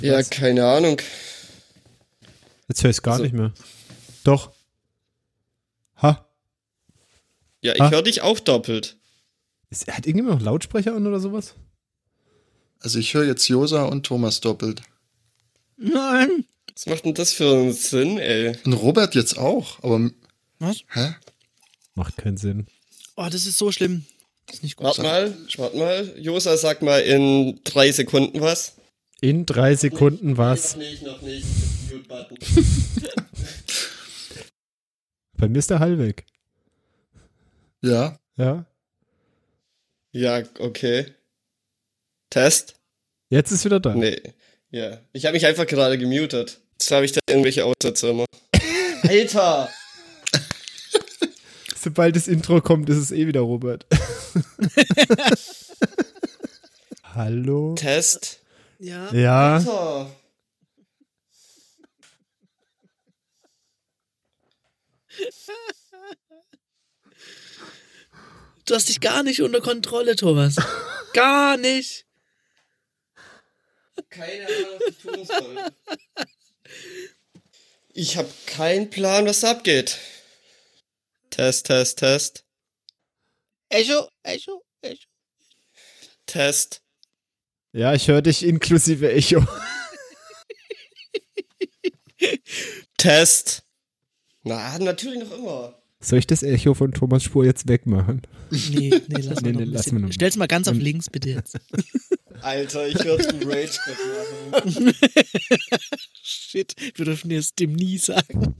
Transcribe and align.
Mit 0.00 0.10
Ja, 0.10 0.18
was? 0.18 0.30
keine 0.30 0.66
Ahnung. 0.66 1.00
Jetzt 2.68 2.82
höre 2.82 2.90
ich 2.90 2.96
es 2.96 3.02
gar 3.02 3.14
Also- 3.14 3.24
nicht 3.24 3.34
mehr. 3.34 3.52
Doch. 4.24 4.52
Ha? 6.02 6.28
Ja, 7.62 7.74
ich 7.74 7.90
höre 7.90 8.02
dich 8.02 8.20
auch 8.22 8.38
doppelt. 8.38 8.96
Ist, 9.70 9.88
hat 9.88 10.06
irgendjemand 10.06 10.38
noch 10.38 10.44
Lautsprecher 10.44 10.94
an 10.94 11.06
oder 11.06 11.20
sowas? 11.20 11.54
Also 12.80 12.98
ich 12.98 13.12
höre 13.14 13.24
jetzt 13.24 13.48
Josa 13.48 13.84
und 13.84 14.04
Thomas 14.06 14.40
doppelt. 14.40 14.82
Nein. 15.76 16.44
Was 16.74 16.86
macht 16.86 17.04
denn 17.04 17.14
das 17.14 17.32
für 17.32 17.52
einen 17.52 17.72
Sinn, 17.72 18.18
ey? 18.18 18.56
Und 18.64 18.72
Robert 18.74 19.14
jetzt 19.16 19.36
auch, 19.36 19.82
aber 19.82 20.10
Was? 20.60 20.78
hä? 20.90 21.14
Macht 21.96 22.16
keinen 22.16 22.36
Sinn. 22.36 22.68
Oh, 23.16 23.26
das 23.28 23.46
ist 23.46 23.58
so 23.58 23.72
schlimm. 23.72 24.04
Das 24.46 24.56
ist 24.56 24.62
nicht 24.62 24.76
gut. 24.76 24.86
Warte 24.86 25.02
mal, 25.02 25.36
warte 25.56 25.76
mal. 25.76 26.14
Josa, 26.18 26.56
sag 26.56 26.80
mal 26.82 27.00
in 27.00 27.60
drei 27.64 27.90
Sekunden 27.90 28.40
was. 28.40 28.74
In 29.20 29.46
drei 29.46 29.74
Sekunden 29.74 30.36
was. 30.36 30.76
Noch 30.76 30.82
nicht, 30.82 31.02
noch 31.02 31.22
nicht. 31.22 31.46
Mute-Button. 31.90 32.38
Bei 35.36 35.48
mir 35.48 35.58
ist 35.58 35.70
der 35.70 35.80
Hall 35.80 35.98
weg. 35.98 36.24
Ja, 37.82 38.18
Ja. 38.36 38.64
Ja, 40.12 40.42
okay. 40.58 41.06
Test? 42.30 42.74
Jetzt 43.28 43.50
ist 43.50 43.64
wieder 43.64 43.78
da. 43.78 43.94
Nee. 43.94 44.20
Ja. 44.70 44.98
Ich 45.12 45.26
habe 45.26 45.34
mich 45.34 45.46
einfach 45.46 45.66
gerade 45.66 45.98
gemutet. 45.98 46.60
Jetzt 46.72 46.90
habe 46.90 47.04
ich 47.04 47.12
da 47.12 47.20
irgendwelche 47.28 47.64
Aussätze 47.64 48.08
immer. 48.08 48.24
Alter! 49.02 49.68
Sobald 51.76 52.16
das 52.16 52.26
Intro 52.26 52.60
kommt, 52.60 52.88
ist 52.88 52.96
es 52.96 53.10
eh 53.12 53.26
wieder 53.26 53.40
Robert. 53.40 53.86
Hallo? 57.14 57.74
Test? 57.74 58.40
Ja. 58.78 59.12
Ja. 59.12 59.56
Alter! 59.56 60.10
Du 68.66 68.74
hast 68.74 68.88
dich 68.88 69.00
gar 69.00 69.22
nicht 69.22 69.40
unter 69.42 69.60
Kontrolle, 69.60 70.14
Thomas. 70.14 70.56
Gar 71.14 71.56
nicht. 71.56 72.06
Keine 74.10 74.46
Ahnung, 74.46 74.78
was 74.78 74.88
ich 74.88 74.98
tun 74.98 75.24
soll. 75.24 75.72
Ich 77.94 78.16
habe 78.16 78.30
keinen 78.46 78.90
Plan, 78.90 79.26
was 79.26 79.40
da 79.40 79.52
abgeht. 79.52 79.98
Test, 81.30 81.66
Test, 81.66 81.98
Test. 81.98 82.44
Echo, 83.70 84.08
Echo, 84.22 84.62
Echo. 84.82 85.08
Test. 86.26 86.82
Ja, 87.72 87.92
ich 87.94 88.08
höre 88.08 88.22
dich 88.22 88.44
inklusive 88.44 89.12
Echo. 89.12 89.44
Test. 92.96 93.62
Na, 94.42 94.78
natürlich 94.78 95.20
noch 95.20 95.38
immer. 95.38 95.74
Soll 96.00 96.20
ich 96.20 96.26
das 96.26 96.42
Echo 96.42 96.74
von 96.74 96.92
Thomas 96.92 97.24
Spur 97.24 97.44
jetzt 97.44 97.68
wegmachen? 97.68 98.22
Nee, 98.50 98.90
nee, 99.08 99.20
lass 99.20 99.40
Nee, 99.42 99.52
mal 99.52 99.64
nee, 99.64 99.70
lass 99.72 99.92
mal 99.92 100.00
noch. 100.00 100.12
Stell's 100.12 100.36
mal 100.36 100.46
ganz 100.46 100.68
auf 100.68 100.76
links, 100.76 101.10
bitte 101.10 101.30
jetzt. 101.30 101.58
Alter, 102.40 102.86
ich 102.86 103.04
würde 103.04 103.28
einen 103.28 103.50
Rage 103.50 103.78
machen. 104.50 104.94
Shit, 106.22 106.74
wir 106.94 107.04
dürfen 107.04 107.30
jetzt 107.30 107.58
dem 107.58 107.74
nie 107.74 107.98
sagen. 107.98 108.54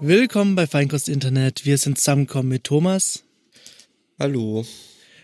Willkommen 0.00 0.54
bei 0.54 0.66
Feinkost 0.66 1.08
Internet. 1.08 1.64
Wir 1.64 1.76
sind 1.78 1.98
zusammengekommen 1.98 2.48
mit 2.48 2.64
Thomas, 2.64 3.24
Hallo. 4.18 4.64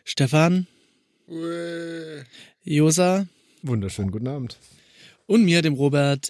Stefan, 0.05 0.67
Uäh. 1.29 2.23
Josa 2.63 3.27
Wunderschönen 3.63 4.11
guten 4.11 4.29
Abend. 4.29 4.59
und 5.27 5.45
mir, 5.45 5.63
dem 5.63 5.75
Robert. 5.75 6.29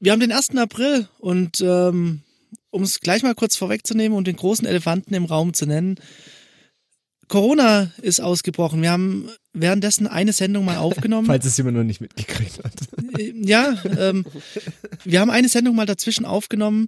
Wir 0.00 0.12
haben 0.12 0.20
den 0.20 0.32
1. 0.32 0.56
April 0.56 1.08
und 1.18 1.60
ähm, 1.60 2.20
um 2.70 2.82
es 2.82 3.00
gleich 3.00 3.22
mal 3.22 3.34
kurz 3.34 3.56
vorwegzunehmen 3.56 4.16
und 4.16 4.26
den 4.26 4.36
großen 4.36 4.66
Elefanten 4.66 5.14
im 5.14 5.24
Raum 5.24 5.54
zu 5.54 5.66
nennen, 5.66 5.96
Corona 7.28 7.90
ist 8.02 8.20
ausgebrochen. 8.20 8.82
Wir 8.82 8.90
haben 8.92 9.30
währenddessen 9.52 10.06
eine 10.06 10.32
Sendung 10.32 10.64
mal 10.64 10.76
aufgenommen. 10.78 11.26
Falls 11.26 11.46
es 11.46 11.56
jemand 11.56 11.76
noch 11.78 11.84
nicht 11.84 12.00
mitgekriegt 12.00 12.62
hat. 12.62 12.72
Ja, 13.18 13.76
ähm, 13.98 14.24
wir 15.04 15.20
haben 15.20 15.30
eine 15.30 15.48
Sendung 15.48 15.76
mal 15.76 15.86
dazwischen 15.86 16.24
aufgenommen 16.24 16.86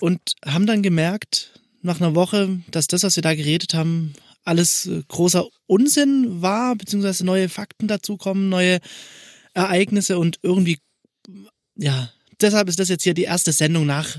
und 0.00 0.20
haben 0.44 0.66
dann 0.66 0.82
gemerkt, 0.82 1.60
nach 1.82 2.00
einer 2.00 2.14
Woche, 2.14 2.60
dass 2.70 2.86
das, 2.86 3.02
was 3.02 3.16
wir 3.16 3.22
da 3.22 3.34
geredet 3.34 3.74
haben, 3.74 4.14
alles 4.44 4.86
äh, 4.86 5.02
großer 5.08 5.46
Unsinn 5.66 6.42
war, 6.42 6.76
beziehungsweise 6.76 7.24
neue 7.24 7.48
Fakten 7.48 7.88
dazukommen, 7.88 8.48
neue 8.48 8.78
Ereignisse 9.52 10.18
und 10.18 10.38
irgendwie, 10.42 10.78
ja, 11.76 12.10
deshalb 12.40 12.68
ist 12.68 12.78
das 12.78 12.88
jetzt 12.88 13.04
hier 13.04 13.14
die 13.14 13.24
erste 13.24 13.52
Sendung 13.52 13.86
nach 13.86 14.18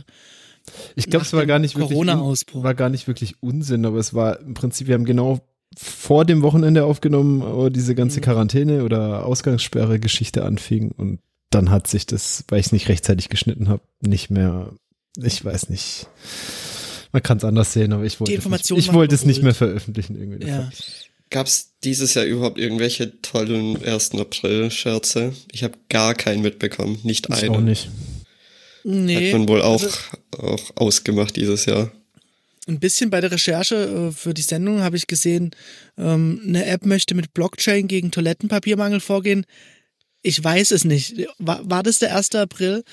Ich 0.95 1.07
glaube, 1.07 1.25
es 1.25 1.33
war 1.33 1.45
gar 1.45 1.59
nicht 1.59 1.75
wirklich 1.75 1.91
Corona-Ausbruch. 1.91 2.63
war 2.63 2.75
gar 2.75 2.89
nicht 2.89 3.07
wirklich 3.07 3.41
Unsinn, 3.41 3.85
aber 3.85 3.97
es 3.97 4.13
war 4.13 4.39
im 4.39 4.53
Prinzip, 4.53 4.87
wir 4.87 4.95
haben 4.95 5.05
genau 5.05 5.47
vor 5.77 6.25
dem 6.25 6.41
Wochenende 6.41 6.85
aufgenommen, 6.85 7.41
wo 7.41 7.69
diese 7.69 7.95
ganze 7.95 8.19
Mhm. 8.19 8.23
Quarantäne 8.23 8.83
oder 8.83 9.25
Ausgangssperre-Geschichte 9.25 10.43
anfing 10.43 10.91
und 10.91 11.19
dann 11.49 11.69
hat 11.71 11.87
sich 11.87 12.05
das, 12.05 12.43
weil 12.49 12.59
ich 12.59 12.67
es 12.67 12.71
nicht 12.71 12.89
rechtzeitig 12.89 13.29
geschnitten 13.29 13.69
habe, 13.69 13.81
nicht 14.01 14.29
mehr, 14.29 14.73
ich 15.21 15.43
weiß 15.43 15.69
nicht. 15.69 16.07
Man 17.11 17.23
kann 17.23 17.37
es 17.37 17.43
anders 17.45 17.71
sehen, 17.73 17.93
aber 17.93 18.03
ich 18.03 18.19
wollte 18.19 18.33
es 18.35 18.45
nicht, 18.45 18.71
ich 18.71 18.93
wollte 18.93 19.15
es 19.15 19.25
nicht 19.25 19.41
mehr 19.41 19.53
veröffentlichen 19.55 20.15
irgendwie. 20.19 20.47
Ja. 20.47 20.69
ich- 20.71 21.11
Gab's 21.31 21.73
dieses 21.83 22.13
Jahr 22.13 22.25
überhaupt 22.25 22.59
irgendwelche 22.59 23.19
tollen 23.21 23.83
1. 23.83 24.19
April-Scherze? 24.19 25.33
Ich 25.51 25.63
habe 25.63 25.73
gar 25.89 26.13
keinen 26.13 26.43
mitbekommen. 26.43 26.99
Nicht 27.03 27.27
Ich 27.29 27.43
einen. 27.43 27.55
auch 27.55 27.61
nicht. 27.61 27.89
Nee, 28.83 29.31
Hat 29.31 29.39
man 29.39 29.49
wohl 29.49 29.61
auch, 29.63 29.81
also 29.81 29.97
auch 30.37 30.71
ausgemacht 30.75 31.35
dieses 31.35 31.65
Jahr. 31.65 31.91
Ein 32.67 32.79
bisschen 32.79 33.09
bei 33.09 33.21
der 33.21 33.31
Recherche 33.31 33.75
äh, 33.75 34.11
für 34.11 34.33
die 34.33 34.41
Sendung 34.41 34.81
habe 34.81 34.97
ich 34.97 35.07
gesehen, 35.07 35.51
ähm, 35.97 36.41
eine 36.45 36.65
App 36.65 36.85
möchte 36.85 37.15
mit 37.15 37.33
Blockchain 37.33 37.87
gegen 37.87 38.11
Toilettenpapiermangel 38.11 38.99
vorgehen. 38.99 39.45
Ich 40.21 40.43
weiß 40.43 40.71
es 40.71 40.85
nicht. 40.85 41.27
War, 41.37 41.69
war 41.69 41.83
das 41.83 41.99
der 41.99 42.15
1. 42.15 42.33
April? 42.35 42.83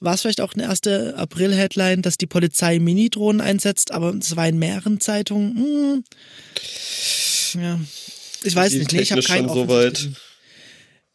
War 0.00 0.14
es 0.14 0.22
vielleicht 0.22 0.40
auch 0.40 0.54
eine 0.54 0.68
1. 0.68 0.86
April-Headline, 1.16 2.02
dass 2.02 2.18
die 2.18 2.26
Polizei 2.26 2.78
Mini-Drohnen 2.78 3.40
einsetzt, 3.40 3.92
aber 3.92 4.12
es 4.14 4.34
war 4.36 4.48
in 4.48 4.58
mehreren 4.58 5.00
Zeitungen? 5.00 5.56
Hm. 5.56 6.04
Ja. 7.62 7.80
Ich 8.42 8.54
weiß 8.54 8.72
Die 8.72 8.78
nicht. 8.80 8.92
Nee, 8.92 9.00
ich 9.00 9.12
habe 9.12 9.22
keinen 9.22 9.48
schon 9.48 9.56
so 9.56 9.68
weit. 9.68 10.10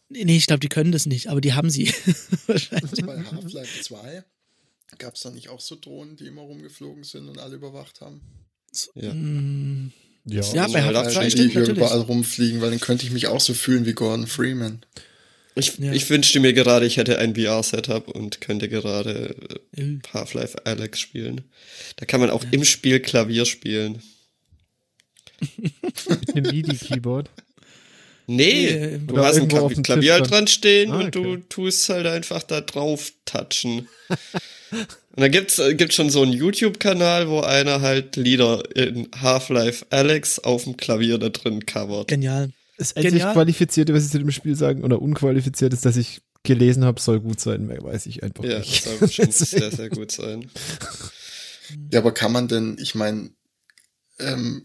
Nee, 0.09 0.37
ich 0.37 0.47
glaube, 0.47 0.61
die 0.61 0.69
können 0.69 0.91
das 0.91 1.05
nicht, 1.05 1.27
aber 1.27 1.41
die 1.41 1.53
haben 1.53 1.69
sie. 1.69 1.93
Wahrscheinlich. 2.47 3.05
bei 3.05 3.21
Half-Life 3.23 3.83
2 3.83 4.23
gab 4.99 5.15
es 5.15 5.21
da 5.21 5.31
nicht 5.31 5.49
auch 5.49 5.59
so 5.61 5.75
Drohnen, 5.75 6.15
die 6.15 6.27
immer 6.27 6.41
rumgeflogen 6.41 7.03
sind 7.03 7.27
und 7.29 7.39
alle 7.39 7.55
überwacht 7.55 8.01
haben? 8.01 8.21
Ja. 8.95 9.11
Hm. 9.11 9.91
Ja. 10.25 10.41
Ja, 10.53 10.67
bei 10.67 10.83
halt 10.83 10.95
Half-Life 10.95 11.11
2 11.13 11.19
abschließen, 11.21 11.23
die 11.23 11.31
stimmt 11.31 11.55
natürlich. 11.55 11.77
überall 11.77 12.01
rumfliegen, 12.01 12.61
weil 12.61 12.69
dann 12.69 12.79
könnte 12.79 13.05
ich 13.05 13.11
mich 13.11 13.27
auch 13.27 13.39
so 13.41 13.53
fühlen 13.53 13.85
wie 13.85 13.93
Gordon 13.93 14.27
Freeman. 14.27 14.85
Ich, 15.55 15.77
Ja. 15.79 15.91
ich 15.91 16.07
wünschte 16.09 16.39
mir 16.39 16.53
gerade, 16.53 16.85
ich 16.85 16.97
hätte 16.97 17.17
ein 17.17 17.35
VR-Setup 17.35 18.07
und 18.09 18.39
könnte 18.41 18.69
gerade 18.69 19.35
äh, 19.75 19.81
Äh. 19.81 19.99
Half-Life 20.13 20.65
Alex 20.65 20.99
spielen. 20.99 21.41
Da 21.95 22.05
kann 22.05 22.19
man 22.19 22.29
auch 22.29 22.43
im 22.51 22.63
Spiel 22.63 22.99
Klavier 22.99 23.45
spielen. 23.45 24.03
Mit 25.57 26.35
einem 26.35 26.51
MIDI-Keyboard. 26.51 27.29
Nee, 28.29 28.78
Nee, 28.79 29.00
du 29.07 29.17
hast 29.17 29.38
ein 29.38 29.47
Klavier, 29.47 29.75
dem 29.75 29.84
Klavier 29.84 30.13
halt 30.13 30.29
dran. 30.31 30.47
stehen 30.47 30.91
Ah, 30.91 30.99
und 30.99 31.16
du 31.16 31.34
okay. 31.34 31.43
tust 31.49 31.90
halt 31.90 32.05
einfach 32.05 32.43
da 32.43 32.61
drauf 32.61 33.11
touchen. 33.26 33.87
und 34.72 34.87
da 35.17 35.28
gibt's, 35.28 35.58
äh, 35.59 35.73
gibt's 35.73 35.96
schon 35.96 36.09
so 36.09 36.22
einen 36.22 36.34
YouTube-Kanal, 36.34 37.28
wo 37.29 37.41
einer 37.41 37.81
halt 37.81 38.16
Lieder 38.16 38.64
in 38.76 39.09
Half-Life 39.20 39.87
Alex 39.90 40.40
auf 40.40 40.66
dem 40.66 40.78
Klavier 40.78 41.17
da 41.17 41.29
drin 41.29 41.66
covert. 41.66 42.08
Genial. 42.08 42.52
Das 42.78 42.96
einzig. 42.96 43.22
Qualifizierte, 43.22 43.93
was 43.93 44.05
ich 44.05 44.11
zu 44.11 44.20
dem 44.20 44.31
Spiel 44.31 44.55
sagen, 44.55 44.84
oder 44.84 45.02
unqualifiziert 45.02 45.73
ist, 45.73 45.85
dass 45.85 45.97
ich 45.97 46.22
gelesen 46.43 46.85
habe, 46.85 47.02
soll 47.02 47.20
gut 47.20 47.40
sein. 47.41 47.66
Mehr 47.66 47.84
weiß 47.84 48.05
ich 48.05 48.23
einfach 48.23 48.43
Ja, 48.43 48.59
nicht. 48.59 48.85
das 48.85 48.99
soll 48.99 49.09
schon 49.09 49.31
sehr, 49.31 49.72
sehr 49.72 49.90
gut 49.90 50.11
sein. 50.11 50.49
Ja, 51.91 51.99
aber 51.99 52.11
kann 52.16 52.31
man 52.31 52.47
denn, 52.47 52.78
ich 52.81 52.96
meine, 52.96 53.29
ähm, 54.17 54.64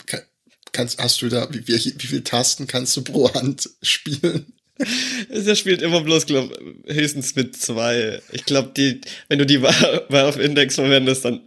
kannst, 0.74 0.98
hast 0.98 1.22
du 1.22 1.30
da, 1.30 1.48
wie, 1.50 1.66
wie, 1.66 1.94
wie 1.96 2.06
viele 2.06 2.24
Tasten 2.24 2.66
kannst 2.66 2.94
du 2.96 3.02
pro 3.02 3.32
Hand 3.32 3.70
spielen? 3.82 4.52
Der 5.28 5.54
spielt 5.54 5.82
immer 5.82 6.00
bloß, 6.02 6.26
glaub, 6.26 6.52
höchstens 6.86 7.36
mit 7.36 7.56
zwei. 7.56 8.20
Ich 8.32 8.44
glaube, 8.44 8.72
die, 8.76 9.00
wenn 9.28 9.38
du 9.38 9.46
die 9.46 9.62
Valve 9.62 10.42
Index 10.42 10.74
verwendest, 10.74 11.24
dann, 11.24 11.40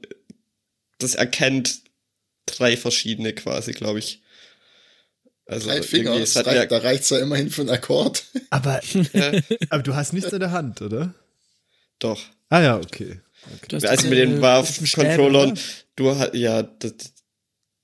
das 0.98 1.16
erkennt 1.16 1.82
drei 2.46 2.78
verschiedene 2.78 3.34
quasi, 3.34 3.74
glaube 3.74 4.00
ich. 4.00 4.22
Also 5.46 5.70
Drei 5.70 5.82
Finger, 5.82 6.16
es 6.16 6.36
reicht, 6.36 6.48
ja, 6.48 6.66
da 6.66 6.78
reicht's 6.80 7.10
ja 7.10 7.20
immerhin 7.20 7.50
für 7.50 7.62
einen 7.62 7.70
Akkord. 7.70 8.24
Aber, 8.50 8.82
aber 9.70 9.84
du 9.84 9.96
hast 9.96 10.14
nichts 10.14 10.34
in 10.34 10.40
der 10.40 10.52
Hand, 10.52 10.82
oder? 10.82 11.14
doch. 12.00 12.22
Ah 12.50 12.62
ja, 12.62 12.78
okay. 12.78 13.20
Du 13.68 13.76
hast 13.76 13.86
Also 13.86 14.08
mit 14.08 14.18
den 14.18 14.38
äh, 14.38 14.42
Valve-Controllern, 14.42 15.56
Stäbe, 15.56 15.86
du 15.96 16.16
hast, 16.16 16.34
ja, 16.34 16.64
das, 16.64 16.94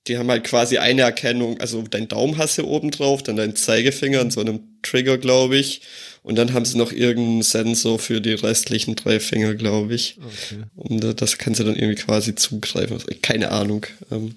die 0.06 0.18
haben 0.18 0.30
halt 0.30 0.44
quasi 0.44 0.78
eine 0.78 1.02
Erkennung, 1.02 1.58
also 1.60 1.82
dein 1.82 2.08
Daumen 2.08 2.36
hast 2.36 2.58
du 2.58 2.64
oben 2.64 2.90
drauf, 2.90 3.22
dann 3.22 3.36
dein 3.36 3.56
Zeigefinger 3.56 4.20
und 4.20 4.32
so 4.32 4.40
einem 4.40 4.60
Trigger, 4.82 5.16
glaube 5.18 5.56
ich. 5.56 5.80
Und 6.22 6.36
dann 6.36 6.52
haben 6.52 6.64
sie 6.64 6.76
noch 6.78 6.92
irgendeinen 6.92 7.42
Sensor 7.42 7.98
für 7.98 8.20
die 8.20 8.32
restlichen 8.34 8.96
drei 8.96 9.18
Finger, 9.20 9.54
glaube 9.54 9.94
ich. 9.94 10.18
Okay. 10.18 10.62
Und 10.74 11.02
da- 11.04 11.12
das 11.14 11.38
kannst 11.38 11.60
du 11.60 11.64
dann 11.64 11.76
irgendwie 11.76 12.00
quasi 12.02 12.34
zugreifen. 12.34 12.98
Keine 13.22 13.50
Ahnung. 13.50 13.86
Ähm, 14.10 14.34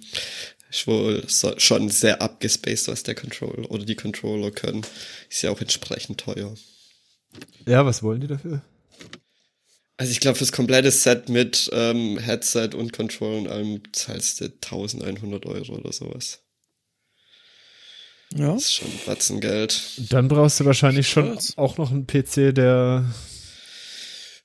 ist 0.69 0.85
wohl 0.87 1.23
schon 1.57 1.89
sehr 1.89 2.21
abgespaced, 2.21 2.87
was 2.89 3.03
der 3.03 3.15
Controller 3.15 3.71
oder 3.71 3.85
die 3.85 3.95
Controller 3.95 4.51
können. 4.51 4.85
Ist 5.29 5.41
ja 5.43 5.49
auch 5.51 5.61
entsprechend 5.61 6.19
teuer. 6.19 6.53
Ja, 7.65 7.85
was 7.85 8.03
wollen 8.03 8.19
die 8.21 8.27
dafür? 8.27 8.61
Also 9.97 10.11
ich 10.11 10.19
glaube, 10.19 10.37
fürs 10.37 10.51
komplette 10.51 10.91
Set 10.91 11.27
mit 11.27 11.69
ähm, 11.73 12.19
Headset 12.19 12.69
und 12.75 12.93
Controller 12.93 13.39
und 13.39 13.47
allem 13.47 13.81
zahlst 13.93 14.41
du 14.41 14.45
1100 14.45 15.45
Euro 15.47 15.73
oder 15.73 15.91
sowas. 15.91 16.43
Ja. 18.35 18.53
Das 18.53 18.63
ist 18.63 18.73
schon 18.73 18.87
ein 18.89 18.99
Batzen 19.05 19.39
Geld. 19.41 19.81
Dann 20.09 20.27
brauchst 20.27 20.59
du 20.59 20.65
wahrscheinlich 20.65 21.09
schon 21.09 21.37
auch 21.55 21.77
noch 21.77 21.91
einen 21.91 22.05
PC, 22.05 22.53
der 22.53 23.05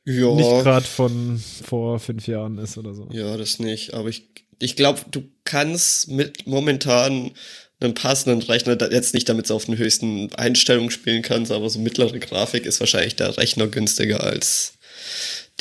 Ja, 0.05 0.35
nicht 0.35 0.63
gerade 0.63 0.87
von 0.87 1.43
vor 1.67 1.99
fünf 1.99 2.27
Jahren 2.27 2.59
ist 2.59 2.79
oder 2.79 2.95
so. 2.95 3.09
ja, 3.13 3.37
das 3.37 3.59
nicht. 3.59 3.93
Aber 3.93 4.09
ich, 4.09 4.31
ich 4.59 4.77
glaube, 4.77 5.01
du 5.11 5.25
kannst 5.45 6.09
mit 6.09 6.47
momentan 6.47 7.33
einem 7.81 7.95
passenden 7.95 8.41
Rechner, 8.43 8.79
jetzt 8.91 9.13
nicht 9.13 9.29
damit 9.29 9.51
du 9.51 9.55
auf 9.55 9.67
den 9.67 9.77
höchsten 9.77 10.33
Einstellungen 10.35 10.91
spielen 10.91 11.23
kannst, 11.23 11.51
aber 11.53 11.69
so 11.69 11.81
mittlere 11.81 12.19
Grafik 12.21 12.65
ist 12.65 12.81
wahrscheinlich 12.81 13.17
der 13.17 13.37
Rechner 13.37 13.67
günstiger 13.67 14.23
als 14.23 14.75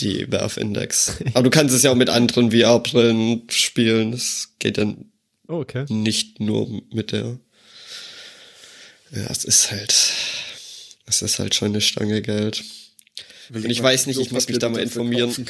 die 0.01 0.31
Valve 0.31 0.59
Index. 0.59 1.17
aber 1.33 1.43
du 1.43 1.49
kannst 1.49 1.73
es 1.73 1.83
ja 1.83 1.91
auch 1.91 1.95
mit 1.95 2.09
anderen 2.09 2.51
VR-Brillen 2.51 3.43
spielen. 3.49 4.11
Das 4.11 4.49
geht 4.59 4.77
dann 4.77 5.11
Oh, 5.47 5.59
okay. 5.59 5.85
nicht 5.89 6.39
nur 6.39 6.69
mit 6.93 7.11
der. 7.11 7.39
Ja, 9.11 9.27
es 9.29 9.43
ist 9.43 9.71
halt. 9.71 9.93
Es 11.05 11.21
ist 11.21 11.39
halt 11.39 11.53
schon 11.55 11.69
eine 11.69 11.81
Stange 11.81 12.21
Geld. 12.21 12.63
Und 13.53 13.69
ich 13.69 13.83
weiß 13.83 14.07
nicht, 14.07 14.17
ich 14.19 14.31
muss 14.31 14.47
mich 14.47 14.59
da 14.59 14.69
mal 14.69 14.81
informieren. 14.81 15.33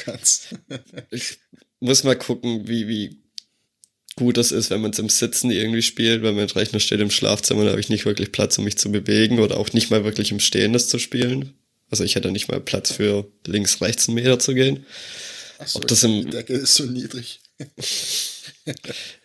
Ich 1.10 1.38
muss 1.78 2.04
mal 2.04 2.16
gucken, 2.16 2.66
wie, 2.68 2.88
wie 2.88 3.16
gut 4.16 4.36
das 4.36 4.52
ist, 4.52 4.70
wenn 4.70 4.80
man 4.80 4.92
es 4.92 4.98
im 4.98 5.08
Sitzen 5.08 5.50
irgendwie 5.50 5.82
spielt, 5.82 6.22
weil 6.22 6.32
mein 6.32 6.48
Rechner 6.48 6.80
steht 6.80 7.00
im 7.00 7.10
Schlafzimmer, 7.10 7.64
da 7.64 7.70
habe 7.70 7.80
ich 7.80 7.88
nicht 7.88 8.04
wirklich 8.04 8.32
Platz, 8.32 8.58
um 8.58 8.64
mich 8.64 8.78
zu 8.78 8.90
bewegen 8.92 9.40
oder 9.40 9.56
auch 9.56 9.72
nicht 9.72 9.90
mal 9.90 10.04
wirklich 10.04 10.30
im 10.30 10.40
Stehen 10.40 10.72
das 10.72 10.88
zu 10.88 10.98
spielen. 10.98 11.54
Also 11.92 12.04
ich 12.04 12.14
hätte 12.14 12.30
nicht 12.32 12.48
mal 12.48 12.58
Platz 12.58 12.90
für 12.90 13.30
links, 13.46 13.82
rechts 13.82 14.08
einen 14.08 14.14
Meter 14.14 14.38
zu 14.38 14.54
gehen. 14.54 14.86
Achso, 15.58 15.78
Ob 15.78 15.86
das 15.86 16.02
im- 16.02 16.24
die 16.24 16.30
Decke 16.30 16.54
ist 16.54 16.74
so 16.74 16.84
niedrig. 16.84 17.40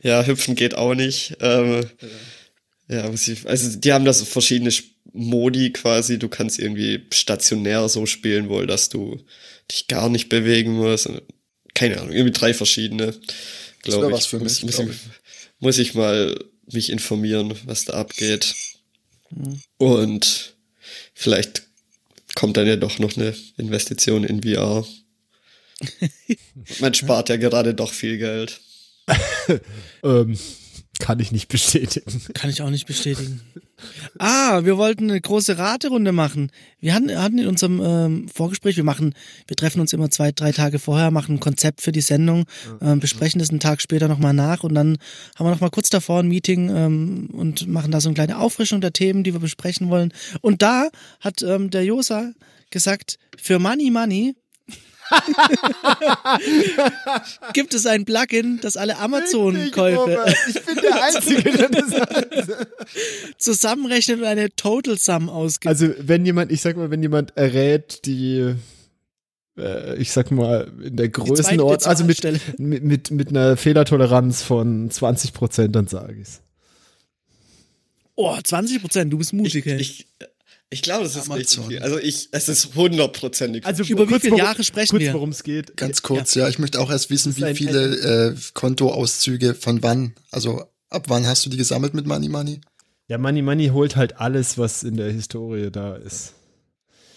Ja, 0.02 0.26
hüpfen 0.26 0.56
geht 0.56 0.76
auch 0.76 0.94
nicht. 0.94 1.38
Ähm, 1.40 1.90
ja, 2.90 3.12
was 3.12 3.28
ich, 3.28 3.48
also 3.48 3.78
die 3.78 3.94
haben 3.94 4.04
da 4.04 4.12
so 4.14 4.26
verschiedene 4.26 4.72
Modi 5.14 5.72
quasi. 5.72 6.20
Du 6.20 6.28
kannst 6.28 6.60
irgendwie 6.60 7.06
stationär 7.12 7.88
so 7.88 8.06
spielen 8.06 8.50
wohl, 8.50 8.68
dass 8.68 8.90
du 8.90 9.18
dich 9.72 9.88
gar 9.88 10.10
nicht 10.10 10.28
bewegen 10.28 10.74
musst. 10.74 11.10
Keine 11.74 12.00
Ahnung, 12.02 12.14
irgendwie 12.14 12.38
drei 12.38 12.54
verschiedene. 12.54 13.14
Glaube 13.84 14.08
ich. 14.08 14.14
was 14.14 14.26
für 14.26 14.40
muss, 14.40 14.62
mich, 14.62 14.64
muss, 14.64 14.76
glaub 14.76 14.90
ich, 14.90 14.98
muss 15.60 15.78
ich 15.78 15.94
mal 15.94 16.38
mich 16.72 16.90
informieren, 16.90 17.54
was 17.66 17.86
da 17.86 17.94
abgeht. 17.94 18.56
Mhm. 19.30 19.62
Und 19.78 20.56
vielleicht 21.14 21.64
kommt 22.38 22.56
dann 22.56 22.68
ja 22.68 22.76
doch 22.76 23.00
noch 23.00 23.18
eine 23.18 23.34
Investition 23.58 24.24
in 24.24 24.44
VR. 24.44 24.86
Man 26.80 26.94
spart 26.94 27.30
ja 27.30 27.38
gerade 27.38 27.74
doch 27.74 27.92
viel 27.92 28.18
Geld. 28.18 28.62
Ähm, 30.04 30.38
kann 31.00 31.20
ich 31.20 31.32
nicht 31.32 31.48
bestätigen. 31.48 32.22
Kann 32.34 32.50
ich 32.50 32.62
auch 32.62 32.70
nicht 32.70 32.88
bestätigen. 32.88 33.42
Ah, 34.18 34.64
wir 34.64 34.78
wollten 34.78 35.10
eine 35.10 35.22
große 35.22 35.58
Raterunde 35.58 36.12
machen. 36.12 36.52
Wir 36.80 36.96
hatten, 36.96 37.16
hatten 37.16 37.38
in 37.38 37.48
unserem 37.48 37.82
ähm, 37.84 38.28
Vorgespräch, 38.28 38.76
wir 38.76 38.84
machen, 38.84 39.14
wir 39.46 39.56
treffen 39.56 39.80
uns 39.80 39.94
immer 39.94 40.10
zwei, 40.10 40.32
drei 40.32 40.52
Tage 40.52 40.80
vorher, 40.80 41.12
machen 41.12 41.36
ein 41.36 41.40
Konzept 41.40 41.82
für 41.82 41.92
die 41.92 42.02
Sendung, 42.02 42.46
ähm, 42.82 43.00
besprechen 43.00 43.40
das 43.40 43.52
einen 43.52 43.60
Tag 43.60 43.82
später 43.82 44.08
nochmal 44.08 44.34
nach 44.34 44.64
und 44.64 44.74
dann 44.74 44.98
haben 45.36 45.46
wir 45.46 45.52
nochmal 45.52 45.70
kurz 45.70 45.90
davor 45.90 46.22
ein 46.22 46.28
Meeting 46.28 46.76
ähm, 46.76 47.30
und 47.34 47.68
machen 47.68 47.92
da 47.92 48.02
so 48.02 48.10
eine 48.10 48.16
kleine 48.16 48.40
Auffrischung 48.40 48.82
der 48.82 48.94
Themen, 48.94 49.24
die 49.24 49.34
wir 49.34 49.40
besprechen 49.40 49.90
wollen. 49.90 50.12
Und 50.42 50.62
da 50.64 50.90
hat 51.20 51.44
ähm, 51.44 51.70
der 51.70 51.86
Josa 51.86 52.32
gesagt, 52.72 53.20
für 53.38 53.60
Money 53.60 53.92
Money 53.92 54.36
gibt 57.54 57.74
es 57.74 57.86
ein 57.86 58.06
Plugin, 58.06 58.60
das 58.62 58.78
alle 58.78 58.98
Amazon-Käufe 58.98 60.34
Ich 60.50 60.66
bin 60.66 60.76
der 60.82 61.04
Einzige, 61.04 61.52
der 61.52 61.70
das 61.70 61.90
sagt. 61.90 62.28
zusammenrechnet 63.38 64.20
und 64.20 64.26
eine 64.26 64.50
Total 64.56 64.98
Sum 64.98 65.30
ausgibt. 65.30 65.68
Also, 65.68 65.90
wenn 66.00 66.26
jemand, 66.26 66.52
ich 66.52 66.62
sag 66.62 66.78
mal, 66.78 66.92
wenn 66.92 67.02
jemand 67.02 67.36
errät, 67.38 68.06
die, 68.06 68.56
äh, 69.58 69.96
ich 69.98 70.12
sag 70.12 70.32
mal, 70.32 70.72
in 70.84 70.96
der 70.96 71.10
Größenordnung, 71.10 71.88
also 71.88 72.04
mit, 72.04 72.24
mit, 72.60 72.84
mit, 72.84 73.12
mit 73.12 73.30
einer 73.30 73.58
Fehlertoleranz 73.58 74.44
von 74.44 74.90
20 74.90 75.34
Prozent, 75.34 75.76
dann 75.76 75.88
sage 75.88 76.16
ich's. 76.22 76.42
Oh, 78.16 78.36
20 78.44 78.82
Prozent, 78.82 79.14
du 79.14 79.20
bist 79.20 79.34
mutig, 79.34 79.68
ey. 79.68 79.80
Ich, 79.80 80.08
ich 80.70 80.82
glaube, 80.82 81.04
das 81.04 81.16
ist 81.16 81.30
richtig 81.30 81.58
Amazon. 81.58 81.68
viel. 81.70 81.80
Also 81.82 81.98
ich, 82.00 82.30
es 82.32 82.50
ist 82.50 82.76
hundertprozentig. 82.76 83.66
Also, 83.66 83.84
Über 83.84 84.10
wie 84.10 84.20
viele 84.20 84.38
Jahre 84.38 84.64
sprechen 84.64 84.90
kurz, 84.92 85.02
wir? 85.02 85.14
worum 85.14 85.30
es 85.30 85.44
geht. 85.44 85.78
Ganz 85.78 86.02
kurz, 86.02 86.36
ja. 86.36 86.48
ich 86.50 86.60
möchte 86.60 86.80
auch 86.80 86.90
erst 86.92 87.10
wissen, 87.10 87.34
Das 87.38 87.50
wie 87.50 87.56
viele 87.56 88.32
äh, 88.32 88.36
Kontoauszüge 88.54 89.56
von 89.56 89.82
wann. 89.84 90.14
Also 90.32 90.64
ab 90.90 91.06
wann 91.08 91.26
hast 91.26 91.46
du 91.46 91.50
die 91.50 91.58
gesammelt 91.58 91.94
mit 91.94 92.06
Money 92.06 92.30
Money? 92.30 92.62
Ja, 93.08 93.18
Money 93.18 93.42
Money 93.42 93.68
holt 93.70 93.96
halt 93.96 94.18
alles, 94.20 94.58
was 94.58 94.84
in 94.84 94.98
der 94.98 95.12
Historie 95.12 95.70
da 95.72 95.96
ist. 95.96 96.34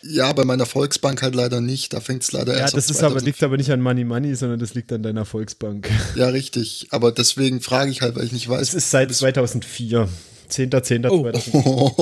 Ja, 0.03 0.33
bei 0.33 0.45
meiner 0.45 0.65
Volksbank 0.65 1.21
halt 1.21 1.35
leider 1.35 1.61
nicht. 1.61 1.93
Da 1.93 2.01
fängt 2.01 2.23
es 2.23 2.33
leider 2.33 2.55
Ja, 2.55 2.61
erst 2.61 2.75
das 2.77 2.87
ab 2.87 2.91
ist 2.93 2.97
aber, 3.03 3.09
2000 3.15 3.27
liegt 3.27 3.43
aber 3.43 3.57
nicht 3.57 3.71
an 3.71 3.81
Money 3.83 4.05
Money, 4.05 4.35
sondern 4.35 4.59
das 4.61 4.73
liegt 4.75 4.93
an 4.93 5.03
deiner 5.03 5.25
Volksbank. 5.27 5.91
Ja, 6.17 6.29
richtig. 6.29 6.87
Aber 6.91 7.13
deswegen 7.13 7.61
frage 7.61 7.91
ich 7.91 8.01
halt, 8.01 8.15
weil 8.17 8.25
ich 8.25 8.33
nicht 8.33 8.45
Es 8.47 8.51
weiß. 8.51 8.75
ist 8.75 8.91
seit 8.91 9.13
2004. 9.13 10.09
10.10.2004. 10.51 11.51
Oh. 11.55 11.97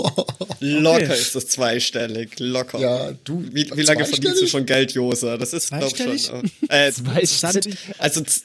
locker 0.61 1.05
Okay. 1.05 1.13
ist 1.21 1.35
das 1.35 1.47
zweistellig. 1.49 2.39
Locker. 2.39 2.79
ja, 2.79 3.13
du. 3.25 3.45
Wie, 3.53 3.71
wie 3.75 3.83
lange 3.83 4.05
verdienst 4.05 4.07
du 4.07 4.47
zweistellig? 4.47 4.51
schon 4.51 4.67
Geld, 4.67 4.93
Josa? 4.93 5.37
Das 5.37 5.53
ist, 5.53 5.69
glaub 5.69 5.83
Zweistellig? 5.91 6.27
schon. 6.27 6.51
Äh, 6.69 6.89
Interessant. 6.89 7.69
also, 7.99 8.21
z- 8.23 8.43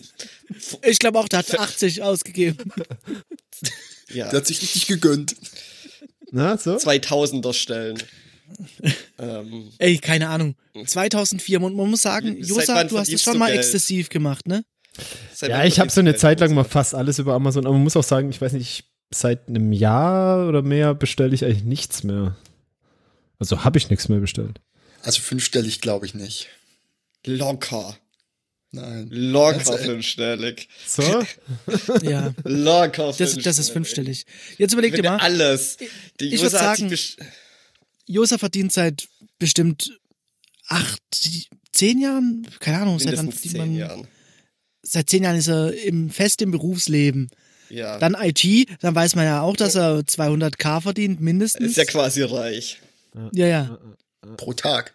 Ich 0.83 0.99
glaube 0.99 1.19
auch, 1.19 1.27
der 1.27 1.39
hat 1.39 1.59
80 1.59 2.01
ausgegeben. 2.03 2.71
ja, 4.13 4.29
Der 4.29 4.39
hat 4.39 4.47
sich 4.47 4.61
richtig 4.61 4.87
gegönnt. 4.87 5.35
Na, 6.31 6.57
so? 6.57 6.75
2000er 6.77 7.53
Stellen. 7.53 7.97
ähm, 9.19 9.69
Ey, 9.77 9.97
keine 9.97 10.29
Ahnung. 10.29 10.55
2004, 10.85 11.59
man, 11.59 11.75
man 11.75 11.89
muss 11.89 12.01
sagen, 12.01 12.37
Josa, 12.37 12.83
du 12.83 12.97
hast 12.97 13.05
verdienst 13.07 13.23
schon 13.23 13.37
mal 13.37 13.47
Geld? 13.47 13.59
exzessiv 13.59 14.09
gemacht, 14.09 14.47
ne? 14.47 14.63
seit 15.33 15.49
Ja, 15.49 15.63
ich 15.65 15.79
habe 15.79 15.89
so 15.89 16.01
eine 16.01 16.15
Zeit 16.15 16.39
lang 16.39 16.53
mal 16.53 16.63
fast 16.63 16.93
alles 16.93 17.17
über 17.19 17.33
Amazon, 17.33 17.65
aber 17.65 17.73
man 17.73 17.83
muss 17.83 17.95
auch 17.97 18.03
sagen, 18.03 18.29
ich 18.29 18.39
weiß 18.41 18.53
nicht, 18.53 18.85
seit 19.15 19.47
einem 19.47 19.71
Jahr 19.73 20.47
oder 20.47 20.61
mehr 20.61 20.93
bestelle 20.93 21.33
ich 21.33 21.43
eigentlich 21.45 21.63
nichts 21.63 22.03
mehr. 22.03 22.35
Also 23.39 23.63
habe 23.63 23.77
ich 23.77 23.89
nichts 23.89 24.09
mehr 24.09 24.19
bestellt. 24.19 24.59
Also 25.01 25.21
fünfstellig 25.21 25.81
glaube 25.81 26.05
ich 26.05 26.13
nicht. 26.13 26.47
Locker. 27.25 27.97
Nein. 28.71 29.07
Locker 29.11 29.71
ehrlich. 29.73 29.85
fünfstellig. 29.85 30.69
So? 30.87 31.03
Ja. 32.01 32.33
Locker 32.43 33.07
Das, 33.07 33.17
fünfstellig. 33.17 33.43
das 33.43 33.59
ist 33.59 33.69
fünfstellig. 33.69 34.25
Jetzt 34.57 34.73
überleg 34.73 34.95
dir 34.95 35.03
mal, 35.03 35.17
alles. 35.17 35.77
Die 36.19 36.25
ich 36.33 36.41
Josa 36.41 36.59
würd 36.59 36.61
hat 36.63 36.77
sich 36.77 37.15
sagen- 37.17 37.29
Josa 38.05 38.37
verdient 38.37 38.73
seit 38.73 39.07
bestimmt 39.39 39.97
acht, 40.67 41.01
zehn 41.71 41.99
Jahren, 42.01 42.47
keine 42.59 42.79
Ahnung, 42.81 42.99
seit 42.99 43.17
wann 43.17 43.31
zehn 43.31 43.57
man, 43.57 43.75
Jahren. 43.75 44.07
seit 44.81 45.09
zehn 45.09 45.23
Jahren 45.23 45.37
ist 45.37 45.47
er 45.47 45.73
im, 45.83 46.09
fest 46.09 46.41
im 46.41 46.51
Berufsleben. 46.51 47.29
Ja. 47.69 47.97
Dann 47.99 48.15
IT, 48.19 48.43
dann 48.81 48.93
weiß 48.95 49.15
man 49.15 49.25
ja 49.25 49.41
auch, 49.41 49.55
dass 49.55 49.75
er 49.75 49.99
200k 50.01 50.81
verdient, 50.81 51.21
mindestens. 51.21 51.71
ist 51.71 51.77
ja 51.77 51.85
quasi 51.85 52.21
reich. 52.23 52.79
ja, 53.33 53.47
ja. 53.47 53.79
Pro 54.37 54.53
Tag. 54.53 54.93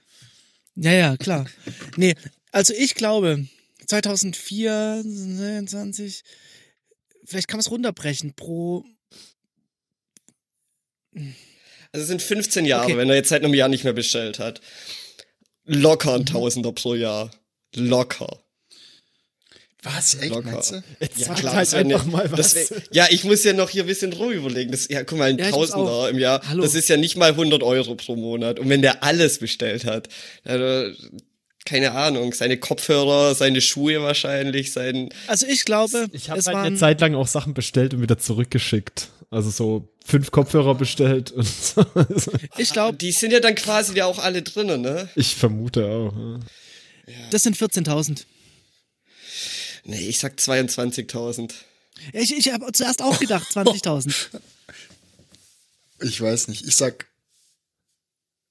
Ja, 0.74 0.92
ja, 0.92 1.16
klar. 1.16 1.46
Nee, 1.96 2.14
also 2.52 2.72
ich 2.74 2.94
glaube, 2.94 3.46
2004, 3.86 5.02
20, 5.66 6.22
vielleicht 7.24 7.48
kann 7.48 7.56
man 7.58 7.60
es 7.62 7.70
runterbrechen 7.70 8.34
pro. 8.34 8.84
Also 11.14 12.02
es 12.02 12.06
sind 12.06 12.22
15 12.22 12.64
Jahre, 12.64 12.84
Okay. 12.84 12.96
wenn 12.96 13.08
er 13.10 13.16
jetzt 13.16 13.30
seit 13.30 13.42
einem 13.44 13.54
Jahr 13.54 13.68
nicht 13.68 13.84
mehr 13.84 13.92
bestellt 13.92 14.38
hat. 14.38 14.60
Locker 15.64 16.10
Mhm. 16.12 16.22
ein 16.22 16.26
Tausender 16.26 16.72
pro 16.72 16.94
Jahr. 16.94 17.30
Locker. 17.74 18.40
Was? 19.94 20.14
Echt, 20.20 20.28
Locker. 20.34 20.50
meinst 20.50 20.72
du? 20.72 20.82
Jetzt 21.00 21.18
Ja, 21.18 21.34
klar, 21.34 21.54
halt 21.56 21.74
einfach 21.74 22.04
ne- 22.04 22.10
mal 22.12 22.30
was. 22.32 22.54
das 22.54 22.70
wär- 22.70 22.82
ja, 22.92 23.06
ich 23.10 23.24
muss 23.24 23.42
ja 23.44 23.52
noch 23.52 23.70
hier 23.70 23.84
ein 23.84 23.86
bisschen 23.86 24.12
rum 24.12 24.30
überlegen. 24.32 24.70
Das, 24.70 24.88
ja, 24.88 25.02
guck 25.04 25.18
mal, 25.18 25.30
ein 25.30 25.38
Ja, 25.38 25.50
Tausender 25.50 26.08
im 26.10 26.18
Jahr, 26.18 26.40
Hallo. 26.48 26.62
das 26.62 26.74
ist 26.74 26.88
ja 26.88 26.96
nicht 26.96 27.16
mal 27.16 27.32
100 27.36 27.62
Euro 27.62 27.94
pro 27.94 28.16
Monat. 28.16 28.58
Und 28.58 28.68
wenn 28.68 28.82
der 28.82 29.02
alles 29.02 29.38
bestellt 29.38 29.84
hat, 29.84 30.08
also, 30.44 30.94
keine 31.64 31.92
Ahnung, 31.92 32.32
seine 32.32 32.56
Kopfhörer, 32.56 33.34
seine 33.34 33.60
Schuhe 33.60 34.02
wahrscheinlich, 34.02 34.72
sein, 34.72 35.10
Also 35.26 35.46
ich 35.46 35.64
glaube, 35.64 36.08
Ich 36.12 36.30
habe 36.30 36.40
halt 36.42 36.56
eine 36.56 36.76
Zeit 36.76 37.00
lang 37.00 37.14
auch 37.14 37.26
Sachen 37.26 37.52
bestellt 37.54 37.92
und 37.94 38.00
wieder 38.02 38.18
zurückgeschickt. 38.18 39.08
Also 39.30 39.50
so 39.50 39.88
fünf 40.06 40.30
Kopfhörer 40.30 40.74
bestellt 40.74 41.30
und 41.32 41.46
so. 41.62 41.84
ich 42.56 42.72
glaube, 42.72 42.96
die 42.96 43.12
sind 43.12 43.30
ja 43.32 43.40
dann 43.40 43.54
quasi 43.54 43.94
ja 43.94 44.06
auch 44.06 44.18
alle 44.18 44.40
drinnen, 44.40 44.80
ne? 44.80 45.10
Ich 45.16 45.36
vermute 45.36 45.84
auch. 45.86 46.14
ja. 47.06 47.14
das 47.30 47.42
sind 47.42 47.54
14.000. 47.56 48.24
Nee, 49.88 50.06
ich 50.08 50.18
sag 50.18 50.34
22.000. 50.38 51.50
Ich, 52.12 52.36
ich 52.36 52.52
habe 52.52 52.70
zuerst 52.72 53.00
auch 53.02 53.18
gedacht 53.18 53.48
20.000. 53.54 54.14
Ich 56.02 56.20
weiß 56.20 56.48
nicht. 56.48 56.66
Ich 56.66 56.76
sag, 56.76 57.06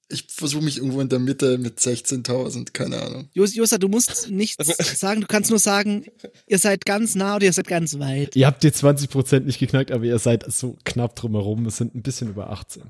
ich 0.10 0.26
versuche 0.30 0.64
mich 0.64 0.78
irgendwo 0.78 1.00
in 1.00 1.10
der 1.10 1.20
Mitte 1.20 1.58
mit 1.58 1.80
16.000, 1.80 2.72
keine 2.72 3.02
Ahnung. 3.02 3.30
Jos- 3.34 3.54
Josa, 3.56 3.78
du 3.78 3.88
musst 3.88 4.30
nichts 4.32 4.58
sagen, 5.00 5.22
du 5.22 5.28
kannst 5.28 5.50
nur 5.52 5.60
sagen, 5.60 6.06
ihr 6.48 6.58
seid 6.60 6.86
ganz 6.86 7.14
nah 7.14 7.36
oder 7.36 7.46
ihr 7.46 7.54
seid 7.54 7.68
ganz 7.68 8.00
weit. 8.00 8.36
Ihr 8.36 8.48
habt 8.48 8.64
die 8.64 8.72
20% 8.72 9.42
nicht 9.42 9.60
geknackt, 9.60 9.92
aber 9.92 10.06
ihr 10.06 10.18
seid 10.20 10.52
so 10.52 10.76
knapp 10.86 11.16
drumherum. 11.16 11.66
Es 11.68 11.78
sind 11.78 11.94
ein 11.94 12.02
bisschen 12.02 12.30
über 12.30 12.50
18. 12.50 12.84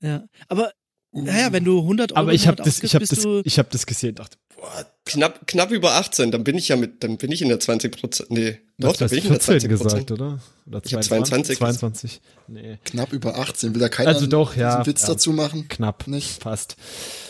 Ja, 0.00 0.24
aber 0.48 0.72
naja, 1.12 1.52
wenn 1.52 1.64
du 1.64 1.80
100 1.80 2.12
Euro 2.12 2.20
Aber 2.20 2.32
ich 2.32 2.46
habe 2.46 2.62
das, 2.62 2.82
ich 2.82 2.94
hab 2.94 3.00
das, 3.02 3.24
ich 3.44 3.58
hab 3.58 3.70
das 3.70 3.86
gesehen 3.86 4.10
und 4.10 4.18
dachte, 4.20 4.38
boah, 4.56 4.86
Knapp, 5.04 5.46
knapp 5.46 5.70
über 5.70 5.92
18, 5.94 6.32
dann 6.32 6.42
bin 6.42 6.58
ich 6.58 6.66
ja 6.66 6.74
mit, 6.74 7.04
dann 7.04 7.16
bin 7.16 7.30
ich 7.30 7.40
in 7.40 7.48
der 7.48 7.60
20 7.60 7.96
Prozent, 7.96 8.30
nee, 8.32 8.58
doch, 8.76 8.96
dann 8.96 9.08
bin 9.08 9.18
ich 9.18 9.24
in 9.24 9.30
der 9.30 9.40
14 9.40 9.60
20 9.60 9.68
gesagt, 9.68 10.10
oder? 10.10 10.40
oder 10.66 10.82
Ich 10.84 10.94
hab 10.94 11.04
22 11.04 11.58
22. 11.58 12.20
Nee, 12.48 12.78
Knapp 12.84 13.12
über 13.12 13.38
18. 13.38 13.72
Will 13.72 13.80
da 13.80 13.88
keiner 13.88 14.08
Also 14.08 14.26
doch, 14.26 14.56
ja, 14.56 14.76
einen 14.76 14.86
Witz 14.86 15.02
ja. 15.02 15.08
dazu 15.08 15.32
machen? 15.32 15.68
knapp. 15.68 16.08
Nicht? 16.08 16.42
Fast. 16.42 16.76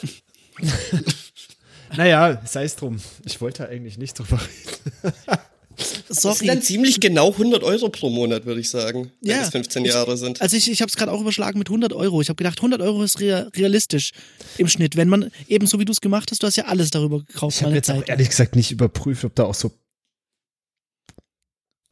naja, 1.97 2.41
sei 2.47 2.65
es 2.65 2.77
drum. 2.77 2.99
Ich 3.25 3.43
wollte 3.43 3.69
eigentlich 3.69 3.99
nicht 3.99 4.19
drüber 4.19 4.41
reden. 4.41 5.15
Das 5.77 5.91
sind 6.09 6.21
sorry. 6.21 6.47
dann 6.47 6.63
ziemlich 6.63 7.01
genau 7.01 7.33
100 7.33 7.63
Euro 7.63 7.89
pro 7.89 8.11
Monat, 8.11 8.47
würde 8.47 8.61
ich 8.61 8.71
sagen, 8.71 9.11
wenn 9.21 9.31
Ja, 9.31 9.43
es 9.43 9.51
15 9.51 9.85
Jahre 9.85 10.17
sind. 10.17 10.41
Also 10.41 10.57
ich, 10.57 10.71
ich 10.71 10.81
habe 10.81 10.89
es 10.89 10.97
gerade 10.97 11.13
auch 11.13 11.21
überschlagen 11.21 11.59
mit 11.59 11.69
100 11.69 11.93
Euro. 11.93 12.21
Ich 12.21 12.29
habe 12.29 12.37
gedacht, 12.37 12.59
100 12.59 12.81
Euro 12.81 13.03
ist 13.03 13.21
rea 13.21 13.49
realistisch 13.55 14.13
im 14.59 14.69
Schnitt. 14.69 14.97
Wenn 14.97 15.09
man 15.09 15.31
eben 15.49 15.67
so 15.67 15.79
wie 15.79 15.85
du 15.85 15.93
es 15.93 16.01
gemacht 16.01 16.31
hast, 16.31 16.43
du 16.43 16.47
hast 16.47 16.57
ja 16.57 16.65
alles 16.65 16.91
darüber 16.91 17.21
gekauft. 17.23 17.57
Ich 17.57 17.63
habe 17.63 17.75
jetzt 17.75 17.91
auch 17.91 17.99
Zeit. 17.99 18.09
ehrlich 18.09 18.29
gesagt 18.31 18.57
nicht 18.57 18.71
überprüft, 18.73 19.25
ob 19.25 19.35
da 19.35 19.45
auch 19.45 19.55
so. 19.55 19.71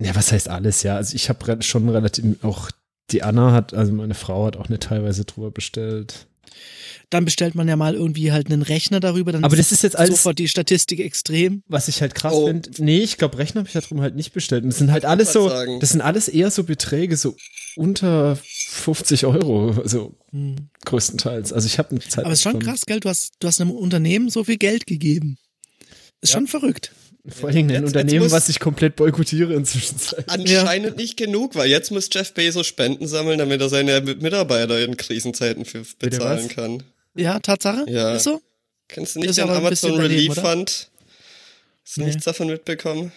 Ja, 0.02 0.14
was 0.14 0.32
heißt 0.32 0.48
alles, 0.48 0.82
ja? 0.82 0.96
Also 0.96 1.14
ich 1.14 1.28
habe 1.28 1.62
schon 1.62 1.88
relativ 1.88 2.24
auch 2.42 2.70
die 3.10 3.22
Anna 3.22 3.52
hat, 3.52 3.74
also 3.74 3.92
meine 3.92 4.14
Frau 4.14 4.46
hat 4.46 4.56
auch 4.56 4.68
eine 4.68 4.78
teilweise 4.78 5.24
drüber 5.24 5.50
bestellt. 5.50 6.26
Dann 7.10 7.24
bestellt 7.24 7.54
man 7.54 7.68
ja 7.68 7.76
mal 7.76 7.94
irgendwie 7.94 8.32
halt 8.32 8.46
einen 8.50 8.62
Rechner 8.62 8.98
darüber. 8.98 9.30
Dann 9.30 9.44
Aber 9.44 9.56
das 9.56 9.72
ist 9.72 9.82
jetzt 9.82 9.96
alles- 9.96 10.16
sofort 10.16 10.38
die 10.38 10.48
Statistik 10.48 11.00
extrem. 11.00 11.62
Was 11.68 11.86
ich 11.88 12.00
halt 12.00 12.14
krass 12.14 12.32
Oh. 12.34 12.46
finde, 12.46 12.70
nee, 12.82 13.00
ich 13.00 13.18
glaube, 13.18 13.38
Rechner 13.38 13.60
habe 13.60 13.68
ich 13.68 13.74
da 13.74 13.80
drum 13.80 14.00
halt 14.00 14.16
nicht 14.16 14.32
bestellt. 14.32 14.64
Und 14.64 14.70
das 14.70 14.78
sind 14.78 14.90
halt 14.90 15.04
alles 15.04 15.32
so, 15.32 15.48
sagen. 15.48 15.78
das 15.80 15.90
sind 15.90 16.00
alles 16.00 16.28
eher 16.28 16.50
so 16.50 16.64
Beträge, 16.64 17.16
so 17.16 17.36
unter 17.76 18.36
50 18.36 19.26
Euro, 19.26 19.70
also 19.82 20.16
Hm. 20.30 20.56
größtenteils. 20.86 21.52
Also 21.52 21.66
ich 21.66 21.78
habe 21.78 21.90
eine 21.90 22.00
Zeit. 22.00 22.24
Aber 22.24 22.32
es 22.32 22.40
ist 22.40 22.42
schon 22.44 22.58
krass, 22.58 22.82
gell? 22.86 23.00
Du 23.00 23.08
hast, 23.08 23.32
du 23.38 23.46
hast 23.48 23.60
einem 23.60 23.70
Unternehmen 23.70 24.30
so 24.30 24.42
viel 24.44 24.56
Geld 24.58 24.86
gegeben. 24.86 25.36
Ist 26.20 26.32
schon 26.32 26.46
verrückt. 26.46 26.90
Vor 27.26 27.48
allen 27.48 27.56
Dingen 27.56 27.70
ein 27.70 27.74
Jetzt- 27.74 27.82
jetzt 27.82 27.96
Unternehmen, 27.96 28.24
muss- 28.24 28.32
was 28.32 28.48
ich 28.50 28.60
komplett 28.60 28.96
boykottiere 28.96 29.54
inzwischen. 29.54 29.96
Anscheinend 30.26 30.96
nicht 30.98 31.16
genug, 31.16 31.54
weil 31.54 31.70
jetzt 31.70 31.90
muss 31.90 32.08
Jeff 32.12 32.34
Bezos 32.34 32.66
Spenden 32.66 33.06
sammeln, 33.06 33.38
damit 33.38 33.60
er 33.62 33.68
seine 33.70 34.00
Mitarbeiter 34.02 34.82
in 34.84 34.96
Krisenzeiten 34.98 35.64
für 35.64 35.84
bezahlen 35.98 36.48
kann. 36.48 36.82
Ja, 37.14 37.38
Tatsache? 37.40 37.86
Ja. 37.88 38.14
Ist 38.14 38.24
so? 38.24 38.42
Kennst 38.88 39.16
du 39.16 39.20
Das 39.20 39.28
nicht 39.28 39.38
den 39.38 39.48
Amazon 39.50 39.94
Relief 39.98 40.32
oder? 40.32 40.42
Fund? 40.42 40.90
Hast 41.82 41.96
du 41.96 42.00
Nee. 42.00 42.06
nichts 42.08 42.24
davon 42.24 42.48
mitbekommen? 42.48 43.12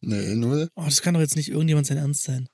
Nee, 0.00 0.34
null. 0.34 0.68
Oh, 0.76 0.84
das 0.86 1.02
kann 1.02 1.12
doch 1.14 1.20
jetzt 1.20 1.36
nicht 1.36 1.50
irgendjemand 1.50 1.86
sein 1.86 1.98
Ernst 1.98 2.22
sein. 2.24 2.48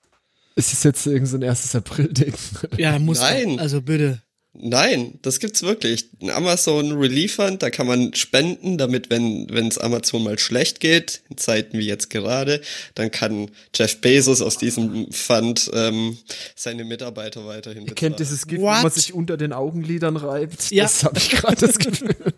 Ist 0.56 0.72
es 0.72 0.82
jetzt 0.82 1.06
irgend 1.06 1.28
so 1.28 1.36
ein 1.36 1.42
erstes 1.42 1.74
April-Ding? 1.76 2.32
Ja, 2.78 2.98
muss. 2.98 3.20
Nein. 3.20 3.60
Also 3.60 3.80
bitte. 3.82 4.22
Nein, 4.58 5.18
das 5.22 5.38
gibt's 5.40 5.62
wirklich. 5.62 6.08
Ein 6.20 6.30
Amazon 6.30 6.92
Relief 6.92 7.36
Fund, 7.36 7.62
da 7.62 7.70
kann 7.70 7.86
man 7.86 8.14
spenden, 8.14 8.78
damit, 8.78 9.10
wenn 9.10 9.46
wenn 9.50 9.68
es 9.68 9.78
Amazon 9.78 10.24
mal 10.24 10.38
schlecht 10.38 10.80
geht, 10.80 11.22
in 11.28 11.36
Zeiten 11.36 11.78
wie 11.78 11.86
jetzt 11.86 12.10
gerade, 12.10 12.60
dann 12.94 13.10
kann 13.10 13.50
Jeff 13.74 14.00
Bezos 14.00 14.40
aus 14.40 14.58
diesem 14.58 15.12
Fund 15.12 15.70
ähm, 15.74 16.16
seine 16.54 16.84
Mitarbeiter 16.84 17.46
weiterhin 17.46 17.86
Ihr 17.86 17.94
kennt 17.94 18.18
dieses 18.18 18.46
Gift, 18.46 18.62
wo 18.62 18.66
man 18.66 18.90
sich 18.90 19.12
unter 19.12 19.36
den 19.36 19.52
Augenlidern 19.52 20.16
reibt. 20.16 20.70
Ja. 20.70 20.84
Das 20.84 21.04
habe 21.04 21.18
ich 21.18 21.30
gerade 21.30 21.56
das 21.56 21.78
Gefühl. 21.78 22.16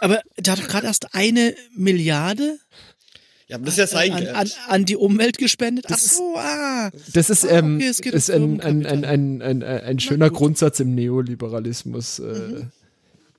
Aber 0.00 0.20
der 0.38 0.52
hat 0.52 0.60
doch 0.60 0.68
gerade 0.68 0.86
erst 0.86 1.14
eine 1.14 1.54
Milliarde 1.74 2.58
Ja, 3.48 3.56
aber 3.56 3.66
das 3.66 3.74
ist 3.74 3.78
ja 3.78 3.86
sein 3.86 4.12
an, 4.12 4.26
an, 4.28 4.50
an 4.68 4.84
die 4.84 4.96
Umwelt 4.96 5.38
gespendet. 5.38 5.84
Ach 5.86 5.90
Das 5.92 6.04
ist- 6.04 6.16
so, 6.16 6.34
ah. 6.36 6.90
Das 7.12 7.30
ist, 7.30 7.44
Ah, 7.46 7.58
ähm, 7.58 7.76
okay, 7.76 8.10
ist 8.10 8.30
ein, 8.30 8.60
ein, 8.60 8.84
ein, 8.86 9.04
ein, 9.04 9.42
ein, 9.42 9.62
ein, 9.62 9.62
ein 9.62 10.00
schöner. 10.00 10.30
Grundsatz 10.30 10.80
im 10.80 10.94
Neoliberalismus. 10.94 12.18
Äh, 12.18 12.64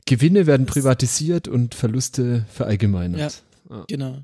Gewinne 0.05 0.45
werden 0.47 0.65
privatisiert 0.65 1.49
und 1.49 1.75
Verluste 1.75 2.45
verallgemeinert. 2.53 3.43
Genau. 3.89 4.19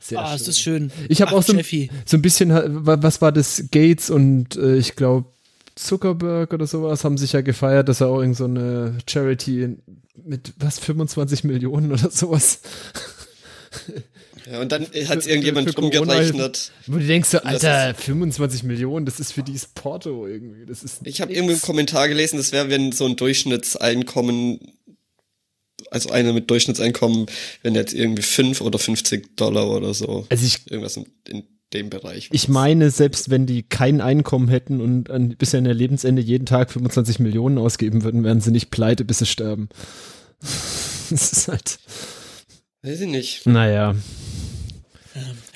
Sehr 0.00 0.18
ah, 0.18 0.34
es 0.34 0.48
ist 0.48 0.58
schön. 0.58 0.90
Ich 1.08 1.22
habe 1.22 1.30
Ach, 1.30 1.36
auch 1.36 1.42
so, 1.44 1.52
Jeffy. 1.54 1.88
so 2.04 2.16
ein 2.16 2.22
bisschen, 2.22 2.50
wa- 2.84 2.98
was 3.00 3.20
war 3.20 3.30
das, 3.30 3.66
Gates 3.70 4.10
und 4.10 4.56
äh, 4.56 4.74
ich 4.76 4.96
glaube 4.96 5.28
Zuckerberg 5.76 6.52
oder 6.52 6.66
sowas 6.66 7.04
haben 7.04 7.16
sich 7.16 7.32
ja 7.32 7.40
gefeiert, 7.42 7.88
dass 7.88 8.00
er 8.00 8.08
auch 8.08 8.18
irgend 8.20 8.36
so 8.36 8.44
eine 8.46 8.98
Charity 9.08 9.76
mit 10.24 10.52
was 10.58 10.80
25 10.80 11.44
Millionen 11.44 11.92
oder 11.92 12.10
sowas. 12.10 12.58
Ja, 14.50 14.60
und 14.60 14.72
dann 14.72 14.86
Für- 14.86 15.08
hat 15.08 15.22
für- 15.22 15.30
irgendjemand 15.30 15.68
für 15.68 15.74
Corona 15.74 16.00
umgerechnet. 16.00 16.72
Wo 16.86 16.98
du 16.98 17.06
denkst 17.06 17.28
so, 17.30 17.38
Alter, 17.38 17.94
25 17.94 18.62
Millionen, 18.64 19.06
das 19.06 19.20
ist 19.20 19.32
für 19.32 19.42
dieses 19.42 19.66
Porto 19.66 20.26
irgendwie. 20.26 20.66
Das 20.66 20.82
ist 20.82 21.00
Ich 21.04 21.20
habe 21.20 21.32
irgendwie 21.32 21.54
im 21.54 21.60
Kommentar 21.62 22.08
gelesen, 22.08 22.36
das 22.38 22.52
wäre, 22.52 22.68
wenn 22.70 22.92
so 22.92 23.06
ein 23.06 23.16
Durchschnittseinkommen, 23.16 24.60
also 25.90 26.10
einer 26.10 26.32
mit 26.32 26.50
Durchschnittseinkommen, 26.50 27.26
wenn 27.62 27.74
jetzt 27.74 27.94
irgendwie 27.94 28.22
5 28.22 28.60
oder 28.60 28.78
50 28.78 29.36
Dollar 29.36 29.70
oder 29.70 29.94
so. 29.94 30.26
also 30.28 30.46
ich 30.46 30.70
Irgendwas 30.70 30.96
in, 30.96 31.06
in 31.28 31.42
dem 31.72 31.88
Bereich. 31.90 32.28
Ich 32.32 32.48
meine, 32.48 32.90
selbst 32.90 33.30
wenn 33.30 33.46
die 33.46 33.62
kein 33.62 34.00
Einkommen 34.00 34.48
hätten 34.48 34.80
und 34.80 35.10
an, 35.10 35.30
bis 35.38 35.54
an 35.54 35.64
ihr 35.64 35.74
Lebensende 35.74 36.20
jeden 36.20 36.46
Tag 36.46 36.70
25 36.70 37.18
Millionen 37.18 37.58
ausgeben 37.58 38.04
würden, 38.04 38.24
wären 38.24 38.40
sie 38.40 38.50
nicht 38.50 38.70
pleite, 38.70 39.04
bis 39.04 39.18
sie 39.20 39.26
sterben. 39.26 39.68
Das 41.10 41.30
ist 41.30 41.48
halt. 41.48 41.78
Weiß 42.82 43.00
ich 43.00 43.08
nicht. 43.08 43.46
Naja. 43.46 43.94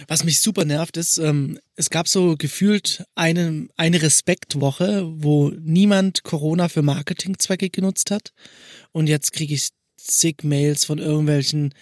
Was 0.06 0.23
mich 0.23 0.40
super 0.40 0.64
nervt, 0.64 0.97
ist, 0.97 1.18
ähm, 1.18 1.59
es 1.75 1.90
gab 1.90 2.06
so 2.06 2.37
gefühlt 2.37 3.04
eine, 3.16 3.66
eine 3.76 4.00
Respektwoche, 4.00 5.04
wo 5.09 5.50
niemand 5.61 6.23
Corona 6.23 6.68
für 6.68 6.83
Marketingzwecke 6.83 7.71
genutzt 7.71 8.12
hat. 8.12 8.33
Und 8.92 9.09
jetzt 9.09 9.33
kriege 9.33 9.54
ich 9.54 9.71
zig 9.97 10.45
Mails 10.45 10.85
von 10.85 10.99
irgendwelchen 10.99 11.75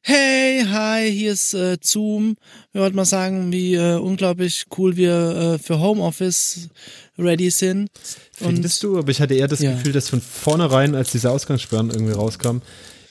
Hey, 0.00 0.64
hi, 0.64 1.10
hier 1.12 1.32
ist 1.32 1.54
äh, 1.54 1.76
Zoom. 1.82 2.36
Wir 2.72 2.80
wollten 2.80 2.96
mal 2.96 3.04
sagen, 3.04 3.52
wie 3.52 3.74
äh, 3.74 3.96
unglaublich 3.96 4.64
cool 4.78 4.96
wir 4.96 5.12
äh, 5.54 5.58
für 5.58 5.80
Homeoffice 5.80 6.70
ready 7.18 7.50
sind. 7.50 7.90
Findest 8.32 8.82
du? 8.82 8.98
Aber 8.98 9.10
ich 9.10 9.20
hatte 9.20 9.34
eher 9.34 9.48
das 9.48 9.60
Ja. 9.60 9.74
Gefühl, 9.74 9.92
dass 9.92 10.08
von 10.08 10.20
vornherein, 10.20 10.94
als 10.94 11.12
diese 11.12 11.30
Ausgangssperren 11.30 11.90
irgendwie 11.90 12.12
rauskamen, 12.14 12.62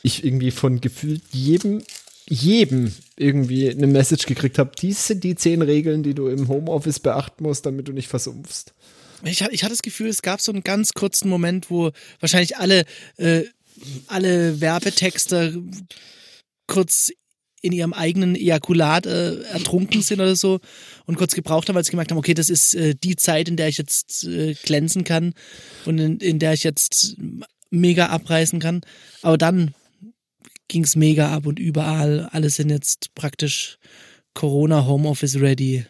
ich 0.03 0.23
irgendwie 0.23 0.51
von 0.51 0.81
gefühlt 0.81 1.21
jedem, 1.31 1.83
jedem 2.27 2.93
irgendwie 3.17 3.69
eine 3.69 3.87
Message 3.87 4.25
gekriegt 4.25 4.59
habe. 4.59 4.71
Dies 4.79 5.07
sind 5.07 5.23
die 5.23 5.35
zehn 5.35 5.61
Regeln, 5.61 6.03
die 6.03 6.13
du 6.13 6.27
im 6.27 6.47
Homeoffice 6.47 6.99
beachten 6.99 7.43
musst, 7.43 7.65
damit 7.65 7.87
du 7.87 7.93
nicht 7.93 8.07
versumpfst. 8.07 8.73
Ich, 9.23 9.41
ich 9.41 9.63
hatte 9.63 9.73
das 9.73 9.81
Gefühl, 9.81 10.07
es 10.07 10.21
gab 10.21 10.41
so 10.41 10.51
einen 10.51 10.63
ganz 10.63 10.93
kurzen 10.93 11.29
Moment, 11.29 11.71
wo 11.71 11.91
wahrscheinlich 12.19 12.57
alle, 12.57 12.85
äh, 13.17 13.43
alle 14.07 14.61
Werbetexte 14.61 15.63
kurz 16.67 17.11
in 17.61 17.71
ihrem 17.71 17.93
eigenen 17.93 18.35
Ejakulat 18.35 19.07
äh, 19.07 19.41
ertrunken 19.43 20.01
sind 20.01 20.19
oder 20.19 20.35
so 20.35 20.59
und 21.05 21.17
kurz 21.17 21.33
gebraucht 21.33 21.67
haben, 21.67 21.75
weil 21.75 21.83
sie 21.83 21.91
gemerkt 21.91 22.11
haben, 22.11 22.19
okay, 22.19 22.35
das 22.35 22.49
ist 22.49 22.75
äh, 22.75 22.93
die 22.95 23.15
Zeit, 23.15 23.49
in 23.49 23.57
der 23.57 23.67
ich 23.67 23.77
jetzt 23.77 24.25
äh, 24.25 24.53
glänzen 24.53 25.03
kann 25.03 25.33
und 25.85 25.97
in, 25.97 26.17
in 26.19 26.39
der 26.39 26.53
ich 26.53 26.63
jetzt 26.63 27.17
mega 27.71 28.07
abreißen 28.07 28.59
kann. 28.59 28.81
Aber 29.23 29.37
dann 29.37 29.73
ging 30.67 30.83
es 30.83 30.95
mega 30.95 31.33
ab 31.33 31.45
und 31.45 31.59
überall, 31.59 32.27
alle 32.31 32.49
sind 32.49 32.69
jetzt 32.69 33.13
praktisch 33.15 33.77
Corona 34.33 34.85
Homeoffice 34.85 35.39
ready. 35.39 35.85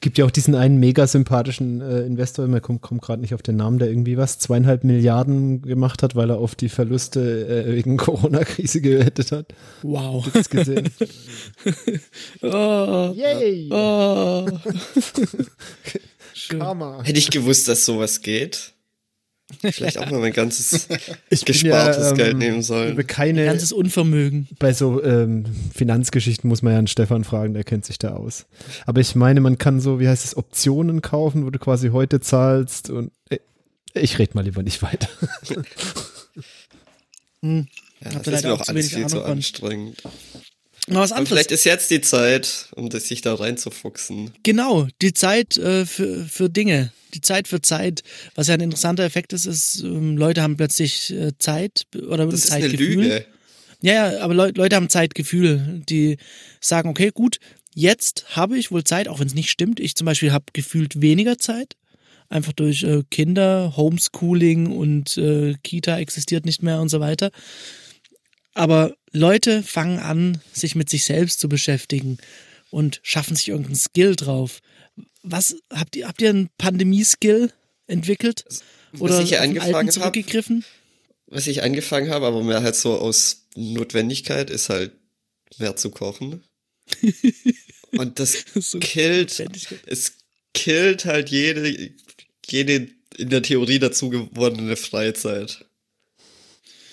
Gibt 0.00 0.16
ja 0.16 0.24
auch 0.24 0.30
diesen 0.30 0.54
einen 0.54 0.78
mega 0.78 1.06
sympathischen 1.06 1.82
äh, 1.82 2.00
Investor, 2.00 2.46
mir 2.46 2.62
kommt, 2.62 2.80
kommt 2.80 3.02
gerade 3.02 3.20
nicht 3.20 3.34
auf 3.34 3.42
den 3.42 3.56
Namen, 3.56 3.78
der 3.78 3.88
irgendwie 3.88 4.16
was, 4.16 4.38
zweieinhalb 4.38 4.84
Milliarden 4.84 5.60
gemacht 5.60 6.02
hat, 6.02 6.16
weil 6.16 6.30
er 6.30 6.38
auf 6.38 6.54
die 6.54 6.70
Verluste 6.70 7.46
äh, 7.46 7.74
wegen 7.74 7.96
Corona-Krise 7.98 8.80
gewettet 8.80 9.32
hat. 9.32 9.48
Wow. 9.82 10.26
Das 10.32 10.48
gesehen? 10.48 10.90
oh, 12.42 13.12
Yay! 13.14 13.68
oh. 13.70 14.46
Karma. 16.58 17.02
Hätte 17.02 17.18
ich 17.18 17.30
gewusst, 17.30 17.68
dass 17.68 17.84
sowas 17.84 18.22
geht. 18.22 18.72
Vielleicht 19.60 19.98
auch 19.98 20.10
mal 20.10 20.20
mein 20.20 20.32
ganzes 20.32 20.88
Ich 21.30 21.44
gespartes 21.44 21.98
ja, 21.98 22.10
ähm, 22.10 22.16
Geld 22.16 22.36
nehmen 22.38 22.62
sollen. 22.62 22.92
Über 22.92 23.04
keine, 23.04 23.44
Ganzes 23.44 23.72
Unvermögen. 23.72 24.48
bei 24.58 24.72
so 24.72 25.02
ähm, 25.02 25.44
Finanzgeschichten 25.74 26.48
muss 26.48 26.62
man 26.62 26.72
ja 26.72 26.78
einen 26.78 26.88
Stefan 26.88 27.22
fragen, 27.22 27.54
der 27.54 27.62
kennt 27.64 27.84
sich 27.84 27.98
da 27.98 28.14
aus. 28.14 28.46
Aber 28.86 29.00
ich 29.00 29.14
meine, 29.14 29.40
man 29.40 29.58
kann 29.58 29.80
so, 29.80 30.00
wie 30.00 30.08
heißt 30.08 30.24
es, 30.24 30.36
Optionen 30.36 31.00
kaufen, 31.00 31.46
wo 31.46 31.50
du 31.50 31.58
quasi 31.58 31.90
heute 31.90 32.20
zahlst 32.20 32.90
und 32.90 33.12
äh, 33.30 33.38
ich 33.94 34.18
rede 34.18 34.32
mal 34.34 34.44
lieber 34.44 34.62
nicht 34.62 34.82
weiter. 34.82 35.08
Hm. 37.42 37.68
Ja, 38.00 38.10
das 38.18 38.26
ist 38.26 38.44
mir 38.44 38.54
auch 38.54 38.66
alles 38.66 38.68
wenig 38.68 38.94
viel 38.94 39.06
zu 39.06 39.22
anstrengend. 39.22 40.02
Mal 40.88 41.00
was 41.00 41.10
Aber 41.12 41.18
anderes. 41.18 41.28
vielleicht 41.28 41.50
ist 41.50 41.64
jetzt 41.64 41.90
die 41.90 42.00
Zeit, 42.00 42.68
um 42.76 42.90
sich 42.90 43.20
da 43.20 43.34
reinzufuchsen. 43.34 44.30
Genau, 44.42 44.86
die 45.02 45.12
Zeit 45.12 45.56
äh, 45.56 45.84
für, 45.84 46.24
für 46.26 46.48
Dinge. 46.48 46.92
Die 47.14 47.20
Zeit 47.20 47.48
für 47.48 47.60
Zeit. 47.60 48.02
Was 48.34 48.46
ja 48.48 48.54
ein 48.54 48.60
interessanter 48.60 49.02
Effekt 49.04 49.32
ist, 49.32 49.46
ist, 49.46 49.80
ähm, 49.82 50.16
Leute 50.16 50.42
haben 50.42 50.56
plötzlich 50.56 51.12
äh, 51.12 51.32
Zeit 51.38 51.86
oder 52.08 52.26
Das 52.26 52.44
ist 52.44 52.52
eine 52.52 52.68
Zeitgefühl. 52.68 53.02
Lüge. 53.02 53.26
Ja, 53.82 54.10
ja, 54.10 54.20
aber 54.20 54.34
Leu 54.34 54.52
Leute 54.54 54.76
haben 54.76 54.88
Zeitgefühl. 54.88 55.82
Die 55.88 56.18
sagen, 56.60 56.88
okay, 56.88 57.10
gut, 57.12 57.38
jetzt 57.74 58.36
habe 58.36 58.56
ich 58.56 58.70
wohl 58.70 58.84
Zeit, 58.84 59.08
auch 59.08 59.18
wenn 59.20 59.26
es 59.26 59.34
nicht 59.34 59.50
stimmt. 59.50 59.80
Ich 59.80 59.96
zum 59.96 60.04
Beispiel 60.04 60.32
habe 60.32 60.46
gefühlt 60.52 61.00
weniger 61.00 61.38
Zeit. 61.38 61.74
Einfach 62.28 62.52
durch 62.52 62.82
äh, 62.84 63.02
Kinder, 63.10 63.74
Homeschooling 63.76 64.66
und 64.66 65.16
äh, 65.16 65.54
Kita 65.62 65.98
existiert 65.98 66.44
nicht 66.44 66.62
mehr 66.62 66.80
und 66.80 66.88
so 66.88 67.00
weiter. 67.00 67.30
Aber 68.56 68.96
Leute 69.12 69.62
fangen 69.62 69.98
an, 69.98 70.40
sich 70.54 70.74
mit 70.74 70.88
sich 70.88 71.04
selbst 71.04 71.40
zu 71.40 71.48
beschäftigen 71.48 72.16
und 72.70 73.00
schaffen 73.02 73.36
sich 73.36 73.48
irgendeinen 73.48 73.76
Skill 73.76 74.16
drauf. 74.16 74.60
Was 75.22 75.56
habt 75.70 75.94
ihr, 75.94 76.08
habt 76.08 76.22
ihr 76.22 76.30
einen 76.30 76.48
Pandemie-Skill 76.56 77.52
entwickelt? 77.86 78.44
Oder 78.98 79.20
ich 79.20 79.24
auf 79.24 79.28
den 79.30 79.38
angefangen 79.50 79.74
alten 79.74 79.88
hab- 79.88 79.92
zurückgegriffen? 79.94 80.64
Was 81.26 81.46
ich 81.48 81.62
angefangen 81.62 82.08
habe, 82.10 82.24
aber 82.24 82.42
mehr 82.42 82.62
halt 82.62 82.76
so 82.76 82.98
aus 82.98 83.46
Notwendigkeit, 83.56 84.48
ist 84.48 84.70
halt 84.70 84.92
mehr 85.58 85.76
zu 85.76 85.90
kochen. 85.90 86.42
Und 87.92 88.18
das 88.18 88.42
So 88.58 88.78
killt, 88.78 89.38
es 89.86 90.12
killt 90.54 91.04
halt 91.04 91.28
jede, 91.28 91.90
jede 92.48 92.88
in 93.18 93.28
der 93.28 93.42
Theorie 93.42 93.80
dazu 93.80 94.08
gewonnene 94.08 94.76
Freizeit. 94.76 95.65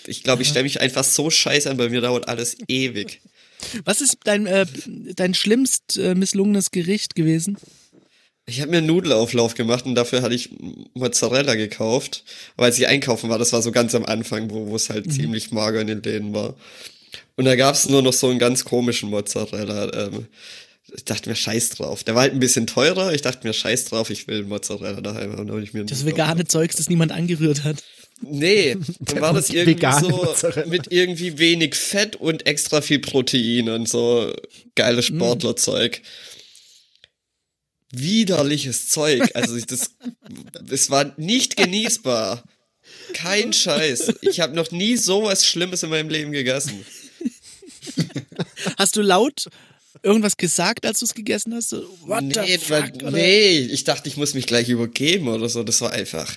Ich 0.07 0.23
glaube, 0.23 0.41
ich 0.41 0.49
stelle 0.49 0.63
mich 0.63 0.81
einfach 0.81 1.03
so 1.03 1.29
scheiße 1.29 1.69
an, 1.69 1.77
bei 1.77 1.89
mir 1.89 2.01
dauert 2.01 2.27
alles 2.27 2.57
ewig. 2.67 3.21
Was 3.85 4.01
ist 4.01 4.17
dein, 4.25 4.45
äh, 4.45 4.65
dein 5.15 5.33
schlimmst 5.33 5.97
äh, 5.97 6.15
misslungenes 6.15 6.71
Gericht 6.71 7.15
gewesen? 7.15 7.57
Ich 8.45 8.59
habe 8.59 8.71
mir 8.71 8.79
einen 8.79 8.87
Nudelauflauf 8.87 9.55
gemacht 9.55 9.85
und 9.85 9.95
dafür 9.95 10.21
hatte 10.21 10.35
ich 10.35 10.49
Mozzarella 10.95 11.55
gekauft. 11.55 12.25
Aber 12.57 12.65
als 12.65 12.77
ich 12.77 12.87
einkaufen 12.87 13.29
war, 13.29 13.39
das 13.39 13.53
war 13.53 13.61
so 13.61 13.71
ganz 13.71 13.95
am 13.95 14.03
Anfang, 14.05 14.49
wo 14.49 14.75
es 14.75 14.89
halt 14.89 15.11
ziemlich 15.11 15.51
mager 15.51 15.79
in 15.79 15.87
den 15.87 16.03
Läden 16.03 16.33
war. 16.33 16.55
Und 17.37 17.45
da 17.45 17.55
gab's 17.55 17.87
nur 17.87 18.01
noch 18.01 18.13
so 18.13 18.29
einen 18.29 18.39
ganz 18.39 18.65
komischen 18.65 19.09
Mozzarella. 19.09 20.07
Ähm, 20.07 20.27
ich 20.93 21.05
dachte 21.05 21.29
mir, 21.29 21.35
scheiß 21.35 21.69
drauf. 21.69 22.03
Der 22.03 22.15
war 22.15 22.23
halt 22.23 22.33
ein 22.33 22.39
bisschen 22.39 22.67
teurer. 22.67 23.13
Ich 23.13 23.21
dachte 23.21 23.47
mir, 23.47 23.53
scheiß 23.53 23.85
drauf, 23.85 24.09
ich 24.09 24.27
will 24.27 24.43
Mozzarella 24.43 24.99
daheim 24.99 25.37
haben. 25.37 25.49
Hab 25.49 25.59
ich 25.59 25.73
mir 25.73 25.85
Das 25.85 26.05
vegane 26.05 26.45
Zeugs, 26.45 26.75
das 26.75 26.89
niemand 26.89 27.13
angerührt 27.13 27.63
hat. 27.63 27.81
Nee, 28.21 28.77
dann 28.99 29.21
war 29.21 29.33
das 29.33 29.49
irgendwie 29.49 29.87
so 30.01 30.09
Mozzarella. 30.09 30.67
mit 30.67 30.91
irgendwie 30.91 31.37
wenig 31.37 31.75
Fett 31.75 32.15
und 32.15 32.45
extra 32.47 32.81
viel 32.81 32.99
Protein 32.99 33.69
und 33.69 33.89
so 33.89 34.33
geiles 34.75 35.09
Mm. 35.09 35.15
Sportlerzeug. 35.17 36.01
Widerliches 37.91 38.89
Zeug. 38.89 39.29
Also 39.35 39.59
das, 39.59 39.91
es 40.69 40.89
war 40.89 41.13
nicht 41.17 41.55
genießbar. 41.57 42.43
Kein 43.13 43.53
Scheiß. 43.53 44.13
Ich 44.21 44.39
habe 44.39 44.55
noch 44.55 44.71
nie 44.71 44.97
sowas 44.97 45.45
Schlimmes 45.45 45.83
in 45.83 45.89
meinem 45.89 46.09
Leben 46.09 46.31
gegessen. 46.31 46.83
Hast 48.77 48.95
du 48.95 49.01
laut 49.01 49.47
irgendwas 50.01 50.37
gesagt, 50.37 50.85
als 50.85 50.99
du 50.99 51.05
es 51.05 51.13
gegessen 51.13 51.53
hast? 51.53 51.69
So, 51.69 51.83
What 52.05 52.23
nee, 52.23 52.33
the 52.33 52.57
fuck? 52.57 52.91
Oder- 52.95 53.11
nee, 53.11 53.59
ich 53.59 53.83
dachte, 53.83 54.09
ich 54.09 54.17
muss 54.17 54.33
mich 54.33 54.47
gleich 54.47 54.69
übergeben 54.69 55.27
oder 55.27 55.47
so. 55.49 55.63
Das 55.63 55.81
war 55.81 55.91
einfach 55.91 56.35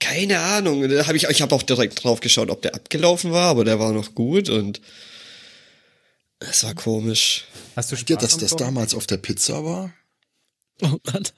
keine 0.00 0.38
Ahnung. 0.40 0.88
Da 0.88 1.06
hab 1.06 1.14
ich, 1.14 1.24
ich 1.24 1.42
habe 1.42 1.54
auch 1.54 1.62
direkt 1.62 2.04
drauf 2.04 2.20
geschaut, 2.20 2.50
ob 2.50 2.62
der 2.62 2.74
abgelaufen 2.74 3.32
war, 3.32 3.48
aber 3.48 3.64
der 3.64 3.78
war 3.78 3.92
noch 3.92 4.14
gut 4.14 4.48
und 4.48 4.80
es 6.40 6.62
war 6.64 6.74
komisch. 6.74 7.44
Hast 7.76 7.90
du 7.90 7.96
Ja, 7.96 8.00
Spaß 8.02 8.18
dass 8.18 8.34
am 8.34 8.40
das 8.40 8.50
Kochen? 8.50 8.64
damals 8.64 8.94
auf 8.94 9.06
der 9.06 9.16
Pizza 9.18 9.64
war? 9.64 9.92
Oh 10.82 10.96
Gott. 11.10 11.32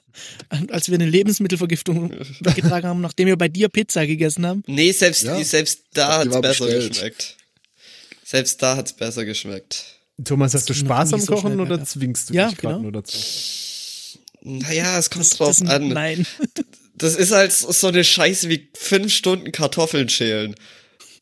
Als 0.70 0.88
wir 0.88 0.94
eine 0.94 1.06
Lebensmittelvergiftung 1.06 2.10
weggetragen 2.40 2.88
haben, 2.88 3.00
nachdem 3.02 3.26
wir 3.28 3.36
bei 3.36 3.48
dir 3.48 3.68
Pizza 3.68 4.06
gegessen 4.06 4.46
haben. 4.46 4.62
Nee, 4.66 4.92
selbst, 4.92 5.22
Ja. 5.24 5.42
selbst 5.44 5.82
da 5.92 6.18
hat's 6.18 6.40
besser 6.40 6.64
bestellt. 6.66 6.88
geschmeckt. 6.92 7.36
Selbst 8.24 8.62
da 8.62 8.76
hat's 8.76 8.94
besser 8.94 9.24
geschmeckt. 9.24 9.84
Thomas, 10.24 10.54
hast 10.54 10.68
du 10.70 10.74
Spaß 10.74 11.12
am 11.12 11.20
so 11.20 11.34
Kochen 11.34 11.48
schnell 11.52 11.60
oder 11.60 11.68
bergab. 11.76 11.86
zwingst 11.88 12.30
du 12.30 12.34
Ja, 12.34 12.48
dich 12.48 12.56
gerade 12.56 12.76
genau. 12.76 12.82
nur 12.84 12.92
dazu? 12.92 13.18
Naja, 14.40 14.98
es 14.98 15.10
kommt 15.10 15.24
Das, 15.26 15.30
drauf 15.36 15.58
das, 15.58 15.68
an. 15.68 15.88
Nein. 15.88 16.26
Das 16.96 17.14
ist 17.14 17.32
halt 17.32 17.52
so 17.52 17.88
eine 17.88 18.04
Scheiße 18.04 18.48
wie 18.48 18.70
fünf 18.74 19.12
Stunden 19.12 19.52
Kartoffeln 19.52 20.08
schälen. 20.08 20.54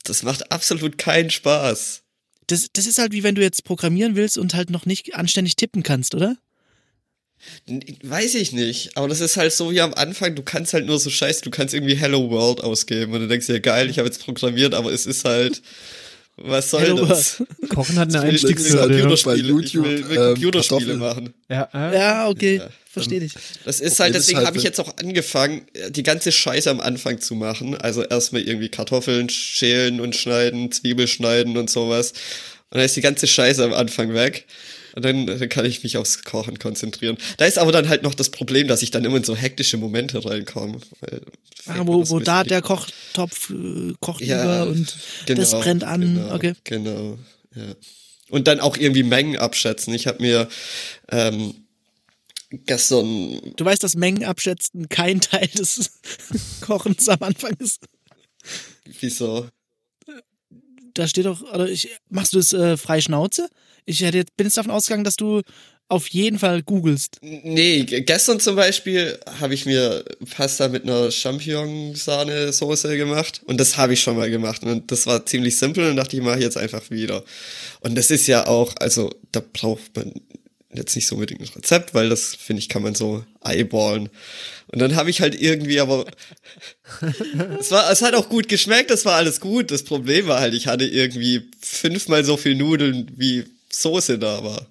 Das 0.04 0.22
macht 0.22 0.52
absolut 0.52 0.98
keinen 0.98 1.30
Spaß. 1.30 2.02
Das, 2.46 2.68
das 2.72 2.86
ist 2.86 2.98
halt 2.98 3.12
wie 3.12 3.22
wenn 3.22 3.34
du 3.34 3.42
jetzt 3.42 3.64
programmieren 3.64 4.16
willst 4.16 4.38
und 4.38 4.54
halt 4.54 4.70
noch 4.70 4.86
nicht 4.86 5.14
anständig 5.14 5.56
tippen 5.56 5.82
kannst, 5.82 6.14
oder? 6.14 6.36
Weiß 8.02 8.34
ich 8.36 8.52
nicht, 8.52 8.96
aber 8.96 9.08
das 9.08 9.20
ist 9.20 9.36
halt 9.36 9.52
so 9.52 9.70
wie 9.70 9.80
am 9.80 9.92
Anfang, 9.94 10.34
du 10.34 10.42
kannst 10.42 10.72
halt 10.72 10.86
nur 10.86 10.98
so 10.98 11.10
scheiße, 11.10 11.42
du 11.42 11.50
kannst 11.50 11.74
irgendwie 11.74 11.94
Hello 11.94 12.30
World 12.30 12.62
ausgeben 12.62 13.12
und 13.12 13.20
du 13.20 13.28
denkst 13.28 13.46
dir, 13.46 13.60
geil, 13.60 13.90
ich 13.90 13.98
habe 13.98 14.08
jetzt 14.08 14.24
programmiert, 14.24 14.72
aber 14.72 14.92
es 14.92 15.04
ist 15.04 15.24
halt, 15.24 15.60
was 16.36 16.70
soll 16.70 16.82
Hello 16.82 17.04
das? 17.06 17.42
Kochen 17.68 17.96
hat 17.98 18.08
eine 18.14 18.16
Ich 18.32 18.42
will 18.42 18.50
Einstiegshürde. 18.50 18.88
Computerspiele, 18.88 19.36
Bei 19.36 19.48
YouTube, 19.48 19.64
ich 19.86 19.92
will, 19.92 20.08
will 20.08 20.16
ähm, 20.18 20.24
Computerspiele 20.34 20.98
Kartoffeln. 20.98 20.98
machen. 20.98 21.34
Ja, 21.48 21.68
äh, 21.72 21.98
Ja, 21.98 22.28
okay. 22.28 22.56
Ja. 22.56 22.68
Verstehe 22.90 23.18
dich. 23.20 23.32
Das 23.64 23.80
ist 23.80 23.98
halt, 23.98 24.14
deswegen 24.14 24.38
halt, 24.38 24.46
habe 24.46 24.56
ich 24.56 24.62
jetzt 24.62 24.78
auch 24.80 24.96
angefangen, 24.98 25.62
die 25.90 26.04
ganze 26.04 26.30
Scheiße 26.30 26.70
am 26.70 26.80
Anfang 26.80 27.20
zu 27.20 27.34
machen. 27.34 27.76
Also 27.76 28.02
erstmal 28.04 28.42
irgendwie 28.42 28.68
Kartoffeln 28.68 29.28
schälen 29.28 30.00
und 30.00 30.14
schneiden, 30.14 30.70
Zwiebel 30.70 31.08
schneiden 31.08 31.56
und 31.56 31.68
sowas. 31.70 32.12
Und 32.70 32.78
dann 32.78 32.82
ist 32.84 32.94
die 32.94 33.00
ganze 33.00 33.26
Scheiße 33.26 33.64
am 33.64 33.72
Anfang 33.72 34.14
weg. 34.14 34.46
Und 34.94 35.04
dann, 35.04 35.26
dann 35.26 35.48
kann 35.48 35.64
ich 35.64 35.82
mich 35.82 35.96
aufs 35.96 36.22
Kochen 36.22 36.60
konzentrieren. 36.60 37.16
Da 37.36 37.46
ist 37.46 37.58
aber 37.58 37.72
dann 37.72 37.88
halt 37.88 38.04
noch 38.04 38.14
das 38.14 38.30
Problem, 38.30 38.68
dass 38.68 38.80
ich 38.82 38.92
dann 38.92 39.04
immer 39.04 39.16
in 39.16 39.24
so 39.24 39.34
hektische 39.34 39.76
Momente 39.76 40.24
reinkomme. 40.24 40.78
Ah, 41.66 41.80
wo, 41.82 42.08
wo 42.08 42.20
da 42.20 42.42
ich- 42.42 42.48
der 42.48 42.62
Kochtopf 43.14 43.50
äh, 43.50 43.94
kocht 44.00 44.20
Ja, 44.22 44.64
über 44.64 44.72
und 44.72 44.96
genau, 45.26 45.40
das 45.40 45.50
brennt 45.52 45.84
an. 45.84 46.00
Genau, 46.00 46.34
Okay. 46.34 46.54
Genau, 46.64 47.18
ja. 47.54 47.74
Und 48.30 48.48
dann 48.48 48.60
auch 48.60 48.76
irgendwie 48.76 49.02
Mengen 49.02 49.36
abschätzen. 49.36 49.94
Ich 49.94 50.06
habe 50.06 50.22
mir 50.22 50.48
ähm, 51.10 51.54
gestern 52.50 53.40
Du 53.56 53.64
weißt, 53.64 53.82
dass 53.82 53.94
Mengen 53.94 54.24
abschätzen 54.24 54.88
kein 54.88 55.20
Teil 55.20 55.46
des 55.48 56.00
Kochens 56.60 57.08
am 57.08 57.22
Anfang 57.22 57.52
ist. 57.58 57.80
wieso 59.00 59.48
Da 60.94 61.06
steht 61.06 61.26
doch, 61.26 61.42
oder 61.42 61.68
ich, 61.68 61.90
machst 62.08 62.32
du 62.34 62.38
es 62.38 62.52
äh, 62.52 62.76
frei 62.76 63.00
Schnauze? 63.00 63.48
Ich 63.84 64.00
hätte 64.00 64.18
jetzt, 64.18 64.36
bin 64.36 64.46
jetzt 64.46 64.56
davon 64.56 64.72
ausgegangen, 64.72 65.04
dass 65.04 65.16
du 65.16 65.42
auf 65.88 66.08
jeden 66.08 66.38
Fall 66.38 66.62
googelst. 66.62 67.18
Nee, 67.20 67.84
gestern 67.84 68.40
zum 68.40 68.56
Beispiel 68.56 69.18
habe 69.40 69.54
ich 69.54 69.66
mir 69.66 70.04
Pasta 70.34 70.68
mit 70.68 70.84
einer 70.84 71.10
Champignon-Sahne-Soße 71.10 72.96
gemacht 72.96 73.42
und 73.44 73.58
das 73.58 73.76
habe 73.76 73.92
ich 73.92 74.00
schon 74.00 74.16
mal 74.16 74.30
gemacht 74.30 74.62
und 74.62 74.90
das 74.90 75.06
war 75.06 75.26
ziemlich 75.26 75.56
simpel 75.56 75.90
und 75.90 75.96
dachte 75.96 76.16
ich, 76.16 76.22
mache 76.22 76.38
ich 76.38 76.44
jetzt 76.44 76.56
einfach 76.56 76.90
wieder. 76.90 77.22
Und 77.80 77.96
das 77.96 78.10
ist 78.10 78.26
ja 78.26 78.46
auch, 78.46 78.74
also 78.80 79.10
da 79.32 79.42
braucht 79.52 79.94
man 79.94 80.12
jetzt 80.72 80.96
nicht 80.96 81.06
so 81.06 81.14
unbedingt 81.14 81.40
ein 81.40 81.48
Rezept, 81.54 81.94
weil 81.94 82.08
das, 82.08 82.34
finde 82.34 82.60
ich, 82.60 82.68
kann 82.68 82.82
man 82.82 82.94
so 82.94 83.24
eyeballen. 83.42 84.08
Und 84.68 84.78
dann 84.80 84.96
habe 84.96 85.10
ich 85.10 85.20
halt 85.20 85.40
irgendwie 85.40 85.80
aber, 85.80 86.06
es 87.60 87.70
war, 87.70 87.90
es 87.90 88.02
hat 88.02 88.14
auch 88.14 88.28
gut 88.28 88.48
geschmeckt, 88.48 88.90
das 88.90 89.04
war 89.04 89.14
alles 89.14 89.40
gut. 89.40 89.70
Das 89.70 89.84
Problem 89.84 90.26
war 90.26 90.40
halt, 90.40 90.54
ich 90.54 90.66
hatte 90.66 90.84
irgendwie 90.84 91.48
fünfmal 91.60 92.24
so 92.24 92.36
viel 92.36 92.54
Nudeln, 92.54 93.10
wie 93.14 93.44
Soße 93.70 94.18
da 94.18 94.42
war. 94.42 94.66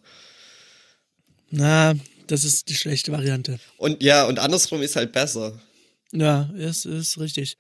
Na, 1.55 1.93
das 2.25 2.45
ist 2.45 2.69
die 2.69 2.73
schlechte 2.73 3.11
Variante. 3.11 3.59
Und 3.77 4.01
ja, 4.01 4.25
und 4.25 4.39
andersrum 4.39 4.81
ist 4.81 4.95
halt 4.95 5.11
besser. 5.11 5.61
Ja, 6.11 6.49
ist, 6.57 6.85
ist 6.85 7.19
richtig. 7.19 7.57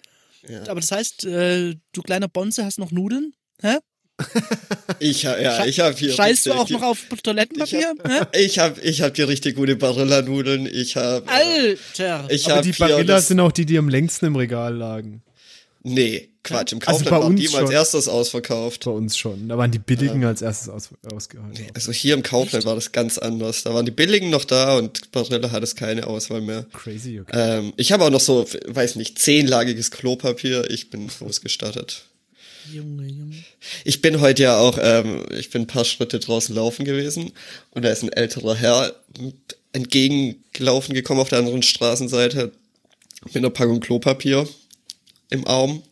Ja. 0.49 0.63
Aber 0.63 0.81
das 0.81 0.91
heißt, 0.91 1.25
äh, 1.25 1.75
du 1.91 2.01
kleiner 2.01 2.27
Bonze 2.27 2.65
hast 2.65 2.79
noch 2.79 2.91
Nudeln? 2.91 3.33
Hä? 3.61 3.77
Ich 4.99 5.25
habe 5.25 5.41
ja, 5.41 5.65
ich 5.65 5.79
habe 5.79 5.95
hier. 5.95 6.13
Scheißt 6.13 6.45
du 6.45 6.53
auch 6.53 6.69
noch 6.69 6.81
auf 6.81 7.05
Toilettenpapier? 7.23 7.93
Ich 8.33 8.59
habe 8.59 8.81
ich 8.83 9.01
hab 9.01 9.15
hier 9.15 9.27
richtig 9.27 9.55
gute 9.55 9.75
Barilla-Nudeln. 9.75 10.65
Ich 10.71 10.95
habe. 10.95 11.27
Alter! 11.27 12.27
Ich 12.29 12.49
Aber 12.49 12.61
die 12.61 12.71
Barilla 12.71 13.19
sind 13.21 13.39
auch 13.39 13.51
die, 13.51 13.65
die 13.65 13.77
am 13.77 13.89
längsten 13.89 14.27
im 14.27 14.35
Regal 14.35 14.75
lagen. 14.75 15.23
Nee, 15.81 16.32
Quatsch. 16.43 16.73
Im 16.73 16.79
also 16.79 17.05
Kaufland 17.05 17.13
also 17.13 17.23
waren 17.23 17.35
die 17.37 17.47
schon. 17.47 17.59
als 17.61 17.69
erstes 17.69 18.07
ausverkauft. 18.09 18.83
Bei 18.83 18.91
uns 18.91 19.17
schon. 19.17 19.47
Da 19.47 19.57
waren 19.57 19.71
die 19.71 19.79
billigen 19.79 20.21
ja. 20.21 20.27
als 20.27 20.41
erstes 20.41 20.69
aus, 20.69 20.89
ausgehalten. 21.11 21.63
Nee, 21.63 21.71
also 21.73 21.91
hier 21.93 22.13
im 22.13 22.23
Kaufland 22.23 22.55
Echt? 22.55 22.65
war 22.67 22.75
das 22.75 22.91
ganz 22.91 23.17
anders. 23.17 23.63
Da 23.63 23.73
waren 23.73 23.85
die 23.85 23.91
billigen 23.91 24.29
noch 24.29 24.43
da 24.43 24.77
und 24.77 25.11
Barilla 25.11 25.51
hat 25.51 25.63
es 25.63 25.75
keine 25.75 26.05
Auswahl 26.05 26.41
mehr. 26.41 26.65
Crazy, 26.73 27.21
okay. 27.21 27.31
Ähm, 27.33 27.73
ich 27.77 27.93
habe 27.93 28.03
auch 28.03 28.09
noch 28.09 28.19
so, 28.19 28.45
weiß 28.67 28.97
nicht, 28.97 29.19
zehnlagiges 29.19 29.91
Klopapier. 29.91 30.69
Ich 30.69 30.89
bin 30.89 31.09
ausgestattet. 31.21 32.03
Junge, 32.71 33.07
Junge. 33.07 33.35
Ich 33.85 34.01
bin 34.01 34.19
heute 34.21 34.43
ja 34.43 34.57
auch, 34.57 34.77
ähm, 34.81 35.25
ich 35.37 35.49
bin 35.49 35.63
ein 35.63 35.67
paar 35.67 35.85
Schritte 35.85 36.19
draußen 36.19 36.53
laufen 36.53 36.85
gewesen 36.85 37.31
und 37.71 37.83
da 37.83 37.89
ist 37.89 38.03
ein 38.03 38.11
älterer 38.11 38.55
Herr 38.55 38.93
entgegengelaufen 39.73 40.93
gekommen 40.93 41.19
auf 41.19 41.29
der 41.29 41.39
anderen 41.39 41.63
Straßenseite 41.63 42.51
mit 43.25 43.37
einer 43.37 43.49
Packung 43.49 43.79
Klopapier 43.79 44.47
im 45.29 45.47
Arm. 45.47 45.83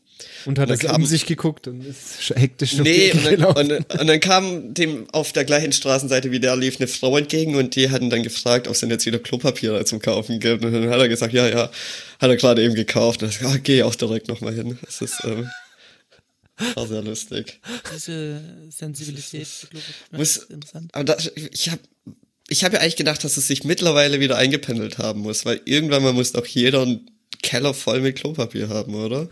Und 0.46 0.60
hat 0.60 0.70
er 0.70 0.96
um 0.96 1.06
sich 1.06 1.26
geguckt 1.26 1.68
und 1.68 1.86
ist 1.86 2.34
hektisch 2.36 2.78
Nee, 2.78 3.12
und 3.14 3.26
dann, 3.26 3.46
und, 3.46 4.00
und 4.00 4.08
dann, 4.08 4.20
kam 4.20 4.74
dem 4.74 5.10
auf 5.12 5.34
der 5.34 5.46
gleichen 5.46 5.72
Straßenseite 5.72 6.32
wie 6.32 6.40
der 6.40 6.56
lief 6.56 6.80
eine 6.80 6.88
Frau 6.88 7.18
entgegen 7.18 7.56
und 7.56 7.76
die 7.76 7.90
hatten 7.90 8.10
dann 8.10 8.24
gefragt, 8.24 8.68
ob 8.68 8.74
es 8.74 8.80
denn 8.80 8.90
jetzt 8.90 9.06
wieder 9.06 9.20
Klopapier 9.20 9.84
zum 9.86 10.00
Kaufen 10.00 10.40
gibt. 10.40 10.64
Und 10.64 10.74
dann 10.74 10.90
hat 10.90 11.00
er 11.00 11.10
gesagt, 11.10 11.34
ja, 11.34 11.48
ja, 11.48 11.72
hat 12.20 12.30
er 12.30 12.36
gerade 12.36 12.64
eben 12.64 12.76
gekauft. 12.76 13.24
Und 13.24 13.30
ich 13.30 13.40
gesagt, 13.40 13.56
ah, 13.56 13.60
geh 13.62 13.84
auch 13.84 13.96
direkt 13.96 14.28
nochmal 14.28 14.54
hin. 14.54 14.78
Das 14.84 15.02
ist, 15.02 15.20
ähm, 15.24 15.50
war 16.76 16.88
sehr 16.88 17.02
lustig. 17.02 17.60
Diese 17.94 18.42
Sensibilität, 18.70 19.48
muss, 20.12 20.38
interessant. 20.38 20.90
Aber 20.94 21.04
da, 21.04 21.18
ich 21.36 21.70
habe 21.70 21.82
ich 22.48 22.66
hab 22.66 22.74
ja 22.74 22.80
eigentlich 22.80 22.98
gedacht, 22.98 23.24
dass 23.24 23.38
es 23.38 23.48
sich 23.48 23.64
mittlerweile 23.64 24.20
wieder 24.20 24.38
eingependelt 24.38 24.98
haben 24.98 25.22
muss, 25.22 25.46
weil 25.46 25.62
irgendwann 25.66 26.04
mal 26.04 26.12
muss 26.12 26.34
doch 26.34 26.46
jeder 26.46 26.82
einen 26.82 27.10
Keller 27.42 27.74
voll 27.74 28.02
mit 28.02 28.18
Klopapier 28.18 28.68
haben, 28.68 28.94
oder? 28.94 29.30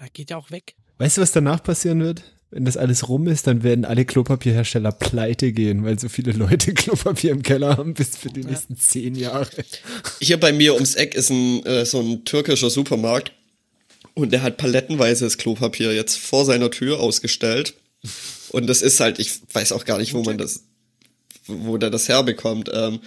Ja, 0.00 0.06
geht 0.12 0.30
ja 0.30 0.36
auch 0.36 0.50
weg. 0.50 0.74
Weißt 0.98 1.16
du, 1.16 1.22
was 1.22 1.32
danach 1.32 1.62
passieren 1.62 2.02
wird? 2.02 2.22
Wenn 2.50 2.64
das 2.64 2.78
alles 2.78 3.08
rum 3.08 3.28
ist, 3.28 3.46
dann 3.46 3.62
werden 3.62 3.84
alle 3.84 4.06
Klopapierhersteller 4.06 4.92
pleite 4.92 5.52
gehen, 5.52 5.84
weil 5.84 5.98
so 5.98 6.08
viele 6.08 6.32
Leute 6.32 6.72
Klopapier 6.74 7.32
im 7.32 7.42
Keller 7.42 7.76
haben 7.76 7.94
bis 7.94 8.16
für 8.16 8.30
die 8.30 8.40
ja. 8.40 8.48
nächsten 8.48 8.76
zehn 8.76 9.14
Jahre. 9.14 9.50
Hier 10.20 10.40
bei 10.40 10.52
mir 10.52 10.74
ums 10.74 10.94
Eck 10.94 11.14
ist 11.14 11.30
ein, 11.30 11.64
äh, 11.66 11.84
so 11.84 12.00
ein 12.00 12.24
türkischer 12.24 12.70
Supermarkt 12.70 13.32
und 14.14 14.32
der 14.32 14.42
hat 14.42 14.56
palettenweises 14.56 15.36
Klopapier 15.36 15.94
jetzt 15.94 16.18
vor 16.18 16.44
seiner 16.46 16.70
Tür 16.70 17.00
ausgestellt. 17.00 17.74
Und 18.50 18.66
das 18.66 18.80
ist 18.80 19.00
halt, 19.00 19.18
ich 19.18 19.40
weiß 19.52 19.72
auch 19.72 19.84
gar 19.84 19.98
nicht, 19.98 20.14
wo 20.14 20.22
man 20.22 20.38
das, 20.38 20.64
wo 21.48 21.76
der 21.76 21.90
das 21.90 22.08
herbekommt. 22.08 22.70
Ähm, 22.72 23.00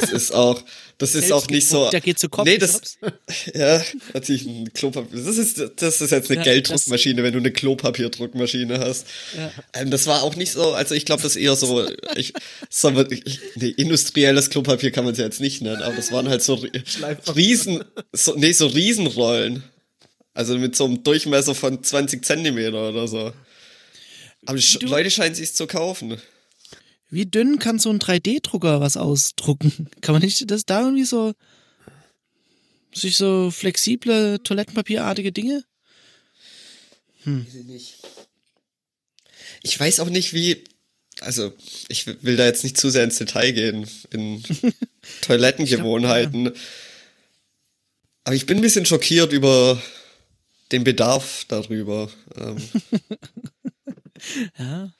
das 0.00 0.10
ist 0.10 0.34
auch, 0.34 0.62
das 0.98 1.14
ist 1.14 1.32
auch 1.32 1.46
nicht 1.48 1.68
so. 1.68 1.90
Der 1.90 2.00
geht 2.00 2.18
zu 2.18 2.28
Kopf. 2.28 2.46
Nee, 2.46 2.58
das, 2.58 2.98
ja, 3.54 3.82
natürlich 4.14 4.46
ein 4.46 4.72
Klopapier. 4.72 5.22
Das 5.22 5.36
ist, 5.36 5.62
das 5.76 6.00
ist 6.00 6.10
jetzt 6.10 6.30
eine 6.30 6.38
ja, 6.38 6.44
Gelddruckmaschine, 6.44 7.22
wenn 7.22 7.32
du 7.32 7.38
eine 7.38 7.52
Klopapierdruckmaschine 7.52 8.80
hast. 8.80 9.06
Ja. 9.36 9.52
Ähm, 9.74 9.90
das 9.90 10.06
war 10.06 10.22
auch 10.22 10.36
nicht 10.36 10.52
so, 10.52 10.72
also 10.72 10.94
ich 10.94 11.04
glaube, 11.04 11.22
das 11.22 11.36
ist 11.36 11.42
eher 11.42 11.56
so, 11.56 11.86
ich, 12.16 12.32
so 12.68 12.90
nee, 12.90 13.68
industrielles 13.76 14.50
Klopapier 14.50 14.90
kann 14.90 15.04
man 15.04 15.12
es 15.12 15.18
ja 15.18 15.24
jetzt 15.24 15.40
nicht 15.40 15.62
nennen, 15.62 15.82
aber 15.82 15.96
das 15.96 16.12
waren 16.12 16.28
halt 16.28 16.42
so 16.42 16.64
Riesen, 17.34 17.84
so, 18.12 18.34
nee, 18.34 18.52
so 18.52 18.66
Riesenrollen. 18.66 19.64
Also 20.34 20.56
mit 20.56 20.74
so 20.74 20.86
einem 20.86 21.02
Durchmesser 21.02 21.54
von 21.54 21.82
20 21.82 22.24
Zentimeter 22.24 22.88
oder 22.88 23.06
so. 23.06 23.32
Aber 24.46 24.58
die 24.58 24.86
Leute 24.86 25.10
scheinen 25.10 25.34
sich 25.34 25.54
zu 25.54 25.66
kaufen. 25.66 26.16
Wie 27.12 27.26
dünn 27.26 27.58
kann 27.58 27.78
so 27.78 27.90
ein 27.90 27.98
3D-Drucker 27.98 28.80
was 28.80 28.96
ausdrucken? 28.96 29.90
Kann 30.00 30.14
man 30.14 30.22
nicht 30.22 30.50
das 30.50 30.64
da 30.64 30.80
irgendwie 30.80 31.04
so 31.04 31.34
sich 32.94 33.18
so 33.18 33.50
flexible 33.50 34.38
Toilettenpapierartige 34.42 35.30
Dinge? 35.30 35.62
Hm. 37.24 37.46
Ich 39.62 39.78
weiß 39.78 40.00
auch 40.00 40.08
nicht, 40.08 40.32
wie. 40.32 40.64
Also, 41.20 41.52
ich 41.88 42.06
will 42.06 42.36
da 42.36 42.46
jetzt 42.46 42.64
nicht 42.64 42.78
zu 42.78 42.88
sehr 42.88 43.04
ins 43.04 43.18
Detail 43.18 43.52
gehen 43.52 43.86
in 44.10 44.42
Toilettengewohnheiten. 45.20 46.44
Glaub, 46.44 46.56
ja. 46.56 46.62
Aber 48.24 48.34
ich 48.34 48.46
bin 48.46 48.56
ein 48.56 48.62
bisschen 48.62 48.86
schockiert 48.86 49.34
über 49.34 49.80
den 50.72 50.82
Bedarf 50.82 51.44
darüber. 51.48 52.10
Ähm. 52.36 52.56
ja. 54.58 54.90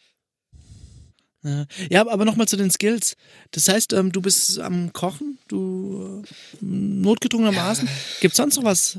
Ja, 1.43 1.67
ja 1.91 2.09
aber 2.09 2.25
nochmal 2.25 2.49
zu 2.49 2.57
den 2.57 2.71
Skills. 2.71 3.17
Das 3.51 3.69
heißt, 3.69 3.93
ähm, 3.93 4.13
du 4.13 4.21
bist 4.21 4.59
am 4.59 4.93
Kochen, 4.93 5.39
du 5.49 6.23
äh, 6.25 6.65
notgedrungenermaßen. 6.65 7.87
Ja. 7.87 7.93
Gibt 8.21 8.33
es 8.33 8.37
sonst 8.37 8.57
noch 8.57 8.65
was, 8.65 8.99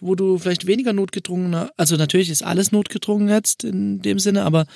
wo 0.00 0.14
du 0.14 0.38
vielleicht 0.38 0.66
weniger 0.66 0.92
notgedrungener, 0.92 1.72
also 1.76 1.96
natürlich 1.96 2.30
ist 2.30 2.42
alles 2.42 2.72
notgedrungen 2.72 3.28
jetzt 3.28 3.64
in 3.64 4.02
dem 4.02 4.18
Sinne, 4.18 4.44
aber 4.44 4.66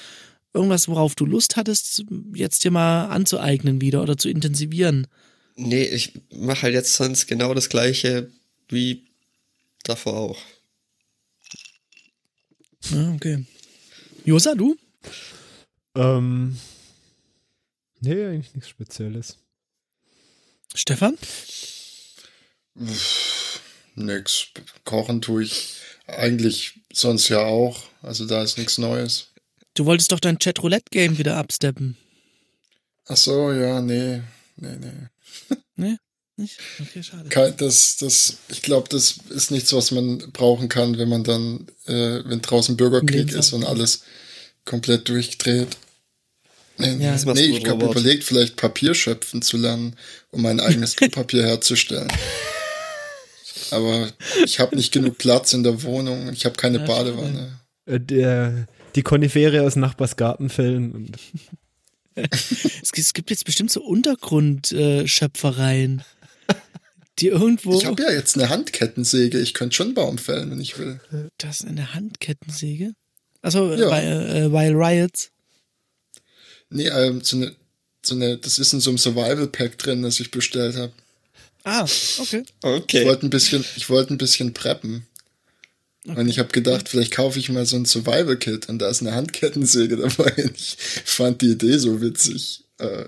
irgendwas, 0.52 0.88
worauf 0.88 1.14
du 1.14 1.26
Lust 1.26 1.56
hattest, 1.56 2.04
jetzt 2.34 2.64
dir 2.64 2.70
mal 2.70 3.06
anzueignen 3.06 3.80
wieder 3.80 4.02
oder 4.02 4.16
zu 4.16 4.28
intensivieren? 4.28 5.06
Nee, 5.56 5.84
ich 5.84 6.12
mache 6.30 6.62
halt 6.62 6.74
jetzt 6.74 6.94
sonst 6.94 7.26
genau 7.26 7.54
das 7.54 7.68
gleiche 7.68 8.30
wie 8.68 9.06
davor 9.82 10.14
auch. 10.14 10.38
Ah, 12.92 13.12
okay. 13.14 13.44
Josa, 14.24 14.54
du? 14.54 14.76
Ähm, 15.94 16.56
nee, 18.04 18.24
eigentlich 18.24 18.54
nichts 18.54 18.68
Spezielles. 18.68 19.36
Stefan? 20.74 21.16
nix. 23.94 24.48
Kochen 24.84 25.20
tue 25.20 25.44
ich 25.44 25.74
eigentlich 26.06 26.80
sonst 26.92 27.28
ja 27.28 27.40
auch. 27.40 27.82
Also 28.02 28.26
da 28.26 28.42
ist 28.42 28.58
nichts 28.58 28.78
Neues. 28.78 29.28
Du 29.74 29.86
wolltest 29.86 30.12
doch 30.12 30.20
dein 30.20 30.38
Chat-Roulette-Game 30.38 31.18
wieder 31.18 31.36
absteppen. 31.36 31.96
Ach 33.06 33.16
so, 33.16 33.52
ja, 33.52 33.80
nee. 33.80 34.22
Nee, 34.56 34.76
nee. 34.76 35.56
nee? 35.76 35.96
Nicht? 36.36 36.58
Okay, 36.80 37.02
schade. 37.02 37.28
Das, 37.56 37.96
das, 37.98 38.38
ich 38.48 38.62
glaube, 38.62 38.88
das 38.88 39.18
ist 39.30 39.50
nichts, 39.50 39.72
was 39.72 39.92
man 39.92 40.18
brauchen 40.32 40.68
kann, 40.68 40.98
wenn 40.98 41.08
man 41.08 41.22
dann, 41.22 41.68
äh, 41.86 42.22
wenn 42.24 42.42
draußen 42.42 42.76
Bürgerkrieg 42.76 43.30
ist 43.32 43.52
und 43.52 43.64
alles 43.64 44.02
komplett 44.64 45.08
durchdreht. 45.08 45.76
Nee, 46.76 46.96
ja, 46.98 47.16
nee 47.34 47.40
ich 47.40 47.68
habe 47.68 47.84
überlegt, 47.84 48.24
vielleicht 48.24 48.56
Papier 48.56 48.94
schöpfen 48.94 49.42
zu 49.42 49.56
lernen, 49.56 49.94
um 50.30 50.42
mein 50.42 50.58
eigenes 50.60 50.96
Klopapier 50.96 51.44
herzustellen. 51.44 52.08
Aber 53.70 54.10
ich 54.44 54.58
habe 54.60 54.76
nicht 54.76 54.92
genug 54.92 55.16
Platz 55.18 55.52
in 55.52 55.62
der 55.62 55.82
Wohnung, 55.82 56.32
ich 56.32 56.44
habe 56.44 56.56
keine 56.56 56.78
ja, 56.78 56.84
Badewanne. 56.84 57.60
Äh, 57.86 58.00
der, 58.00 58.66
die 58.94 59.02
Konifere 59.02 59.62
aus 59.62 59.76
Nachbarsgarten 59.76 60.50
fällen. 60.50 60.92
Und 60.92 61.16
es 62.16 63.12
gibt 63.12 63.30
jetzt 63.30 63.44
bestimmt 63.44 63.70
so 63.70 63.82
Untergrundschöpfereien. 63.82 66.00
Äh, 66.00 66.04
die 67.20 67.28
irgendwo. 67.28 67.78
Ich 67.78 67.86
habe 67.86 68.02
ja 68.02 68.10
jetzt 68.10 68.36
eine 68.36 68.48
Handkettensäge. 68.48 69.38
Ich 69.38 69.54
könnte 69.54 69.76
schon 69.76 69.94
Baum 69.94 70.18
fällen, 70.18 70.50
wenn 70.50 70.60
ich 70.60 70.76
will. 70.78 70.98
Das 71.38 71.60
ist 71.60 71.68
eine 71.68 71.94
Handkettensäge? 71.94 72.94
Also 73.40 73.72
ja. 73.74 73.88
bei 73.88 74.04
äh, 74.04 74.50
Wild 74.50 74.74
Riots? 74.74 75.30
Nee, 76.70 76.88
ähm, 76.88 77.20
so 77.22 77.36
eine, 77.36 77.54
so 78.02 78.14
eine, 78.14 78.38
das 78.38 78.58
ist 78.58 78.72
in 78.72 78.80
so 78.80 78.90
einem 78.90 78.98
Survival 78.98 79.46
Pack 79.46 79.78
drin, 79.78 80.02
das 80.02 80.20
ich 80.20 80.30
bestellt 80.30 80.76
habe. 80.76 80.92
Ah, 81.64 81.86
okay. 82.18 82.44
Okay. 82.62 83.00
Ich 83.00 83.06
wollte 83.06 83.26
ein 83.26 83.30
bisschen, 83.30 83.64
ich 83.76 83.88
wollte 83.88 84.12
ein 84.14 84.18
bisschen 84.18 84.52
preppen. 84.52 85.06
Okay. 86.06 86.20
Und 86.20 86.28
ich 86.28 86.38
habe 86.38 86.50
gedacht, 86.50 86.88
vielleicht 86.88 87.12
kaufe 87.12 87.38
ich 87.38 87.48
mal 87.48 87.64
so 87.64 87.76
ein 87.76 87.86
Survival 87.86 88.36
Kit 88.36 88.68
und 88.68 88.78
da 88.78 88.88
ist 88.88 89.00
eine 89.00 89.14
Handkettensäge 89.14 89.96
dabei. 90.18 90.50
Ich 90.54 90.76
fand 91.04 91.40
die 91.40 91.52
Idee 91.52 91.78
so 91.78 92.02
witzig. 92.02 92.64
Äh, 92.78 93.06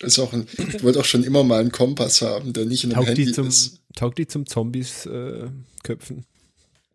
ist 0.00 0.18
auch 0.18 0.32
ein, 0.32 0.46
ich 0.74 0.82
wollte 0.82 1.00
auch 1.00 1.04
schon 1.04 1.24
immer 1.24 1.42
mal 1.42 1.60
einen 1.60 1.72
Kompass 1.72 2.22
haben, 2.22 2.52
der 2.52 2.66
nicht 2.66 2.84
in 2.84 2.92
einem 2.92 3.04
taugt 3.04 3.18
Handy 3.18 3.32
zum, 3.32 3.48
ist. 3.48 3.80
Taugt 3.96 4.18
die 4.18 4.28
zum 4.28 4.46
Zombies 4.46 5.06
äh, 5.06 5.48
köpfen? 5.82 6.24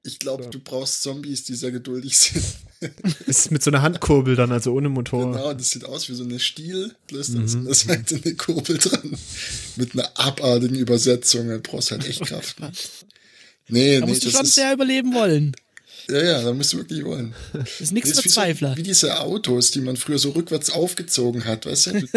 Ich 0.03 0.17
glaube, 0.17 0.47
du 0.49 0.59
brauchst 0.59 1.03
Zombies, 1.03 1.43
die 1.43 1.53
sehr 1.53 1.71
geduldig 1.71 2.17
sind. 2.17 2.43
ist 3.27 3.51
mit 3.51 3.61
so 3.61 3.69
einer 3.69 3.83
Handkurbel 3.83 4.35
dann, 4.35 4.51
also 4.51 4.73
ohne 4.73 4.89
Motor. 4.89 5.31
Genau, 5.31 5.53
das 5.53 5.69
sieht 5.69 5.85
aus 5.85 6.09
wie 6.09 6.15
so 6.15 6.23
eine 6.23 6.39
Stiel, 6.39 6.95
bloß 7.07 7.29
mhm. 7.29 7.67
ist 7.67 7.81
Seite 7.87 8.19
eine 8.23 8.35
Kurbel 8.35 8.77
dran. 8.79 9.15
Mit 9.75 9.93
einer 9.93 10.09
abartigen 10.15 10.75
Übersetzung, 10.75 11.49
da 11.49 11.59
brauchst 11.61 11.91
halt 11.91 12.07
echt 12.07 12.21
Kraft. 12.21 12.57
Nee, 13.67 13.99
da 13.99 14.05
nee, 14.05 14.11
musst 14.11 14.25
du 14.25 14.31
schon 14.31 14.45
sehr 14.45 14.73
überleben 14.73 15.13
wollen. 15.13 15.55
Ja, 16.09 16.21
ja, 16.21 16.43
da 16.43 16.51
musst 16.51 16.73
du 16.73 16.77
wirklich 16.77 17.05
wollen. 17.05 17.33
Das 17.53 17.79
ist 17.79 17.93
nichts 17.93 18.19
für 18.19 18.27
Zweifler. 18.27 18.71
So, 18.71 18.77
wie 18.77 18.83
diese 18.83 19.21
Autos, 19.21 19.71
die 19.71 19.79
man 19.79 19.95
früher 19.95 20.19
so 20.19 20.31
rückwärts 20.31 20.71
aufgezogen 20.71 21.45
hat, 21.45 21.65
weißt 21.65 21.85
du? 21.87 22.07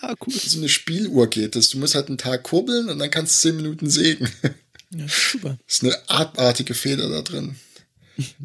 ah, 0.00 0.14
cool. 0.26 0.32
So 0.32 0.58
eine 0.58 0.70
Spieluhr 0.70 1.28
geht 1.28 1.56
das. 1.56 1.68
Du 1.68 1.78
musst 1.78 1.94
halt 1.94 2.08
einen 2.08 2.16
Tag 2.16 2.44
kurbeln 2.44 2.88
und 2.88 2.98
dann 2.98 3.10
kannst 3.10 3.44
du 3.44 3.48
zehn 3.48 3.56
Minuten 3.56 3.90
sägen. 3.90 4.28
Ja, 4.94 5.06
super. 5.08 5.58
Das 5.66 5.76
ist 5.76 5.84
eine 5.84 5.96
abartige 6.08 6.74
Feder 6.74 7.08
da 7.08 7.22
drin. 7.22 7.56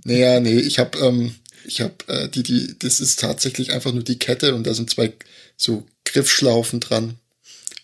naja, 0.04 0.40
nee, 0.40 0.60
ich 0.60 0.80
habe 0.80 0.98
ähm, 1.00 1.36
Ich 1.66 1.82
habe 1.82 1.96
äh, 2.08 2.30
die, 2.30 2.44
die, 2.44 2.76
das 2.80 3.02
ist 3.02 3.20
tatsächlich 3.20 3.72
einfach 3.72 3.94
nur 3.94 4.04
die 4.04 4.20
Kette 4.20 4.56
und 4.56 4.66
da 4.66 4.74
sind 4.74 4.90
zwei 4.90 5.14
so 5.58 5.86
Griffschlaufen 6.06 6.80
dran. 6.80 7.20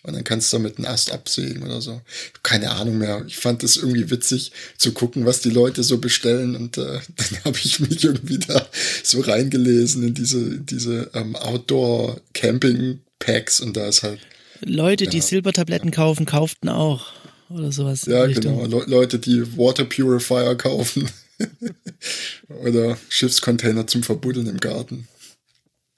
Und 0.06 0.14
dann 0.14 0.24
kannst 0.24 0.52
du 0.52 0.58
damit 0.58 0.78
einen 0.78 0.86
Ast 0.86 1.10
absägen 1.10 1.64
oder 1.64 1.80
so. 1.80 2.00
Keine 2.44 2.70
Ahnung 2.70 2.98
mehr. 2.98 3.24
Ich 3.26 3.38
fand 3.38 3.64
es 3.64 3.76
irgendwie 3.76 4.08
witzig 4.08 4.52
zu 4.78 4.92
gucken, 4.92 5.26
was 5.26 5.40
die 5.40 5.50
Leute 5.50 5.82
so 5.82 5.98
bestellen. 5.98 6.54
Und 6.54 6.78
äh, 6.78 7.00
dann 7.16 7.44
habe 7.44 7.58
ich 7.58 7.80
mich 7.80 8.04
irgendwie 8.04 8.38
da 8.38 8.64
so 9.02 9.20
reingelesen 9.20 10.04
in 10.04 10.14
diese, 10.14 10.60
diese 10.60 11.10
ähm, 11.12 11.34
Outdoor-Camping-Packs. 11.34 13.58
Und 13.58 13.76
da 13.76 13.88
ist 13.88 14.04
halt. 14.04 14.20
Leute, 14.60 15.06
ja, 15.06 15.10
die 15.10 15.20
Silbertabletten 15.20 15.90
ja. 15.90 15.96
kaufen, 15.96 16.24
kauften 16.24 16.68
auch. 16.68 17.12
Oder 17.48 17.70
sowas. 17.70 18.06
Ja, 18.06 18.26
genau. 18.26 18.66
Le 18.66 18.84
Leute, 18.86 19.18
die 19.18 19.56
Water 19.56 19.84
Purifier 19.84 20.54
kaufen. 20.56 21.08
oder 22.48 22.96
Schiffscontainer 23.08 23.86
zum 23.86 24.02
Verbuddeln 24.02 24.46
im 24.46 24.58
Garten. 24.58 25.06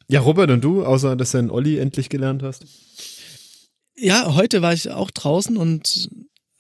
Ja, 0.09 0.21
Robert 0.21 0.51
und 0.51 0.63
du, 0.63 0.85
außer 0.85 1.17
dass 1.17 1.33
du 1.33 1.39
einen 1.39 1.51
Olli 1.51 1.79
endlich 1.79 2.09
gelernt 2.09 2.43
hast? 2.43 2.65
Ja, 3.97 4.35
heute 4.35 4.63
war 4.63 4.73
ich 4.73 4.91
auch 4.91 5.11
draußen 5.11 5.57
und 5.57 6.09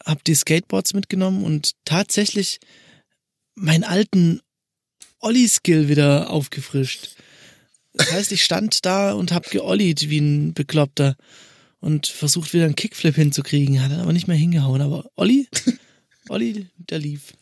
habe 0.04 0.20
die 0.26 0.34
Skateboards 0.34 0.94
mitgenommen 0.94 1.44
und 1.44 1.72
tatsächlich 1.84 2.58
meinen 3.54 3.84
alten 3.84 4.40
Olli-Skill 5.20 5.88
wieder 5.88 6.30
aufgefrischt. 6.30 7.16
Das 7.94 8.12
heißt, 8.12 8.32
ich 8.32 8.44
stand 8.44 8.84
da 8.84 9.12
und 9.12 9.32
habe 9.32 9.48
geollied 9.50 10.08
wie 10.08 10.18
ein 10.18 10.54
Bekloppter 10.54 11.16
und 11.80 12.06
versucht 12.06 12.52
wieder 12.52 12.64
einen 12.64 12.76
Kickflip 12.76 13.14
hinzukriegen, 13.14 13.82
hat 13.82 13.92
aber 13.92 14.12
nicht 14.12 14.28
mehr 14.28 14.36
hingehauen. 14.36 14.80
Aber 14.80 15.10
Olli, 15.16 15.48
Olli, 16.28 16.66
der 16.76 16.98
lief. 16.98 17.32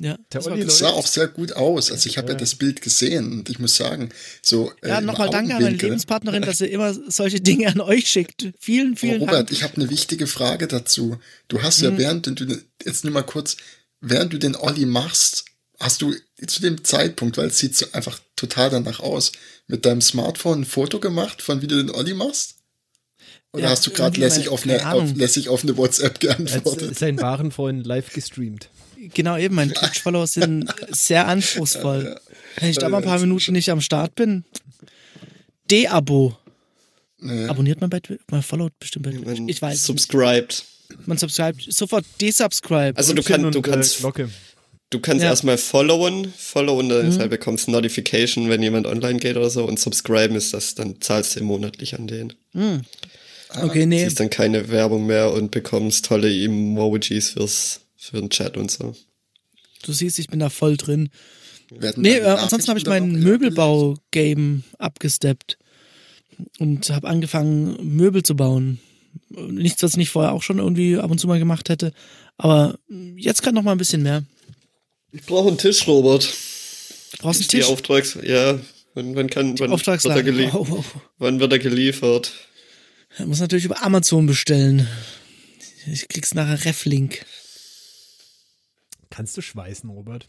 Ja, 0.00 0.18
der 0.32 0.44
Olli 0.46 0.68
sah 0.68 0.88
auch 0.88 1.06
sehr 1.06 1.28
gut 1.28 1.52
aus. 1.52 1.92
Also 1.92 2.08
ich 2.08 2.18
habe 2.18 2.28
ja. 2.28 2.34
ja. 2.34 2.40
das 2.40 2.56
Bild 2.56 2.82
gesehen 2.82 3.32
und 3.32 3.50
ich 3.50 3.58
muss 3.58 3.76
sagen, 3.76 4.08
so. 4.40 4.72
Äh, 4.82 4.88
ja, 4.88 5.00
nochmal 5.00 5.30
danke 5.30 5.54
an 5.54 5.62
meine 5.62 5.76
Lebenspartnerin, 5.76 6.42
dass 6.42 6.58
sie 6.58 6.66
immer 6.66 6.92
solche 7.08 7.40
Dinge 7.40 7.68
an 7.68 7.80
euch 7.80 8.08
schickt. 8.08 8.52
Vielen, 8.58 8.96
vielen 8.96 9.20
oh, 9.20 9.26
Robert, 9.26 9.48
Dank. 9.48 9.52
ich 9.52 9.62
habe 9.62 9.76
eine 9.76 9.90
wichtige 9.90 10.26
Frage 10.26 10.66
dazu. 10.66 11.18
Du 11.48 11.62
hast 11.62 11.82
ja 11.82 11.90
hm. 11.90 11.98
während 11.98 12.26
du 12.26 12.62
jetzt 12.84 13.04
nur 13.04 13.12
mal 13.12 13.22
kurz, 13.22 13.56
während 14.00 14.32
du 14.32 14.38
den 14.38 14.56
Olli 14.56 14.86
machst, 14.86 15.44
hast 15.78 16.02
du 16.02 16.14
zu 16.46 16.62
dem 16.62 16.82
Zeitpunkt, 16.82 17.36
weil 17.36 17.48
es 17.48 17.58
sieht 17.58 17.76
so 17.76 17.86
einfach 17.92 18.18
total 18.34 18.70
danach 18.70 19.00
aus, 19.00 19.32
mit 19.68 19.84
deinem 19.84 20.00
Smartphone 20.00 20.62
ein 20.62 20.64
Foto 20.64 20.98
gemacht, 20.98 21.42
von 21.42 21.62
wie 21.62 21.68
du 21.68 21.76
den 21.76 21.90
Olli 21.90 22.14
machst? 22.14 22.56
Oder 23.52 23.64
ja, 23.64 23.70
hast 23.70 23.86
du 23.86 23.90
gerade 23.90 24.18
lässig, 24.18 24.48
auf 24.48 24.64
eine, 24.64 24.92
auf, 24.92 25.14
lässig 25.14 25.48
auf 25.48 25.62
eine 25.62 25.76
WhatsApp 25.76 26.20
geantwortet? 26.20 26.88
Als 26.88 26.98
seinen 27.00 27.20
wahren 27.20 27.50
Freund 27.50 27.86
live 27.86 28.12
gestreamt. 28.12 28.70
Genau, 29.12 29.36
eben. 29.36 29.54
Meine 29.54 29.72
Twitch-Follower 29.74 30.26
sind 30.26 30.72
sehr 30.90 31.28
anspruchsvoll. 31.28 32.18
Wenn 32.56 32.70
ich 32.70 32.78
da 32.78 32.88
mal 32.88 32.98
ein 32.98 33.04
paar 33.04 33.18
Minuten 33.18 33.52
nicht 33.52 33.70
am 33.70 33.80
Start 33.80 34.14
bin, 34.14 34.44
De-Abo. 35.70 36.36
Abonniert 37.48 37.80
man 37.80 37.90
bei 37.90 38.00
Twitch? 38.00 38.22
Man 38.30 38.42
followt 38.42 38.72
bestimmt 38.78 39.04
bei 39.04 39.12
Twitch. 39.12 39.42
Ich 39.46 39.60
weiß. 39.60 39.82
Subscribed. 39.82 40.64
Man 41.06 41.18
subscribt 41.18 41.72
sofort 41.72 42.04
desubscribe. 42.20 42.96
Also 42.96 43.14
du, 43.14 43.22
kann, 43.22 43.50
du 43.50 43.62
kannst. 43.62 43.98
Glocke. 43.98 44.30
Du 44.90 45.00
kannst 45.00 45.22
ja. 45.22 45.30
erstmal 45.30 45.56
followen, 45.56 46.32
followen, 46.36 46.90
dann 46.90 47.08
mhm. 47.08 47.18
halt 47.18 47.30
bekommst 47.30 47.66
Notification, 47.66 48.50
wenn 48.50 48.62
jemand 48.62 48.86
online 48.86 49.18
geht 49.18 49.38
oder 49.38 49.48
so 49.48 49.64
und 49.64 49.80
subscriben 49.80 50.36
ist 50.36 50.52
das, 50.52 50.74
dann 50.74 51.00
zahlst 51.00 51.34
du 51.34 51.42
monatlich 51.42 51.94
an 51.94 52.06
den. 52.06 52.34
Mhm. 52.52 52.82
Okay, 53.60 53.86
nee. 53.86 54.04
Siehst 54.04 54.20
dann 54.20 54.30
keine 54.30 54.68
Werbung 54.70 55.06
mehr 55.06 55.32
und 55.32 55.50
bekommst 55.50 56.06
tolle 56.06 56.32
Emojis 56.32 57.30
fürs 57.30 57.80
für 57.96 58.18
den 58.18 58.30
Chat 58.30 58.56
und 58.56 58.70
so. 58.70 58.94
Du 59.84 59.92
siehst, 59.92 60.18
ich 60.18 60.28
bin 60.28 60.40
da 60.40 60.48
voll 60.48 60.76
drin. 60.76 61.10
Nee, 61.96 62.18
äh, 62.18 62.24
ansonsten 62.24 62.68
habe 62.68 62.78
ich 62.78 62.86
mein 62.86 63.12
Möbelbau-Game 63.12 64.64
abgesteppt 64.78 65.58
und 66.58 66.90
habe 66.90 67.08
angefangen, 67.08 67.96
Möbel 67.96 68.22
zu 68.22 68.36
bauen. 68.36 68.80
Nichts, 69.28 69.82
was 69.82 69.92
ich 69.92 69.96
nicht 69.98 70.10
vorher 70.10 70.32
auch 70.32 70.42
schon 70.42 70.58
irgendwie 70.58 70.96
ab 70.96 71.10
und 71.10 71.18
zu 71.18 71.26
mal 71.26 71.38
gemacht 71.38 71.68
hätte. 71.68 71.92
Aber 72.36 72.78
jetzt 73.16 73.42
kann 73.42 73.54
noch 73.54 73.62
mal 73.62 73.72
ein 73.72 73.78
bisschen 73.78 74.02
mehr. 74.02 74.24
Ich 75.12 75.22
brauche 75.22 75.48
einen 75.48 75.58
Tisch, 75.58 75.86
Robert. 75.86 76.24
Du 76.24 77.18
brauchst 77.18 77.40
einen 77.40 77.48
Tisch? 77.48 77.66
Die 77.66 77.72
Auftrags, 77.72 78.18
ja. 78.22 78.58
Wann, 78.94 79.14
wann, 79.14 79.30
kann, 79.30 79.58
wann, 79.58 79.70
wird? 79.70 80.54
Oh, 80.54 80.66
oh. 80.68 80.84
wann 81.18 81.40
wird 81.40 81.52
er 81.52 81.58
geliefert? 81.58 82.32
Er 83.18 83.26
muss 83.26 83.40
natürlich 83.40 83.64
über 83.64 83.82
Amazon 83.82 84.26
bestellen. 84.26 84.88
Ich 85.86 86.08
krieg's 86.08 86.34
nachher 86.34 86.64
Reflink. 86.64 87.24
Kannst 89.10 89.36
du 89.36 89.42
schweißen, 89.42 89.90
Robert? 89.90 90.26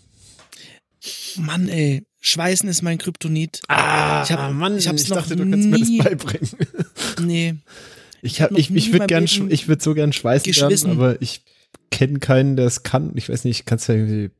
Mann, 1.38 1.70
ey, 1.70 2.06
Schweißen 2.26 2.70
ist 2.70 2.82
mein 2.82 2.98
Kryptonit. 2.98 3.62
Ah, 3.68 4.24
ich 4.24 4.32
hab, 4.32 4.54
Mann, 4.54 4.78
ich, 4.78 4.88
hab's 4.88 5.04
ich 5.04 5.10
dachte, 5.10 5.36
du 5.36 5.50
kannst 5.50 5.68
mir 5.68 5.80
das 5.80 5.98
beibringen. 5.98 6.50
Nee. 7.22 7.56
Ich, 8.22 8.42
hab, 8.42 8.52
ich, 8.52 8.74
ich 8.74 8.94
würde 8.94 9.08
gern, 9.08 9.26
ich 9.26 9.68
würde 9.68 9.84
so 9.84 9.94
gern 9.94 10.14
schweißen 10.14 10.54
lernen, 10.54 10.92
aber 10.92 11.22
ich 11.22 11.44
kenne 11.92 12.20
keinen, 12.20 12.56
der 12.56 12.66
es 12.66 12.84
kann. 12.84 13.12
Ich 13.16 13.28
weiß 13.28 13.44
nicht, 13.44 13.66
kannst 13.66 13.90
du 13.90 13.94
ja 13.94 14.00
irgendwie 14.00 14.32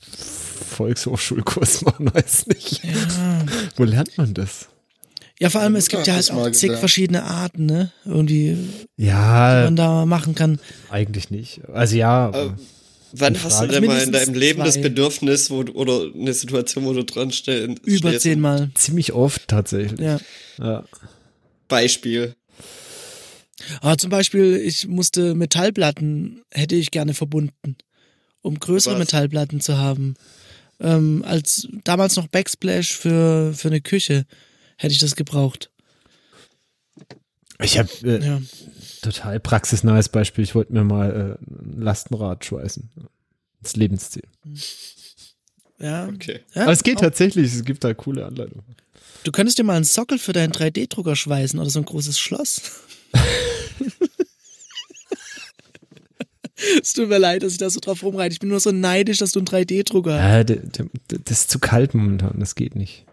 Volkshochschulkurs 0.00 1.82
machen, 1.84 2.14
weiß 2.14 2.46
nicht. 2.46 2.82
Ja. 2.82 3.44
Wo 3.76 3.84
lernt 3.84 4.16
man 4.16 4.32
das? 4.32 4.68
Ja, 5.38 5.50
vor 5.50 5.60
allem, 5.60 5.76
es 5.76 5.88
gibt 5.88 6.06
ja 6.06 6.14
halt 6.14 6.30
auch 6.30 6.50
zig 6.50 6.62
gelernt. 6.62 6.80
verschiedene 6.80 7.24
Arten, 7.24 7.66
ne? 7.66 7.92
Irgendwie, 8.04 8.56
ja, 8.96 9.60
die 9.60 9.64
man 9.64 9.76
da 9.76 10.06
machen 10.06 10.34
kann. 10.34 10.58
Eigentlich 10.90 11.30
nicht. 11.30 11.60
Also 11.72 11.96
ja, 11.96 12.28
aber. 12.28 12.46
Äh, 12.46 12.50
Wann 13.12 13.42
hast 13.42 13.62
du 13.62 13.66
denn 13.68 13.84
mal 13.86 14.02
in 14.02 14.12
deinem 14.12 14.34
Leben 14.34 14.62
das 14.62 14.80
Bedürfnis 14.80 15.48
wo, 15.48 15.60
oder 15.60 16.12
eine 16.12 16.34
Situation, 16.34 16.84
wo 16.84 16.92
du 16.92 17.04
dran 17.04 17.30
stehst? 17.32 17.78
Über 17.84 18.18
zehnmal. 18.18 18.70
Ziemlich 18.74 19.12
oft 19.12 19.48
tatsächlich. 19.48 20.00
Ja. 20.00 20.18
ja. 20.58 20.84
Beispiel. 21.68 22.34
Ah, 23.80 23.96
zum 23.96 24.10
Beispiel, 24.10 24.56
ich 24.56 24.86
musste 24.86 25.34
Metallplatten, 25.34 26.42
hätte 26.52 26.74
ich 26.74 26.90
gerne 26.90 27.14
verbunden, 27.14 27.76
um 28.42 28.58
größere 28.58 28.94
Was? 28.94 28.98
Metallplatten 28.98 29.60
zu 29.60 29.78
haben. 29.78 30.14
Ähm, 30.78 31.24
als 31.26 31.68
damals 31.84 32.16
noch 32.16 32.28
Backsplash 32.28 32.92
für, 32.92 33.54
für 33.54 33.68
eine 33.68 33.80
Küche 33.80 34.26
hätte 34.76 34.92
ich 34.92 35.00
das 35.00 35.16
gebraucht. 35.16 35.70
Ich 37.62 37.78
habe 37.78 37.88
äh, 38.04 38.24
ja. 38.24 38.40
total 39.02 39.40
praxisnahes 39.40 40.08
Beispiel. 40.10 40.44
Ich 40.44 40.54
wollte 40.54 40.72
mir 40.72 40.84
mal 40.84 41.38
äh, 41.40 41.44
ein 41.44 41.80
Lastenrad 41.80 42.44
schweißen. 42.44 42.90
Das 43.62 43.76
Lebensziel. 43.76 44.24
Ja. 45.78 46.08
Okay. 46.08 46.40
Ja, 46.54 46.62
Aber 46.62 46.72
es 46.72 46.82
geht 46.82 46.98
auch. 46.98 47.02
tatsächlich. 47.02 47.54
Es 47.54 47.64
gibt 47.64 47.82
da 47.84 47.94
coole 47.94 48.26
Anleitungen. 48.26 48.64
Du 49.24 49.32
könntest 49.32 49.58
dir 49.58 49.64
mal 49.64 49.76
einen 49.76 49.84
Sockel 49.84 50.18
für 50.18 50.32
deinen 50.32 50.52
3D-Drucker 50.52 51.16
schweißen 51.16 51.58
oder 51.58 51.70
so 51.70 51.80
ein 51.80 51.84
großes 51.84 52.18
Schloss. 52.18 52.80
es 56.80 56.92
tut 56.92 57.08
mir 57.08 57.18
leid, 57.18 57.42
dass 57.42 57.52
ich 57.52 57.58
da 57.58 57.70
so 57.70 57.80
drauf 57.80 58.02
rumreite. 58.02 58.34
Ich 58.34 58.40
bin 58.40 58.50
nur 58.50 58.60
so 58.60 58.70
neidisch, 58.70 59.18
dass 59.18 59.32
du 59.32 59.40
einen 59.40 59.48
3D-Drucker 59.48 60.22
hast. 60.22 60.50
Ja, 60.50 60.56
das 61.08 61.40
ist 61.40 61.50
zu 61.50 61.58
kalt 61.58 61.94
momentan. 61.94 62.38
Das 62.38 62.54
geht 62.54 62.76
nicht. 62.76 63.04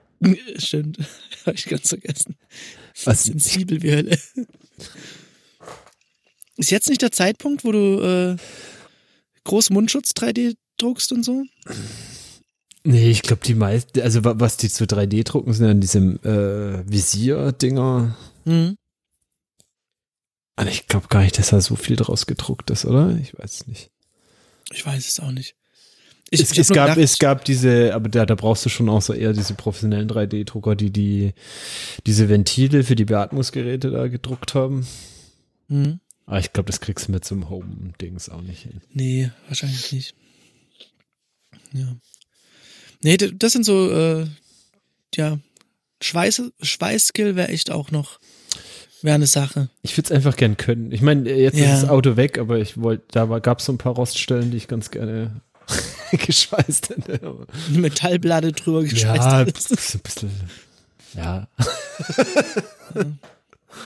Stimmt. 0.58 0.98
Habe 1.46 1.56
ich 1.56 1.66
ganz 1.66 1.90
vergessen. 1.90 2.36
Was? 3.04 3.24
Sensibel 3.24 3.82
wie 3.82 3.92
Hölle. 3.92 4.18
Ist 6.58 6.72
jetzt 6.72 6.90
nicht 6.90 7.02
der 7.02 7.12
Zeitpunkt, 7.12 7.64
wo 7.64 7.72
du 7.72 8.02
äh, 8.02 8.38
Großmundschutz 9.44 10.12
3D 10.12 10.56
druckst 10.78 11.12
und 11.12 11.24
so? 11.24 11.44
Nee, 12.84 13.10
ich 13.10 13.22
glaube, 13.22 13.42
die 13.44 13.56
meisten, 13.56 14.02
also 14.02 14.20
was 14.24 14.58
die 14.58 14.70
zu 14.70 14.84
3D 14.84 15.24
drucken, 15.24 15.54
sind 15.54 15.68
dann 15.68 15.82
diese 15.82 16.00
äh, 16.00 16.84
Visier-Dinger. 16.90 18.18
Mhm. 18.46 18.78
Aber 20.56 20.70
ich 20.70 20.88
glaube 20.88 21.08
gar 21.08 21.24
nicht, 21.24 21.40
dass 21.40 21.50
da 21.50 21.62
so 21.62 21.76
viel 21.76 21.96
draus 21.96 22.28
gedruckt 22.28 22.70
ist, 22.70 22.86
oder? 22.86 23.18
Ich 23.18 23.38
weiß 23.38 23.54
es 23.54 23.68
nicht. 23.68 23.90
Ich 24.72 24.86
weiß 24.86 25.08
es 25.08 25.20
auch 25.20 25.32
nicht. 25.32 25.56
Ich, 26.34 26.42
es, 26.42 26.58
es 26.58 26.70
gab, 26.70 26.98
es 26.98 27.20
gab 27.20 27.46
diese, 27.46 27.94
aber 27.94 28.10
da, 28.10 28.26
da 28.26 28.34
brauchst 28.34 28.66
du 28.66 28.70
schon 28.70 28.90
auch 28.90 29.04
so 29.04 29.14
eher 29.14 29.34
diese 29.34 29.54
professionellen 29.54 30.10
3D-Drucker, 30.10 30.76
die, 30.76 30.90
die 30.90 31.34
diese 32.08 32.28
Ventile 32.28 32.84
für 32.84 32.96
die 32.96 33.06
Beatmungsgeräte 33.06 33.92
da 33.92 34.08
gedruckt 34.08 34.56
haben. 34.56 34.88
Mhm. 35.68 36.00
Aber 36.26 36.40
ich 36.40 36.52
glaube, 36.52 36.68
das 36.68 36.82
kriegst 36.82 37.08
du 37.08 37.12
mit 37.12 37.24
so 37.24 37.36
einem 37.36 37.50
Home-Dings 37.50 38.30
auch 38.30 38.42
nicht 38.42 38.64
hin. 38.64 38.82
Nee, 38.94 39.32
wahrscheinlich 39.48 39.92
nicht. 39.92 40.16
Ja. 41.74 41.96
Nee, 43.04 43.18
das 43.18 43.52
sind 43.52 43.64
so, 43.64 43.92
äh, 43.92 44.26
ja, 45.14 45.38
Schweiß, 46.02 46.42
Schweißskill 46.62 47.36
wäre 47.36 47.50
echt 47.50 47.70
auch 47.70 47.92
noch, 47.92 48.20
wäre 49.04 49.16
eine 49.16 49.28
Sache. 49.28 49.70
Ich 49.84 49.96
würde 49.98 50.08
es 50.08 50.12
einfach 50.12 50.36
gern 50.36 50.58
können. 50.58 50.92
Ich 50.92 51.02
meine, 51.02 51.32
jetzt 51.32 51.60
ja. 51.60 51.66
ist 51.66 51.84
das 51.84 51.90
Auto 51.90 52.16
weg, 52.16 52.40
aber 52.40 52.58
ich 52.58 52.82
wollte, 52.82 53.04
da 53.12 53.26
gab 53.38 53.60
es 53.60 53.66
so 53.66 53.72
ein 53.72 53.78
paar 53.78 53.94
Roststellen, 53.94 54.50
die 54.50 54.58
ich 54.58 54.68
ganz 54.68 54.90
gerne 54.90 55.42
geschweißt. 56.18 56.94
Eine 57.08 57.48
Metallplatte 57.70 58.52
drüber 58.52 58.84
geschweißt 58.84 59.06
ja. 59.06 59.46
So 59.56 59.98
ein 59.98 60.02
bisschen, 60.02 60.32
ja. 61.16 61.48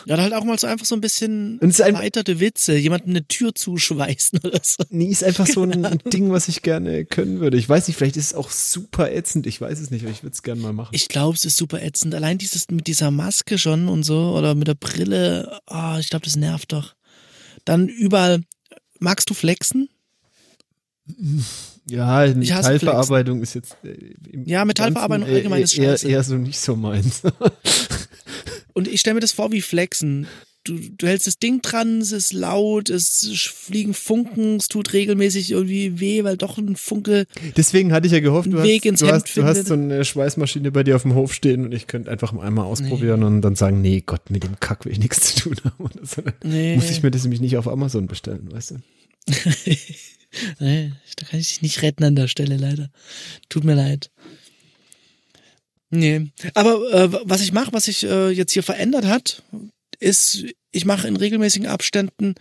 Ja, 0.05 0.17
halt 0.17 0.33
auch 0.33 0.43
mal 0.43 0.57
so 0.57 0.67
einfach 0.67 0.85
so 0.85 0.95
ein 0.95 1.01
bisschen 1.01 1.59
erweiterte 1.59 2.39
Witze, 2.39 2.75
jemandem 2.75 3.11
eine 3.11 3.27
Tür 3.27 3.53
zuschweißen 3.55 4.39
oder 4.43 4.59
so. 4.63 4.83
Nee, 4.89 5.07
ist 5.07 5.23
einfach 5.23 5.47
so 5.47 5.63
ein 5.63 5.99
Ding, 6.11 6.31
was 6.31 6.47
ich 6.47 6.61
gerne 6.61 7.05
können 7.05 7.39
würde. 7.39 7.57
Ich 7.57 7.67
weiß 7.67 7.87
nicht, 7.87 7.97
vielleicht 7.97 8.17
ist 8.17 8.27
es 8.27 8.33
auch 8.33 8.51
super 8.51 9.11
ätzend. 9.11 9.47
Ich 9.47 9.59
weiß 9.59 9.79
es 9.79 9.91
nicht, 9.91 10.03
aber 10.03 10.11
ich 10.11 10.23
würde 10.23 10.33
es 10.33 10.43
gerne 10.43 10.61
mal 10.61 10.73
machen. 10.73 10.93
Ich 10.93 11.07
glaube, 11.07 11.35
es 11.35 11.45
ist 11.45 11.57
super 11.57 11.81
ätzend. 11.81 12.15
Allein 12.15 12.37
dieses 12.37 12.69
mit 12.69 12.87
dieser 12.87 13.11
Maske 13.11 13.57
schon 13.57 13.87
und 13.87 14.03
so 14.03 14.33
oder 14.35 14.55
mit 14.55 14.67
der 14.67 14.75
Brille, 14.75 15.59
oh, 15.67 15.95
ich 15.99 16.09
glaube, 16.09 16.25
das 16.25 16.35
nervt 16.35 16.71
doch. 16.73 16.95
Dann 17.65 17.87
überall, 17.87 18.43
magst 18.99 19.29
du 19.29 19.33
flexen? 19.33 19.89
Ja, 21.89 22.27
Metallverarbeitung 22.27 23.41
ist 23.41 23.55
jetzt. 23.55 23.77
Äh, 23.83 24.15
ja, 24.45 24.65
Metallverarbeitung 24.65 25.27
allgemein 25.27 25.63
ist 25.63 25.73
scheiße. 25.73 26.07
Eher, 26.07 26.17
eher 26.17 26.23
so 26.23 26.35
nicht 26.35 26.59
so 26.59 26.75
meins. 26.75 27.21
Und 28.73 28.87
ich 28.87 28.99
stelle 28.99 29.15
mir 29.15 29.21
das 29.21 29.31
vor 29.31 29.51
wie 29.51 29.61
Flexen. 29.61 30.27
Du, 30.63 30.77
du 30.77 31.07
hältst 31.07 31.27
das 31.27 31.39
Ding 31.39 31.61
dran, 31.61 32.01
es 32.01 32.11
ist 32.11 32.33
laut, 32.33 32.89
es 32.89 33.25
fliegen 33.53 33.93
Funken, 33.93 34.57
es 34.57 34.67
tut 34.67 34.91
regelmäßig 34.91 35.51
irgendwie 35.51 36.01
weh, 36.01 36.25
weil 36.25 36.35
doch 36.35 36.57
ein 36.57 36.75
Funke. 36.75 37.25
Deswegen 37.55 37.93
hatte 37.93 38.07
ich 38.07 38.13
ja 38.13 38.19
gehofft, 38.19 38.51
du, 38.51 38.59
hast, 38.59 38.67
du, 38.67 39.07
hast, 39.07 39.37
du 39.37 39.43
hast, 39.43 39.67
so 39.67 39.75
eine 39.75 40.03
Schweißmaschine 40.03 40.71
bei 40.71 40.83
dir 40.83 40.97
auf 40.97 41.03
dem 41.03 41.15
Hof 41.15 41.33
stehen 41.33 41.63
und 41.63 41.73
ich 41.73 41.87
könnte 41.87 42.11
einfach 42.11 42.37
einmal 42.37 42.65
ausprobieren 42.65 43.21
nee. 43.21 43.25
und 43.27 43.41
dann 43.41 43.55
sagen, 43.55 43.81
nee, 43.81 44.03
Gott, 44.05 44.29
mit 44.29 44.43
dem 44.43 44.59
Kack 44.59 44.83
will 44.83 44.91
ich 44.91 44.99
nichts 44.99 45.35
zu 45.35 45.43
tun 45.43 45.55
haben. 45.63 45.89
So. 46.03 46.21
Nee. 46.43 46.75
Muss 46.75 46.89
ich 46.89 47.01
mir 47.01 47.11
das 47.11 47.23
nämlich 47.23 47.39
nicht 47.39 47.55
auf 47.55 47.69
Amazon 47.69 48.07
bestellen, 48.07 48.49
weißt 48.51 48.71
du? 48.71 48.75
nee, 50.59 50.93
da 51.15 51.25
kann 51.25 51.39
ich 51.39 51.49
dich 51.49 51.61
nicht 51.61 51.81
retten 51.81 52.03
an 52.03 52.15
der 52.15 52.27
Stelle, 52.27 52.57
leider. 52.57 52.89
Tut 53.49 53.63
mir 53.63 53.75
leid. 53.75 54.11
Nee. 55.89 56.27
Aber 56.53 56.91
äh, 56.91 57.19
was 57.23 57.41
ich 57.41 57.53
mache, 57.53 57.73
was 57.73 57.85
sich 57.85 58.03
äh, 58.03 58.29
jetzt 58.29 58.51
hier 58.51 58.63
verändert 58.63 59.05
hat, 59.05 59.43
ist, 59.99 60.45
ich 60.71 60.85
mache 60.85 61.07
in 61.07 61.15
regelmäßigen 61.15 61.67
Abständen, 61.67 62.35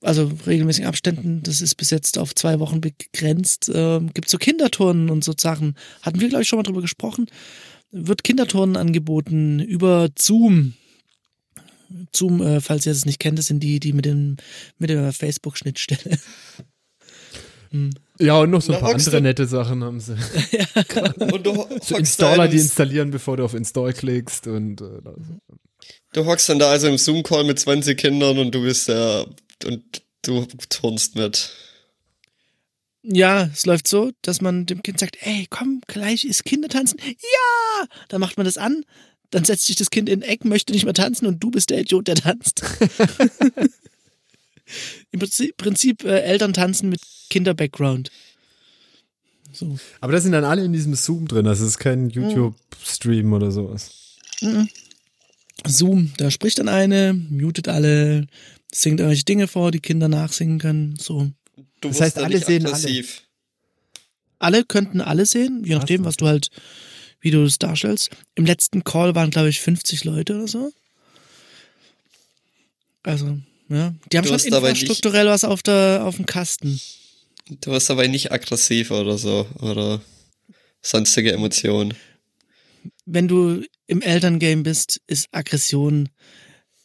also 0.00 0.30
regelmäßigen 0.46 0.88
Abständen, 0.88 1.42
das 1.42 1.60
ist 1.60 1.74
bis 1.74 1.90
jetzt 1.90 2.18
auf 2.18 2.34
zwei 2.34 2.60
Wochen 2.60 2.80
begrenzt, 2.80 3.68
äh, 3.68 4.00
gibt 4.14 4.28
so 4.28 4.38
Kinderturnen 4.38 5.10
und 5.10 5.24
so 5.24 5.34
Sachen. 5.36 5.76
Hatten 6.02 6.20
wir, 6.20 6.28
glaube 6.28 6.42
ich, 6.42 6.48
schon 6.48 6.58
mal 6.58 6.62
drüber 6.62 6.82
gesprochen. 6.82 7.26
Wird 7.90 8.24
Kinderturnen 8.24 8.76
angeboten 8.76 9.60
über 9.60 10.08
Zoom. 10.18 10.74
Zoom, 12.14 12.42
äh, 12.42 12.60
falls 12.60 12.86
ihr 12.86 12.92
es 12.92 13.06
nicht 13.06 13.18
kennt, 13.18 13.38
das 13.38 13.46
sind 13.46 13.60
die, 13.60 13.80
die 13.80 13.92
mit, 13.92 14.04
dem, 14.04 14.36
mit 14.78 14.90
der 14.90 15.12
Facebook-Schnittstelle. 15.12 16.18
Ja, 18.18 18.40
und 18.40 18.50
noch 18.50 18.62
so 18.62 18.72
ein 18.72 18.80
paar 18.80 18.94
andere 18.94 19.20
nette 19.20 19.46
Sachen 19.46 19.84
haben 19.84 20.00
sie. 20.00 20.14
ja. 20.50 21.02
und 21.32 21.44
du 21.44 21.66
so 21.82 21.96
Installer, 21.96 22.48
die 22.48 22.56
installieren, 22.56 23.10
bevor 23.10 23.36
du 23.36 23.44
auf 23.44 23.54
Install 23.54 23.92
klickst 23.92 24.46
und 24.46 24.80
äh, 24.80 25.00
Du 26.12 26.24
hockst 26.24 26.48
dann 26.48 26.58
da 26.58 26.70
also 26.70 26.88
im 26.88 26.96
Zoom-Call 26.98 27.44
mit 27.44 27.58
20 27.58 27.98
Kindern 27.98 28.38
und 28.38 28.54
du 28.54 28.62
bist 28.62 28.88
ja 28.88 29.26
und 29.64 30.02
du 30.22 30.46
turnst 30.70 31.14
mit. 31.14 31.50
Ja, 33.02 33.50
es 33.52 33.66
läuft 33.66 33.86
so, 33.86 34.10
dass 34.22 34.40
man 34.40 34.66
dem 34.66 34.82
Kind 34.82 34.98
sagt, 34.98 35.18
ey, 35.20 35.46
komm, 35.48 35.82
gleich 35.86 36.24
ist 36.24 36.44
Kindertanzen. 36.44 36.98
Ja! 37.04 37.86
Dann 38.08 38.20
macht 38.20 38.36
man 38.36 38.46
das 38.46 38.58
an, 38.58 38.84
dann 39.30 39.44
setzt 39.44 39.66
sich 39.66 39.76
das 39.76 39.90
Kind 39.90 40.08
in 40.08 40.22
ein 40.22 40.28
Eck, 40.28 40.44
möchte 40.44 40.72
nicht 40.72 40.84
mehr 40.84 40.94
tanzen 40.94 41.26
und 41.26 41.40
du 41.40 41.50
bist 41.50 41.70
der 41.70 41.80
Idiot, 41.80 42.08
der 42.08 42.16
tanzt. 42.16 42.62
Im 45.12 45.20
Prinzip, 45.20 45.56
Prinzip 45.56 46.02
äh, 46.04 46.22
Eltern 46.22 46.52
tanzen 46.52 46.88
mit 46.88 47.00
Kinder-Background. 47.30 48.10
So. 49.52 49.78
Aber 50.00 50.12
da 50.12 50.20
sind 50.20 50.32
dann 50.32 50.44
alle 50.44 50.64
in 50.64 50.72
diesem 50.72 50.94
Zoom 50.94 51.28
drin, 51.28 51.44
das 51.44 51.60
ist 51.60 51.78
kein 51.78 52.10
YouTube-Stream 52.10 53.32
oder 53.32 53.50
sowas. 53.50 54.16
Mhm. 54.42 54.68
Zoom, 55.66 56.12
da 56.18 56.30
spricht 56.30 56.58
dann 56.58 56.68
eine, 56.68 57.14
mutet 57.14 57.68
alle, 57.68 58.26
singt 58.72 59.00
irgendwelche 59.00 59.24
Dinge 59.24 59.48
vor, 59.48 59.70
die 59.70 59.80
Kinder 59.80 60.08
nachsingen 60.08 60.58
können. 60.58 60.96
So. 60.98 61.30
Du 61.80 61.88
das 61.88 62.00
heißt, 62.00 62.18
alle 62.18 62.38
sehen 62.38 62.66
aggressiv. 62.66 63.22
alle. 64.38 64.58
Alle 64.58 64.64
könnten 64.64 65.00
alle 65.00 65.24
sehen, 65.24 65.62
je 65.64 65.74
nachdem, 65.74 66.04
was 66.04 66.16
du 66.16 66.26
halt, 66.26 66.50
wie 67.20 67.30
du 67.30 67.42
es 67.42 67.58
darstellst. 67.58 68.10
Im 68.34 68.44
letzten 68.44 68.84
Call 68.84 69.14
waren, 69.14 69.30
glaube 69.30 69.48
ich, 69.48 69.60
50 69.60 70.04
Leute 70.04 70.34
oder 70.36 70.48
so. 70.48 70.72
Also, 73.02 73.38
ja. 73.68 73.94
Die 74.12 74.18
haben 74.18 74.26
du 74.26 74.38
schon 74.38 74.52
infrastrukturell 74.52 75.26
was 75.26 75.44
auf, 75.44 75.62
der, 75.62 76.02
auf 76.04 76.16
dem 76.16 76.26
Kasten. 76.26 76.78
Du 77.48 77.70
wirst 77.70 77.90
aber 77.90 78.06
nicht 78.08 78.32
aggressiv 78.32 78.90
oder 78.90 79.18
so, 79.18 79.46
oder 79.60 80.00
sonstige 80.82 81.32
Emotionen. 81.32 81.94
Wenn 83.04 83.28
du 83.28 83.64
im 83.86 84.02
Elterngame 84.02 84.62
bist, 84.62 85.00
ist 85.06 85.28
Aggression 85.32 86.08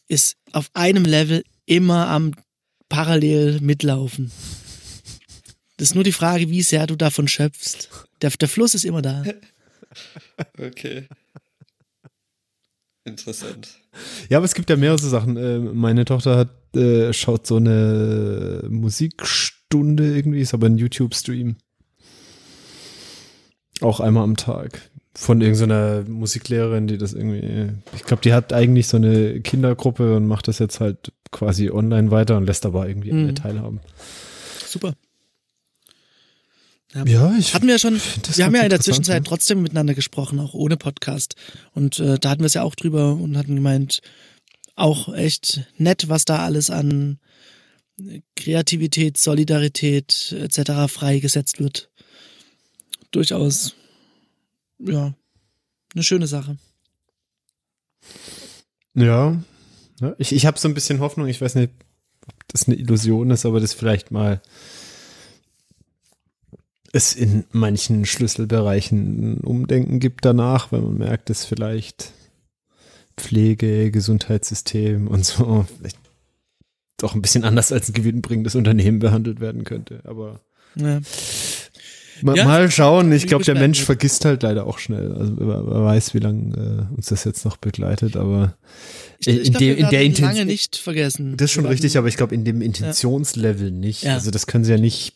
ist 0.08 0.36
auf 0.52 0.68
einem 0.74 1.04
Level 1.04 1.42
immer 1.66 2.08
am 2.08 2.32
parallel 2.88 3.60
mitlaufen. 3.60 4.30
Das 5.78 5.88
ist 5.88 5.94
nur 5.94 6.04
die 6.04 6.12
Frage, 6.12 6.50
wie 6.50 6.62
sehr 6.62 6.86
du 6.86 6.96
davon 6.96 7.26
schöpfst. 7.28 7.88
Der, 8.20 8.30
der 8.30 8.48
Fluss 8.48 8.74
ist 8.74 8.84
immer 8.84 9.02
da. 9.02 9.24
Okay. 10.58 11.06
Interessant. 13.04 13.68
Ja, 14.30 14.38
aber 14.38 14.46
es 14.46 14.54
gibt 14.54 14.70
ja 14.70 14.76
mehrere 14.76 14.96
Sachen. 14.96 15.36
Äh, 15.36 15.58
meine 15.58 16.06
Tochter 16.06 16.36
hat, 16.36 16.74
äh, 16.74 17.12
schaut 17.12 17.46
so 17.46 17.56
eine 17.56 18.62
Musikstunde 19.72 20.16
irgendwie, 20.16 20.40
ist 20.40 20.54
aber 20.54 20.66
ein 20.66 20.78
YouTube-Stream. 20.78 21.56
Auch 23.80 24.00
einmal 24.00 24.24
am 24.24 24.36
Tag. 24.36 24.90
Von 25.14 25.40
irgendeiner 25.40 26.04
Musiklehrerin, 26.08 26.86
die 26.86 26.96
das 26.96 27.12
irgendwie, 27.12 27.70
ich 27.94 28.04
glaube, 28.04 28.22
die 28.22 28.32
hat 28.32 28.52
eigentlich 28.52 28.86
so 28.88 28.96
eine 28.96 29.40
Kindergruppe 29.40 30.16
und 30.16 30.26
macht 30.26 30.48
das 30.48 30.58
jetzt 30.58 30.80
halt 30.80 31.12
quasi 31.30 31.70
online 31.70 32.10
weiter 32.10 32.36
und 32.36 32.46
lässt 32.46 32.64
aber 32.64 32.88
irgendwie 32.88 33.12
mhm. 33.12 33.24
alle 33.24 33.34
teilhaben. 33.34 33.80
Super. 34.66 34.94
Ja, 36.94 37.04
ja 37.04 37.34
ich 37.38 37.54
hatten 37.54 37.66
wir 37.66 37.78
schon. 37.78 38.00
Wir 38.34 38.44
haben 38.44 38.54
ja 38.54 38.62
in 38.62 38.70
der 38.70 38.80
Zwischenzeit 38.80 39.24
ja. 39.24 39.28
trotzdem 39.28 39.62
miteinander 39.62 39.94
gesprochen, 39.94 40.38
auch 40.40 40.54
ohne 40.54 40.76
Podcast. 40.76 41.34
Und 41.72 41.98
äh, 41.98 42.18
da 42.18 42.30
hatten 42.30 42.40
wir 42.40 42.46
es 42.46 42.54
ja 42.54 42.62
auch 42.62 42.74
drüber 42.74 43.14
und 43.14 43.36
hatten 43.36 43.56
gemeint, 43.56 44.00
auch 44.76 45.12
echt 45.12 45.66
nett, 45.76 46.08
was 46.08 46.24
da 46.24 46.38
alles 46.38 46.70
an 46.70 47.18
Kreativität, 48.36 49.18
Solidarität 49.18 50.34
etc. 50.38 50.92
freigesetzt 50.92 51.60
wird. 51.60 51.90
Durchaus, 53.10 53.74
ja, 54.78 55.14
eine 55.94 56.02
schöne 56.02 56.26
Sache. 56.26 56.56
Ja, 58.94 59.42
ich, 60.18 60.32
ich 60.32 60.46
habe 60.46 60.58
so 60.58 60.68
ein 60.68 60.74
bisschen 60.74 61.00
Hoffnung. 61.00 61.28
Ich 61.28 61.40
weiß 61.40 61.54
nicht, 61.54 61.72
ob 62.26 62.34
das 62.48 62.66
eine 62.66 62.76
Illusion 62.76 63.30
ist, 63.30 63.46
aber 63.46 63.60
das 63.60 63.74
vielleicht 63.74 64.10
mal 64.10 64.40
es 66.92 67.14
in 67.14 67.44
manchen 67.52 68.04
Schlüsselbereichen 68.04 69.38
Umdenken 69.40 69.98
gibt 69.98 70.24
danach, 70.24 70.72
weil 70.72 70.82
man 70.82 70.98
merkt, 70.98 71.30
dass 71.30 71.44
vielleicht 71.44 72.12
Pflege, 73.16 73.90
Gesundheitssystem 73.90 75.08
und 75.08 75.24
so 75.24 75.66
vielleicht 75.78 75.98
doch 77.02 77.14
ein 77.14 77.22
bisschen 77.22 77.44
anders 77.44 77.72
als 77.72 77.88
ein 77.88 77.94
gewinnbringendes 77.94 78.54
Unternehmen 78.54 78.98
behandelt 78.98 79.40
werden 79.40 79.64
könnte. 79.64 80.00
Aber 80.04 80.40
ja. 80.76 81.00
Mal, 82.22 82.36
ja, 82.36 82.44
mal 82.44 82.70
schauen. 82.70 83.10
Ich 83.10 83.26
glaube, 83.26 83.44
der 83.44 83.56
Mensch 83.56 83.82
vergisst 83.82 84.24
halt 84.24 84.44
leider 84.44 84.66
auch 84.66 84.78
schnell. 84.78 85.12
Also 85.12 85.34
wer, 85.38 85.84
weiß, 85.84 86.14
wie 86.14 86.18
lange 86.18 86.88
äh, 86.90 86.94
uns 86.94 87.06
das 87.06 87.24
jetzt 87.24 87.44
noch 87.44 87.56
begleitet, 87.56 88.16
aber 88.16 88.56
ich, 89.18 89.28
ich 89.28 89.46
in, 89.48 89.52
glaub, 89.54 89.62
in 89.62 89.90
der 89.90 90.02
Intention 90.02 90.28
lange 90.28 90.44
nicht 90.44 90.76
vergessen. 90.76 91.36
Das 91.36 91.46
ist 91.46 91.52
schon 91.52 91.66
richtig, 91.66 91.98
aber 91.98 92.06
ich 92.06 92.16
glaube 92.16 92.34
in 92.34 92.44
dem 92.44 92.62
Intentionslevel 92.62 93.70
ja. 93.70 93.76
nicht. 93.76 94.04
Ja. 94.04 94.14
Also 94.14 94.30
das 94.30 94.46
können 94.46 94.64
sie 94.64 94.70
ja 94.70 94.78
nicht 94.78 95.14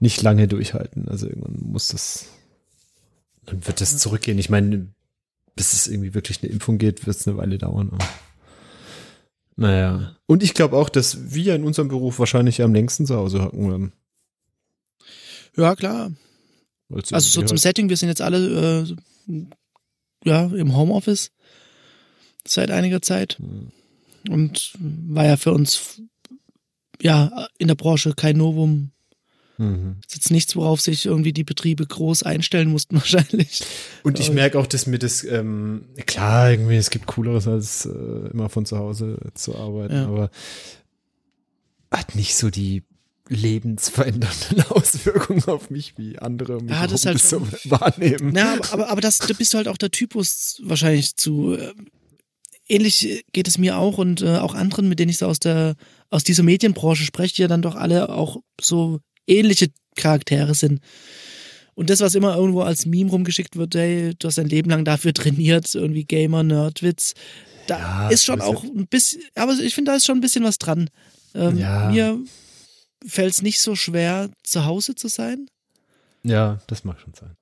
nicht 0.00 0.22
lange 0.22 0.46
durchhalten. 0.46 1.08
Also 1.08 1.26
irgendwann 1.26 1.58
muss 1.60 1.88
das, 1.88 2.26
dann 3.46 3.66
wird 3.66 3.80
das 3.80 3.98
zurückgehen. 3.98 4.38
Ich 4.38 4.50
meine, 4.50 4.88
bis 5.56 5.72
es 5.72 5.88
irgendwie 5.88 6.14
wirklich 6.14 6.42
eine 6.42 6.52
Impfung 6.52 6.78
geht, 6.78 7.06
wird 7.06 7.16
es 7.16 7.26
eine 7.26 7.36
Weile 7.36 7.58
dauern. 7.58 7.90
Aber 7.92 8.08
naja. 9.58 10.14
Und 10.26 10.44
ich 10.44 10.54
glaube 10.54 10.76
auch, 10.76 10.88
dass 10.88 11.34
wir 11.34 11.56
in 11.56 11.64
unserem 11.64 11.88
Beruf 11.88 12.20
wahrscheinlich 12.20 12.62
am 12.62 12.72
längsten 12.72 13.06
zu 13.06 13.16
Hause 13.16 13.42
hocken 13.42 13.68
werden. 13.68 13.92
Ja, 15.56 15.74
klar. 15.74 16.12
Also 16.90 17.18
so 17.18 17.40
zum 17.40 17.56
halt 17.56 17.60
Setting, 17.60 17.88
wir 17.88 17.96
sind 17.96 18.08
jetzt 18.08 18.22
alle 18.22 18.86
äh, 19.26 19.44
ja 20.24 20.46
im 20.46 20.76
Homeoffice 20.76 21.32
seit 22.46 22.70
einiger 22.70 23.02
Zeit. 23.02 23.38
Hm. 23.40 23.72
Und 24.30 24.74
war 24.78 25.26
ja 25.26 25.36
für 25.36 25.52
uns 25.52 26.02
ja 27.02 27.48
in 27.58 27.66
der 27.66 27.74
Branche 27.74 28.14
kein 28.14 28.36
Novum, 28.36 28.92
Mhm. 29.58 29.96
Das 30.02 30.12
ist 30.12 30.16
jetzt 30.16 30.30
nichts, 30.30 30.56
worauf 30.56 30.80
sich 30.80 31.04
irgendwie 31.04 31.32
die 31.32 31.44
Betriebe 31.44 31.84
groß 31.84 32.22
einstellen 32.22 32.70
mussten 32.70 32.96
wahrscheinlich. 33.00 33.62
Und 34.04 34.18
ich 34.20 34.32
merke 34.32 34.58
auch, 34.58 34.66
dass 34.66 34.86
mir 34.86 34.98
das, 34.98 35.24
ähm, 35.24 35.84
klar, 36.06 36.50
irgendwie, 36.50 36.76
es 36.76 36.90
gibt 36.90 37.06
Cooleres, 37.06 37.46
als 37.46 37.86
äh, 37.86 37.90
immer 38.32 38.48
von 38.48 38.64
zu 38.64 38.78
Hause 38.78 39.18
zu 39.34 39.56
arbeiten, 39.56 39.94
ja. 39.94 40.06
aber 40.06 40.30
hat 41.90 42.14
nicht 42.14 42.36
so 42.36 42.50
die 42.50 42.84
lebensverändernden 43.28 44.62
Auswirkungen 44.70 45.44
auf 45.44 45.70
mich, 45.70 45.98
wie 45.98 46.18
andere 46.18 46.62
mich 46.62 46.70
ja, 46.70 46.86
das 46.86 47.04
halt 47.04 47.20
so 47.20 47.46
wahrnehmen. 47.64 48.34
Ja, 48.34 48.54
aber, 48.54 48.72
aber, 48.72 48.88
aber 48.90 49.00
das, 49.00 49.18
da 49.18 49.34
bist 49.34 49.52
du 49.52 49.58
halt 49.58 49.68
auch 49.68 49.76
der 49.76 49.90
Typus 49.90 50.62
wahrscheinlich 50.64 51.16
zu. 51.16 51.54
Äh, 51.54 51.74
ähnlich 52.68 53.24
geht 53.32 53.48
es 53.48 53.58
mir 53.58 53.78
auch 53.78 53.98
und 53.98 54.22
äh, 54.22 54.36
auch 54.36 54.54
anderen, 54.54 54.88
mit 54.88 54.98
denen 54.98 55.10
ich 55.10 55.18
so 55.18 55.26
aus 55.26 55.40
der 55.40 55.74
aus 56.10 56.24
dieser 56.24 56.42
Medienbranche 56.42 57.04
spreche, 57.04 57.34
die 57.34 57.42
ja 57.42 57.48
dann 57.48 57.62
doch 57.62 57.74
alle 57.74 58.08
auch 58.08 58.38
so 58.60 59.00
ähnliche 59.28 59.68
Charaktere 59.96 60.54
sind. 60.54 60.80
Und 61.74 61.90
das, 61.90 62.00
was 62.00 62.16
immer 62.16 62.34
irgendwo 62.36 62.62
als 62.62 62.86
Meme 62.86 63.10
rumgeschickt 63.10 63.56
wird, 63.56 63.74
hey, 63.76 64.12
du 64.18 64.26
hast 64.26 64.38
dein 64.38 64.48
Leben 64.48 64.68
lang 64.70 64.84
dafür 64.84 65.14
trainiert, 65.14 65.72
irgendwie 65.74 66.04
Gamer, 66.04 66.42
Nerdwitz, 66.42 67.14
da 67.68 67.78
ja, 67.78 68.08
ist 68.08 68.24
schon 68.24 68.40
auch 68.40 68.64
ein 68.64 68.88
bisschen, 68.88 69.22
aber 69.36 69.52
ich 69.52 69.74
finde, 69.74 69.92
da 69.92 69.96
ist 69.96 70.06
schon 70.06 70.18
ein 70.18 70.22
bisschen 70.22 70.42
was 70.42 70.58
dran. 70.58 70.90
Ähm, 71.34 71.58
ja. 71.58 71.90
Mir 71.90 72.18
fällt 73.06 73.32
es 73.32 73.42
nicht 73.42 73.60
so 73.60 73.76
schwer, 73.76 74.30
zu 74.42 74.64
Hause 74.64 74.94
zu 74.94 75.08
sein. 75.08 75.46
Ja, 76.24 76.58
das 76.66 76.82
mag 76.84 76.98
schon 77.00 77.14
sein. 77.14 77.36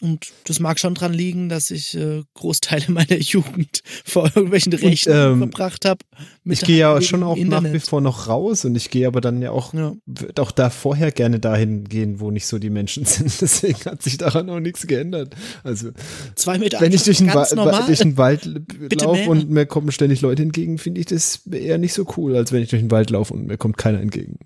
Und 0.00 0.28
das 0.44 0.60
mag 0.60 0.78
schon 0.78 0.94
dran 0.94 1.12
liegen, 1.12 1.48
dass 1.48 1.72
ich 1.72 1.96
äh, 1.96 2.22
Großteile 2.34 2.84
meiner 2.88 3.18
Jugend 3.18 3.82
vor 4.04 4.26
irgendwelchen 4.26 4.72
Rechten 4.72 5.10
ähm, 5.12 5.38
verbracht 5.38 5.84
habe. 5.84 6.04
Ich 6.44 6.60
gehe 6.60 6.78
ja 6.78 7.00
schon 7.02 7.24
auch 7.24 7.36
Internet. 7.36 7.72
nach 7.72 7.72
wie 7.72 7.80
vor 7.80 8.00
noch 8.00 8.28
raus 8.28 8.64
und 8.64 8.76
ich 8.76 8.90
gehe 8.90 9.06
aber 9.06 9.20
dann 9.20 9.42
ja 9.42 9.50
auch, 9.50 9.74
ja. 9.74 9.94
auch 10.38 10.52
da 10.52 10.70
vorher 10.70 11.10
gerne 11.10 11.40
dahin 11.40 11.84
gehen, 11.84 12.20
wo 12.20 12.30
nicht 12.30 12.46
so 12.46 12.58
die 12.58 12.70
Menschen 12.70 13.04
sind. 13.06 13.40
Deswegen 13.40 13.84
hat 13.86 14.02
sich 14.02 14.18
daran 14.18 14.48
auch 14.50 14.60
nichts 14.60 14.86
geändert. 14.86 15.34
Also, 15.64 15.90
Zwei 16.36 16.58
Meter 16.58 16.80
wenn 16.80 16.92
ich 16.92 17.02
durch 17.02 17.18
den, 17.18 17.28
durch 17.28 17.98
den 17.98 18.16
Wald 18.16 18.44
laufe 19.00 19.30
und 19.30 19.50
mir 19.50 19.66
kommen 19.66 19.90
ständig 19.90 20.20
Leute 20.20 20.42
entgegen, 20.42 20.78
finde 20.78 21.00
ich 21.00 21.06
das 21.06 21.44
eher 21.50 21.78
nicht 21.78 21.92
so 21.92 22.06
cool, 22.16 22.36
als 22.36 22.52
wenn 22.52 22.62
ich 22.62 22.70
durch 22.70 22.82
den 22.82 22.90
Wald 22.92 23.10
laufe 23.10 23.34
und 23.34 23.46
mir 23.46 23.56
kommt 23.56 23.76
keiner 23.78 24.00
entgegen. 24.00 24.38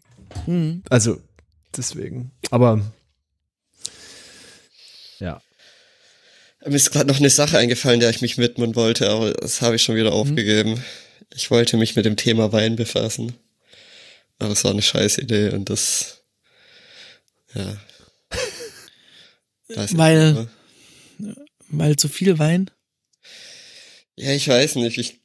Mhm. 0.46 0.82
Also, 0.88 1.18
deswegen. 1.76 2.30
Aber 2.50 2.80
ja. 5.22 5.40
Mir 6.64 6.76
ist 6.76 6.92
gerade 6.92 7.08
noch 7.08 7.18
eine 7.18 7.30
Sache 7.30 7.58
eingefallen, 7.58 8.00
der 8.00 8.10
ich 8.10 8.20
mich 8.20 8.38
widmen 8.38 8.76
wollte, 8.76 9.10
aber 9.10 9.32
das 9.32 9.62
habe 9.62 9.76
ich 9.76 9.82
schon 9.82 9.96
wieder 9.96 10.10
mhm. 10.10 10.16
aufgegeben. 10.16 10.84
Ich 11.34 11.50
wollte 11.50 11.76
mich 11.76 11.96
mit 11.96 12.04
dem 12.04 12.16
Thema 12.16 12.52
Wein 12.52 12.76
befassen. 12.76 13.34
Aber 14.38 14.52
es 14.52 14.64
war 14.64 14.72
eine 14.72 14.82
scheiß 14.82 15.18
Idee 15.18 15.50
und 15.50 15.70
das, 15.70 16.22
ja. 17.54 17.76
Das 19.74 19.96
weil, 19.96 20.48
weil 21.68 21.96
zu 21.96 22.08
viel 22.08 22.38
Wein? 22.38 22.70
Ja, 24.16 24.32
ich 24.32 24.46
weiß 24.46 24.74
nicht. 24.76 24.98
Ich 24.98 25.20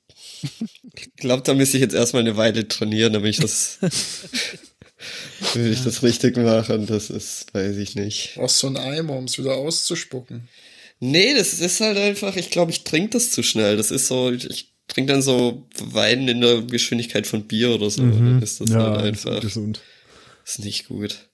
glaube, 1.17 1.43
da 1.43 1.53
müsste 1.53 1.75
ich 1.75 1.81
jetzt 1.81 1.95
erstmal 1.95 2.21
eine 2.21 2.37
Weile 2.37 2.65
trainieren, 2.65 3.11
damit 3.11 3.31
ich 3.31 3.41
das 3.41 3.79
Will 5.53 5.71
ich 5.71 5.83
das 5.83 6.03
richtig 6.03 6.37
machen? 6.37 6.87
Das 6.87 7.09
ist, 7.09 7.53
weiß 7.53 7.77
ich 7.77 7.95
nicht. 7.95 8.33
Brauchst 8.35 8.57
so 8.57 8.67
einen 8.67 8.77
Eimer, 8.77 9.13
um 9.17 9.25
es 9.25 9.37
wieder 9.37 9.55
auszuspucken. 9.55 10.47
Nee, 10.99 11.35
das 11.35 11.53
ist 11.59 11.79
halt 11.79 11.97
einfach, 11.97 12.35
ich 12.35 12.49
glaube, 12.49 12.71
ich 12.71 12.83
trinke 12.83 13.11
das 13.11 13.31
zu 13.31 13.43
schnell. 13.43 13.77
Das 13.77 13.91
ist 13.91 14.07
so, 14.07 14.31
ich 14.31 14.73
trinke 14.87 15.13
dann 15.13 15.21
so 15.21 15.67
Wein 15.79 16.27
in 16.27 16.41
der 16.41 16.61
Geschwindigkeit 16.63 17.27
von 17.27 17.43
Bier 17.43 17.71
oder 17.71 17.89
so. 17.89 18.01
Mhm. 18.01 18.11
Dann 18.11 18.41
ist 18.41 18.61
das 18.61 18.69
ja, 18.69 18.91
halt 18.91 19.05
einfach. 19.05 19.41
Gesund. 19.41 19.81
Ist 20.45 20.59
nicht 20.59 20.87
gut. 20.87 21.27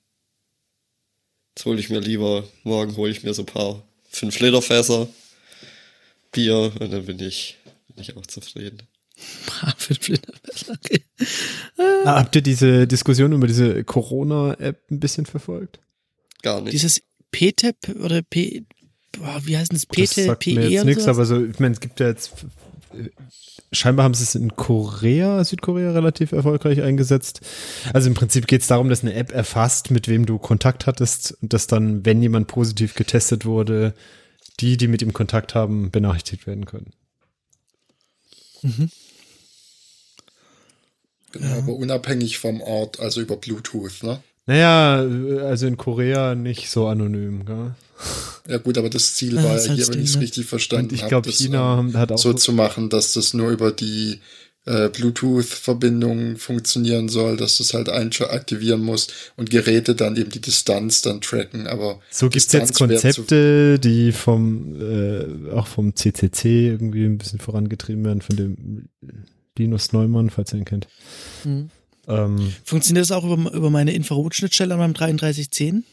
Jetzt 1.55 1.65
hole 1.65 1.79
ich 1.79 1.89
mir 1.89 1.99
lieber, 1.99 2.47
morgen 2.63 2.97
hole 2.97 3.11
ich 3.11 3.23
mir 3.23 3.33
so 3.33 3.43
ein 3.43 3.47
paar 3.47 3.87
5 4.09 4.39
Liter 4.39 4.61
Fässer 4.61 5.07
Bier 6.31 6.73
und 6.79 6.91
dann 6.91 7.05
bin 7.05 7.19
ich, 7.19 7.57
bin 7.87 8.01
ich 8.01 8.17
auch 8.17 8.25
zufrieden. 8.25 8.81
Okay. 10.69 11.03
ah, 12.05 12.19
habt 12.19 12.35
ihr 12.35 12.41
diese 12.41 12.87
Diskussion 12.87 13.33
über 13.33 13.47
diese 13.47 13.83
Corona-App 13.83 14.91
ein 14.91 14.99
bisschen 14.99 15.25
verfolgt? 15.25 15.79
Gar 16.41 16.61
nicht. 16.61 16.73
Dieses 16.73 17.01
PTEP 17.31 17.75
oder 18.03 18.21
P, 18.21 18.65
boah, 19.17 19.41
wie 19.45 19.57
heißt 19.57 19.73
das? 19.73 19.85
PT, 19.85 19.99
das 19.99 20.15
sagt 20.15 20.43
PE 20.43 20.55
mir 20.55 20.69
jetzt 20.69 20.85
nichts, 20.85 21.07
aber 21.07 21.25
so, 21.25 21.43
ich 21.43 21.59
meine, 21.59 21.73
es 21.73 21.79
gibt 21.79 21.99
ja 21.99 22.07
jetzt 22.07 22.31
scheinbar 23.71 24.05
haben 24.05 24.13
sie 24.13 24.23
es 24.23 24.35
in 24.35 24.55
Korea, 24.55 25.43
Südkorea 25.43 25.91
relativ 25.91 26.31
erfolgreich 26.31 26.81
eingesetzt. 26.81 27.41
Also 27.93 28.07
im 28.07 28.13
Prinzip 28.13 28.47
geht 28.47 28.61
es 28.61 28.67
darum, 28.67 28.89
dass 28.89 29.01
eine 29.01 29.13
App 29.13 29.31
erfasst, 29.31 29.91
mit 29.91 30.07
wem 30.07 30.25
du 30.25 30.37
Kontakt 30.37 30.87
hattest 30.87 31.37
und 31.41 31.53
dass 31.53 31.67
dann, 31.67 32.05
wenn 32.05 32.21
jemand 32.21 32.47
positiv 32.47 32.93
getestet 32.95 33.45
wurde, 33.45 33.93
die, 34.59 34.77
die 34.77 34.87
mit 34.87 35.01
ihm 35.01 35.13
Kontakt 35.13 35.55
haben, 35.55 35.91
benachrichtigt 35.91 36.47
werden 36.47 36.65
können. 36.65 36.93
Mhm. 38.61 38.89
Genau, 41.33 41.47
ja. 41.47 41.57
aber 41.57 41.73
unabhängig 41.73 42.37
vom 42.37 42.61
Ort, 42.61 42.99
also 42.99 43.19
über 43.19 43.35
Bluetooth, 43.35 44.03
ne? 44.03 44.21
Naja, 44.45 44.97
also 45.45 45.67
in 45.67 45.77
Korea 45.77 46.35
nicht 46.35 46.69
so 46.69 46.87
anonym, 46.87 47.45
gell? 47.45 47.75
Ja 48.47 48.57
gut, 48.57 48.77
aber 48.77 48.89
das 48.89 49.15
Ziel 49.15 49.35
ja, 49.35 49.43
war 49.43 49.57
ja 49.57 49.73
hier, 49.73 49.87
wenn 49.87 50.01
ich 50.01 50.09
es 50.11 50.19
richtig 50.19 50.45
verstanden 50.45 50.91
habe, 50.91 50.95
ich 50.95 51.07
glaube, 51.07 51.31
China 51.31 51.79
ähm, 51.79 51.97
hat 51.97 52.11
auch 52.11 52.17
so 52.17 52.33
zu 52.33 52.51
machen, 52.51 52.89
dass 52.89 53.13
das 53.13 53.33
nur 53.33 53.49
über 53.51 53.71
die 53.71 54.19
äh, 54.65 54.89
Bluetooth-Verbindung 54.89 56.37
funktionieren 56.37 57.09
soll, 57.09 57.37
dass 57.37 57.57
du 57.57 57.63
es 57.63 57.73
halt 57.73 57.89
aktivieren 57.89 58.81
musst 58.81 59.13
und 59.37 59.49
Geräte 59.49 59.95
dann 59.95 60.17
eben 60.17 60.29
die 60.29 60.41
Distanz 60.41 61.01
dann 61.01 61.21
tracken. 61.21 61.67
Aber 61.67 61.99
so 62.11 62.29
gibt 62.29 62.45
es 62.45 62.51
jetzt 62.51 62.77
Konzepte, 62.77 63.79
die 63.79 64.11
vom 64.11 64.75
äh, 64.79 65.51
auch 65.51 65.67
vom 65.67 65.95
CCC 65.95 66.67
irgendwie 66.67 67.05
ein 67.05 67.17
bisschen 67.17 67.39
vorangetrieben 67.39 68.05
werden, 68.05 68.21
von 68.21 68.35
dem 68.35 68.89
Linus 69.57 69.93
Neumann, 69.93 70.29
falls 70.29 70.53
ihr 70.53 70.59
ihn 70.59 70.65
kennt. 70.65 70.87
Mhm. 71.43 71.69
Ähm, 72.07 72.53
Funktioniert 72.63 73.03
das 73.03 73.11
auch 73.11 73.23
über, 73.23 73.51
über 73.53 73.69
meine 73.69 73.93
Infrarotschnittstelle 73.93 74.73
an 74.73 74.79
meinem 74.79 74.93
3310? 74.93 75.85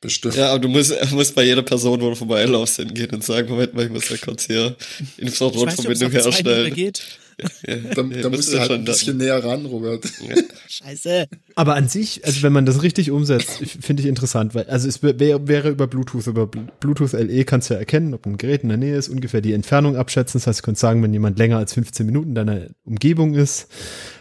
Bestimmt. 0.00 0.36
Ja, 0.36 0.50
aber 0.50 0.60
du 0.60 0.68
musst, 0.68 0.94
musst 1.12 1.34
bei 1.34 1.44
jeder 1.44 1.62
Person, 1.62 2.00
wo 2.00 2.10
du 2.10 2.16
vorbeilaufst, 2.16 2.76
hingehen 2.76 3.10
und 3.10 3.24
sagen, 3.24 3.48
Moment 3.48 3.74
mal, 3.74 3.86
ich 3.86 3.90
muss 3.90 4.08
ja 4.08 4.16
kurz 4.18 4.46
hier 4.46 4.76
Infrarotverbindung 5.16 6.10
herstellen. 6.10 6.74
Geht. 6.74 7.02
Ja, 7.66 7.76
da, 7.76 8.02
da 8.02 8.30
musst 8.30 8.50
du 8.52 8.58
halt 8.58 8.70
ein 8.70 8.84
bisschen 8.86 9.18
näher 9.18 9.44
ran, 9.44 9.66
Robert. 9.66 10.06
Ja. 10.26 10.36
Scheiße. 10.68 11.26
Aber 11.54 11.74
an 11.74 11.86
sich, 11.86 12.24
also 12.24 12.42
wenn 12.42 12.52
man 12.52 12.64
das 12.64 12.82
richtig 12.82 13.10
umsetzt, 13.10 13.62
finde 13.80 14.02
ich 14.02 14.08
interessant, 14.08 14.54
weil, 14.54 14.64
also 14.70 14.88
es 14.88 15.02
wäre, 15.02 15.46
wäre 15.46 15.68
über 15.68 15.86
Bluetooth, 15.86 16.26
über 16.28 16.46
Bluetooth 16.46 17.12
LE 17.12 17.44
kannst 17.44 17.68
du 17.68 17.74
ja 17.74 17.80
erkennen, 17.80 18.14
ob 18.14 18.24
ein 18.24 18.38
Gerät 18.38 18.62
in 18.62 18.70
der 18.70 18.78
Nähe 18.78 18.96
ist, 18.96 19.10
ungefähr 19.10 19.42
die 19.42 19.52
Entfernung 19.52 19.96
abschätzen. 19.96 20.40
Das 20.40 20.46
heißt, 20.46 20.60
du 20.60 20.62
kannst 20.64 20.80
sagen, 20.80 21.02
wenn 21.02 21.12
jemand 21.12 21.38
länger 21.38 21.58
als 21.58 21.74
15 21.74 22.06
Minuten 22.06 22.30
in 22.30 22.34
deiner 22.36 22.68
Umgebung 22.84 23.34
ist, 23.34 23.68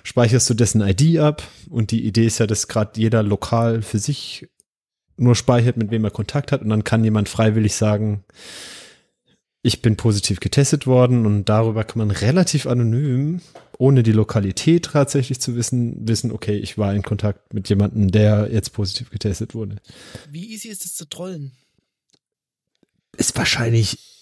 speicherst 0.03 0.49
du 0.49 0.53
dessen 0.53 0.81
ID 0.81 1.19
ab. 1.19 1.41
Und 1.69 1.91
die 1.91 2.05
Idee 2.05 2.25
ist 2.25 2.39
ja, 2.39 2.47
dass 2.47 2.67
gerade 2.67 2.99
jeder 2.99 3.23
lokal 3.23 3.81
für 3.81 3.99
sich 3.99 4.45
nur 5.17 5.35
speichert, 5.35 5.77
mit 5.77 5.91
wem 5.91 6.03
er 6.03 6.11
Kontakt 6.11 6.51
hat. 6.51 6.61
Und 6.61 6.69
dann 6.69 6.83
kann 6.83 7.03
jemand 7.03 7.29
freiwillig 7.29 7.75
sagen, 7.75 8.23
ich 9.61 9.81
bin 9.81 9.97
positiv 9.97 10.39
getestet 10.39 10.85
worden 10.85 11.25
und 11.25 11.49
darüber 11.49 11.83
kann 11.83 11.97
man 11.97 12.11
relativ 12.11 12.67
anonym, 12.67 13.41
ohne 13.79 14.03
die 14.03 14.11
Lokalität 14.11 14.85
tatsächlich 14.85 15.41
zu 15.41 15.55
wissen, 15.55 16.07
wissen, 16.07 16.31
okay, 16.31 16.55
ich 16.55 16.77
war 16.77 16.93
in 16.93 17.01
Kontakt 17.01 17.53
mit 17.53 17.67
jemandem, 17.67 18.11
der 18.11 18.49
jetzt 18.51 18.73
positiv 18.73 19.09
getestet 19.09 19.55
wurde. 19.55 19.77
Wie 20.29 20.53
easy 20.53 20.67
ist 20.67 20.85
es 20.85 20.93
zu 20.93 21.09
trollen? 21.09 21.53
Ist 23.17 23.35
wahrscheinlich 23.37 24.14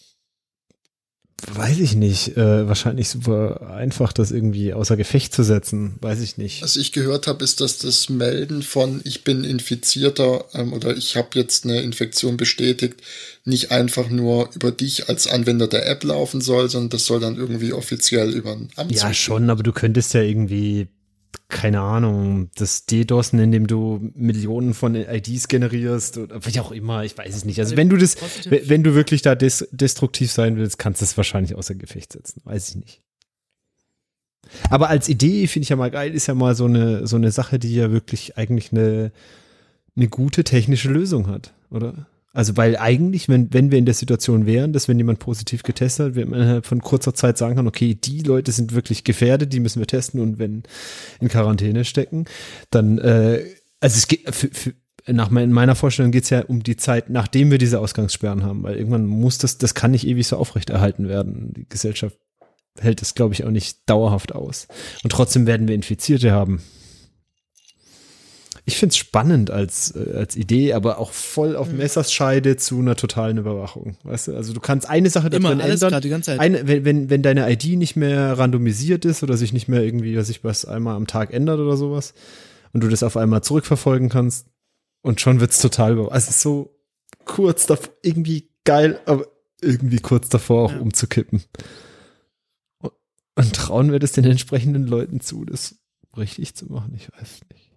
weiß 1.51 1.79
ich 1.79 1.95
nicht, 1.95 2.37
äh, 2.37 2.67
wahrscheinlich 2.67 3.09
super 3.09 3.73
einfach, 3.75 4.13
das 4.13 4.31
irgendwie 4.31 4.73
außer 4.73 4.97
Gefecht 4.97 5.33
zu 5.33 5.43
setzen, 5.43 5.95
weiß 6.01 6.21
ich 6.21 6.37
nicht. 6.37 6.61
Was 6.61 6.75
ich 6.75 6.91
gehört 6.91 7.27
habe, 7.27 7.43
ist, 7.43 7.61
dass 7.61 7.77
das 7.77 8.09
Melden 8.09 8.61
von 8.61 9.01
ich 9.03 9.23
bin 9.23 9.43
Infizierter 9.43 10.45
ähm, 10.53 10.73
oder 10.73 10.95
ich 10.95 11.15
habe 11.15 11.29
jetzt 11.33 11.65
eine 11.65 11.81
Infektion 11.81 12.37
bestätigt, 12.37 13.01
nicht 13.45 13.71
einfach 13.71 14.09
nur 14.09 14.49
über 14.55 14.71
dich 14.71 15.09
als 15.09 15.27
Anwender 15.27 15.67
der 15.67 15.87
App 15.87 16.03
laufen 16.03 16.41
soll, 16.41 16.69
sondern 16.69 16.89
das 16.89 17.05
soll 17.05 17.19
dann 17.19 17.35
irgendwie 17.35 17.73
offiziell 17.73 18.31
über 18.33 18.51
ein 18.53 18.69
Amt 18.75 18.91
Ja, 18.91 19.13
schon, 19.13 19.49
aber 19.49 19.63
du 19.63 19.71
könntest 19.71 20.13
ja 20.13 20.21
irgendwie 20.21 20.87
keine 21.49 21.81
Ahnung, 21.81 22.49
das 22.55 22.85
DDoSen, 22.85 23.39
indem 23.39 23.67
du 23.67 24.11
Millionen 24.15 24.73
von 24.73 24.95
IDs 24.95 25.47
generierst 25.47 26.17
oder 26.17 26.45
wie 26.45 26.59
auch 26.59 26.71
immer, 26.71 27.03
ich 27.03 27.17
weiß 27.17 27.35
es 27.35 27.45
nicht. 27.45 27.59
Also 27.59 27.77
wenn 27.77 27.89
du 27.89 27.97
das, 27.97 28.17
wenn 28.49 28.83
du 28.83 28.95
wirklich 28.95 29.21
da 29.21 29.35
des, 29.35 29.67
destruktiv 29.71 30.31
sein 30.31 30.57
willst, 30.57 30.79
kannst 30.79 31.01
du 31.01 31.05
es 31.05 31.15
wahrscheinlich 31.15 31.55
außer 31.55 31.75
Gefecht 31.75 32.13
setzen. 32.13 32.41
Weiß 32.43 32.69
ich 32.69 32.75
nicht. 32.75 33.01
Aber 34.69 34.89
als 34.89 35.09
Idee 35.09 35.47
finde 35.47 35.63
ich 35.63 35.69
ja 35.69 35.75
mal 35.75 35.91
geil, 35.91 36.13
ist 36.13 36.27
ja 36.27 36.33
mal 36.33 36.55
so 36.55 36.65
eine, 36.65 37.07
so 37.07 37.15
eine 37.15 37.31
Sache, 37.31 37.59
die 37.59 37.73
ja 37.73 37.91
wirklich 37.91 38.37
eigentlich 38.37 38.71
eine, 38.71 39.11
eine 39.95 40.07
gute 40.07 40.43
technische 40.43 40.89
Lösung 40.89 41.27
hat, 41.27 41.53
oder? 41.69 42.07
Also, 42.35 42.57
weil 42.57 42.77
eigentlich, 42.77 43.29
wenn, 43.29 43.53
wenn 43.53 43.69
wir 43.69 43.77
in 43.77 43.85
der 43.85 43.93
Situation 43.93 44.47
wären, 44.47 44.73
dass 44.73 44.87
wenn 44.87 44.97
jemand 44.97 45.19
positiv 45.19 45.61
getestet 45.61 46.07
hat, 46.07 46.15
wir 46.15 46.23
innerhalb 46.23 46.65
von 46.65 46.81
kurzer 46.81 47.13
Zeit 47.13 47.37
sagen 47.37 47.55
kann, 47.55 47.67
okay, 47.67 47.93
die 47.93 48.21
Leute 48.21 48.51
sind 48.51 48.73
wirklich 48.73 49.03
gefährdet, 49.03 49.53
die 49.53 49.59
müssen 49.59 49.79
wir 49.79 49.85
testen 49.85 50.19
und 50.19 50.39
wenn 50.39 50.63
in 51.21 51.27
Quarantäne 51.27 51.85
stecken, 51.85 52.25
dann, 52.71 52.97
äh, 52.97 53.43
also 53.79 53.97
es 53.97 54.07
geht, 54.07 54.33
für, 54.33 54.49
für, 54.49 54.73
nach 55.05 55.31
in 55.31 55.51
meiner 55.51 55.75
Vorstellung 55.75 56.11
geht 56.11 56.23
es 56.23 56.31
ja 56.31 56.41
um 56.41 56.63
die 56.63 56.75
Zeit, 56.75 57.09
nachdem 57.11 57.51
wir 57.51 57.59
diese 57.59 57.79
Ausgangssperren 57.79 58.43
haben, 58.43 58.63
weil 58.63 58.77
irgendwann 58.77 59.05
muss 59.05 59.37
das, 59.37 59.59
das 59.59 59.75
kann 59.75 59.91
nicht 59.91 60.07
ewig 60.07 60.25
so 60.25 60.37
aufrechterhalten 60.37 61.07
werden. 61.07 61.53
Die 61.53 61.69
Gesellschaft 61.69 62.17
hält 62.79 63.01
das, 63.01 63.13
glaube 63.13 63.35
ich, 63.35 63.43
auch 63.43 63.51
nicht 63.51 63.87
dauerhaft 63.87 64.33
aus. 64.33 64.67
Und 65.03 65.11
trotzdem 65.11 65.45
werden 65.45 65.67
wir 65.67 65.75
Infizierte 65.75 66.31
haben. 66.31 66.61
Ich 68.65 68.77
finde 68.77 68.91
es 68.91 68.97
spannend 68.97 69.51
als, 69.51 69.93
äh, 69.95 70.15
als 70.15 70.37
Idee, 70.37 70.73
aber 70.73 70.97
auch 70.97 71.11
voll 71.11 71.55
auf 71.55 71.69
mhm. 71.69 71.77
Messerscheide 71.77 72.55
zu 72.55 72.79
einer 72.79 72.95
totalen 72.95 73.37
Überwachung. 73.37 73.97
Weißt 74.03 74.29
du? 74.29 74.35
Also 74.35 74.53
du 74.53 74.61
kannst 74.61 74.89
eine 74.89 75.09
Sache 75.09 75.27
Immer, 75.27 75.49
alles 75.61 75.81
ändern. 75.81 76.01
die 76.01 76.09
ganze 76.09 76.27
Zeit. 76.27 76.39
Eine, 76.39 76.65
wenn, 76.67 76.85
wenn, 76.85 77.09
wenn 77.09 77.21
deine 77.21 77.51
ID 77.51 77.77
nicht 77.77 77.97
mehr 77.97 78.37
randomisiert 78.37 79.03
ist 79.03 79.21
oder 79.21 79.35
sich 79.35 79.51
nicht 79.51 79.67
mehr 79.67 79.83
irgendwie, 79.83 80.15
was 80.15 80.29
ich 80.29 80.43
was, 80.43 80.63
einmal 80.63 80.95
am 80.95 81.07
Tag 81.07 81.33
ändert 81.33 81.59
oder 81.59 81.75
sowas 81.75 82.13
und 82.71 82.83
du 82.83 82.87
das 82.87 83.03
auf 83.03 83.17
einmal 83.17 83.43
zurückverfolgen 83.43 84.07
kannst 84.07 84.47
und 85.01 85.19
schon 85.19 85.41
wird's 85.41 85.61
total 85.61 85.93
überwacht. 85.93 86.13
Also 86.13 86.29
es 86.29 86.35
ist 86.37 86.41
so 86.41 86.73
kurz 87.25 87.65
davor, 87.65 87.93
irgendwie 88.01 88.49
geil, 88.63 88.99
aber 89.05 89.27
irgendwie 89.61 89.99
kurz 89.99 90.29
davor 90.29 90.65
auch 90.65 90.71
ja. 90.71 90.79
umzukippen. 90.79 91.43
Und, 92.77 92.93
und 93.35 93.53
trauen 93.53 93.91
wir 93.91 93.99
das 93.99 94.13
den 94.13 94.23
entsprechenden 94.23 94.87
Leuten 94.87 95.19
zu, 95.19 95.43
das 95.43 95.75
richtig 96.15 96.55
zu 96.55 96.67
machen? 96.67 96.93
Ich 96.95 97.11
weiß 97.11 97.41
nicht. 97.51 97.72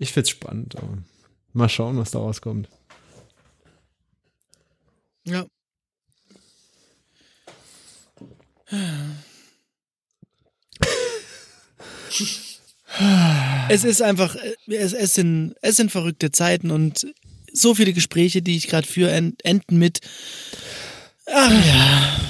Ich 0.00 0.12
find's 0.12 0.30
spannend, 0.30 0.74
mal 1.52 1.68
schauen, 1.68 1.98
was 1.98 2.10
da 2.10 2.20
rauskommt. 2.20 2.70
Ja. 5.24 5.46
es 13.68 13.84
ist 13.84 14.00
einfach, 14.00 14.36
es, 14.66 14.94
es, 14.94 15.12
sind, 15.12 15.54
es 15.60 15.76
sind 15.76 15.92
verrückte 15.92 16.30
Zeiten 16.30 16.70
und 16.70 17.06
so 17.52 17.74
viele 17.74 17.92
Gespräche, 17.92 18.40
die 18.40 18.56
ich 18.56 18.68
gerade 18.68 18.86
führe, 18.86 19.12
enden 19.12 19.78
mit, 19.78 20.00
ach 21.26 21.66
ja, 21.66 22.20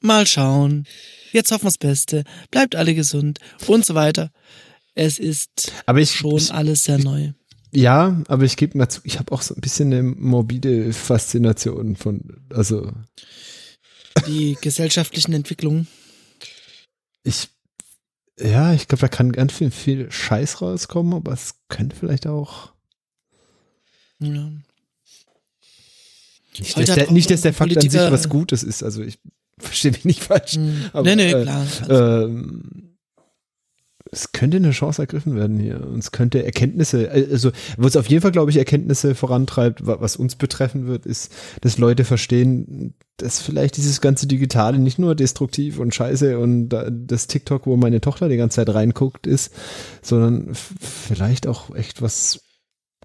mal 0.00 0.26
schauen, 0.26 0.88
jetzt 1.30 1.52
hoffen 1.52 1.66
wir 1.66 1.68
das 1.68 1.78
Beste, 1.78 2.24
bleibt 2.50 2.74
alle 2.74 2.96
gesund 2.96 3.38
und 3.68 3.86
so 3.86 3.94
weiter. 3.94 4.32
Es 4.94 5.18
ist 5.18 5.72
aber 5.86 6.00
ich, 6.00 6.10
schon 6.10 6.36
ich, 6.36 6.52
alles 6.52 6.84
sehr 6.84 6.98
neu. 6.98 7.32
Ja, 7.72 8.20
aber 8.26 8.44
ich 8.44 8.56
gebe 8.56 8.78
dazu, 8.78 9.00
ich 9.04 9.18
habe 9.18 9.32
auch 9.32 9.42
so 9.42 9.54
ein 9.54 9.60
bisschen 9.60 9.92
eine 9.92 10.02
morbide 10.02 10.92
Faszination 10.92 11.96
von, 11.96 12.22
also. 12.52 12.90
Die 14.26 14.56
gesellschaftlichen 14.60 15.32
Entwicklungen. 15.32 15.86
Ich, 17.22 17.48
ja, 18.40 18.72
ich 18.72 18.88
glaube, 18.88 19.02
da 19.02 19.08
kann 19.08 19.32
ganz 19.32 19.52
viel, 19.52 19.70
viel 19.70 20.10
Scheiß 20.10 20.62
rauskommen, 20.62 21.14
aber 21.14 21.32
es 21.32 21.54
könnte 21.68 21.94
vielleicht 21.94 22.26
auch. 22.26 22.72
Ja. 24.18 24.50
Nicht, 26.58 26.76
dass 26.76 26.94
der, 26.94 27.10
nicht, 27.12 27.30
dass 27.30 27.42
der 27.42 27.54
Fakt 27.54 27.72
Politiker, 27.72 28.06
an 28.06 28.06
sich 28.06 28.12
was 28.12 28.28
Gutes 28.28 28.64
ist. 28.64 28.82
Also 28.82 29.02
ich 29.02 29.18
verstehe 29.58 29.92
mich 29.92 30.04
nicht 30.04 30.24
falsch. 30.24 30.54
Hm. 30.54 30.90
Aber, 30.92 31.04
nee, 31.04 31.14
nee, 31.14 31.30
äh, 31.30 31.42
klar. 31.42 31.66
Ähm, 31.88 32.89
es 34.12 34.32
könnte 34.32 34.56
eine 34.56 34.72
Chance 34.72 35.02
ergriffen 35.02 35.36
werden 35.36 35.58
hier. 35.58 35.86
Und 35.86 35.98
es 35.98 36.10
könnte 36.10 36.44
Erkenntnisse, 36.44 37.10
also 37.10 37.52
was 37.76 37.96
auf 37.96 38.08
jeden 38.08 38.22
Fall, 38.22 38.32
glaube 38.32 38.50
ich, 38.50 38.56
Erkenntnisse 38.56 39.14
vorantreibt, 39.14 39.86
was 39.86 40.16
uns 40.16 40.34
betreffen 40.34 40.86
wird, 40.86 41.06
ist, 41.06 41.32
dass 41.60 41.78
Leute 41.78 42.04
verstehen, 42.04 42.94
dass 43.18 43.40
vielleicht 43.40 43.76
dieses 43.76 44.00
ganze 44.00 44.26
Digitale 44.26 44.78
nicht 44.78 44.98
nur 44.98 45.14
destruktiv 45.14 45.78
und 45.78 45.94
scheiße 45.94 46.38
und 46.38 46.70
das 46.70 47.26
TikTok, 47.28 47.66
wo 47.66 47.76
meine 47.76 48.00
Tochter 48.00 48.28
die 48.28 48.36
ganze 48.36 48.56
Zeit 48.56 48.74
reinguckt, 48.74 49.26
ist, 49.26 49.52
sondern 50.02 50.54
vielleicht 50.54 51.46
auch 51.46 51.74
echt 51.74 52.02
was 52.02 52.40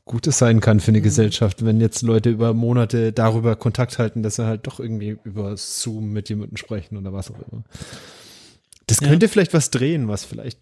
Gutes 0.06 0.38
sein 0.38 0.60
kann 0.60 0.80
für 0.80 0.90
eine 0.90 1.00
mhm. 1.00 1.04
Gesellschaft, 1.04 1.66
wenn 1.66 1.82
jetzt 1.82 2.02
Leute 2.04 2.30
über 2.30 2.54
Monate 2.54 3.12
darüber 3.12 3.56
Kontakt 3.56 4.00
halten, 4.00 4.24
dass 4.24 4.36
sie 4.36 4.46
halt 4.46 4.68
doch 4.68 4.80
irgendwie 4.80 5.18
über 5.24 5.58
Zoom 5.58 6.14
mit 6.14 6.30
jemandem 6.30 6.58
sprechen 6.58 6.98
oder 6.98 7.12
was 7.12 7.32
auch 7.32 7.40
immer. 7.52 7.64
Das 8.88 9.00
könnte 9.00 9.26
ja. 9.26 9.32
vielleicht 9.32 9.54
was 9.56 9.72
drehen, 9.72 10.08
was 10.08 10.24
vielleicht 10.24 10.60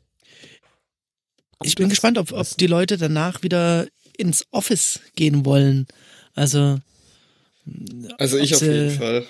ich 1.63 1.75
bin 1.75 1.89
gespannt, 1.89 2.17
ob, 2.17 2.31
ob 2.31 2.47
die 2.57 2.67
Leute 2.67 2.97
danach 2.97 3.43
wieder 3.43 3.87
ins 4.17 4.45
Office 4.51 4.99
gehen 5.15 5.45
wollen. 5.45 5.87
Also. 6.35 6.79
Also 8.17 8.37
ich 8.37 8.53
auf 8.55 8.61
jeden 8.61 8.91
Fall. 8.91 9.25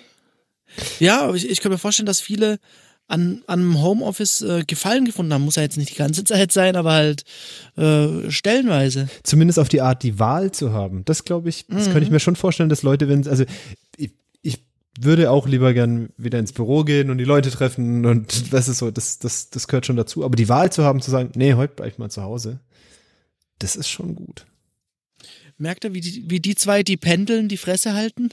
Ja, 1.00 1.22
aber 1.22 1.36
ich, 1.36 1.50
ich 1.50 1.62
kann 1.62 1.72
mir 1.72 1.78
vorstellen, 1.78 2.08
dass 2.08 2.22
viele 2.22 2.60
an, 3.08 3.44
an 3.48 3.60
einem 3.60 3.82
Homeoffice 3.82 4.42
äh, 4.42 4.64
Gefallen 4.66 5.06
gefunden 5.06 5.34
haben. 5.34 5.44
Muss 5.44 5.56
ja 5.56 5.64
jetzt 5.64 5.78
nicht 5.78 5.92
die 5.92 5.98
ganze 5.98 6.24
Zeit 6.24 6.52
sein, 6.52 6.76
aber 6.76 6.94
halt 6.94 7.24
äh, 7.78 8.30
stellenweise. 8.32 9.10
Zumindest 9.24 9.60
auf 9.60 9.70
die 9.70 9.82
Art, 9.82 10.04
die 10.04 10.20
Wahl 10.20 10.52
zu 10.52 10.74
haben. 10.74 11.06
Das 11.06 11.24
glaube 11.24 11.50
ich, 11.50 11.66
das 11.68 11.88
mhm. 11.88 11.92
könnte 11.92 12.06
ich 12.06 12.12
mir 12.12 12.20
schon 12.20 12.36
vorstellen, 12.36 12.70
dass 12.70 12.84
Leute, 12.84 13.08
wenn, 13.08 13.28
also 13.28 13.46
würde 15.00 15.32
auch 15.32 15.48
lieber 15.48 15.74
gern 15.74 16.10
wieder 16.18 16.40
ins 16.40 16.54
Büro 16.54 16.84
gehen 16.84 17.10
und 17.10 17.18
die 17.18 17.24
Leute 17.24 17.50
treffen 17.50 18.06
und 18.06 18.54
das 18.54 18.68
ist 18.68 18.78
so, 18.80 18.92
das, 18.92 19.20
das, 19.20 19.50
das 19.50 19.68
gehört 19.68 19.86
schon 19.86 19.96
dazu. 19.96 20.24
Aber 20.24 20.36
die 20.36 20.50
Wahl 20.50 20.72
zu 20.72 20.84
haben, 20.84 21.02
zu 21.02 21.12
sagen, 21.12 21.32
nee, 21.36 21.54
heute 21.54 21.74
bleib 21.76 21.94
ich 21.94 21.98
mal 21.98 22.12
zu 22.12 22.22
Hause, 22.22 22.60
das 23.60 23.76
ist 23.76 23.90
schon 23.90 24.16
gut. 24.16 24.46
Merkt 25.58 25.86
ihr, 25.86 25.94
wie 25.94 26.02
die, 26.02 26.30
wie 26.30 26.40
die 26.40 26.56
zwei, 26.56 26.84
die 26.84 26.98
pendeln, 26.98 27.48
die 27.48 27.58
Fresse 27.58 27.94
halten? 27.94 28.30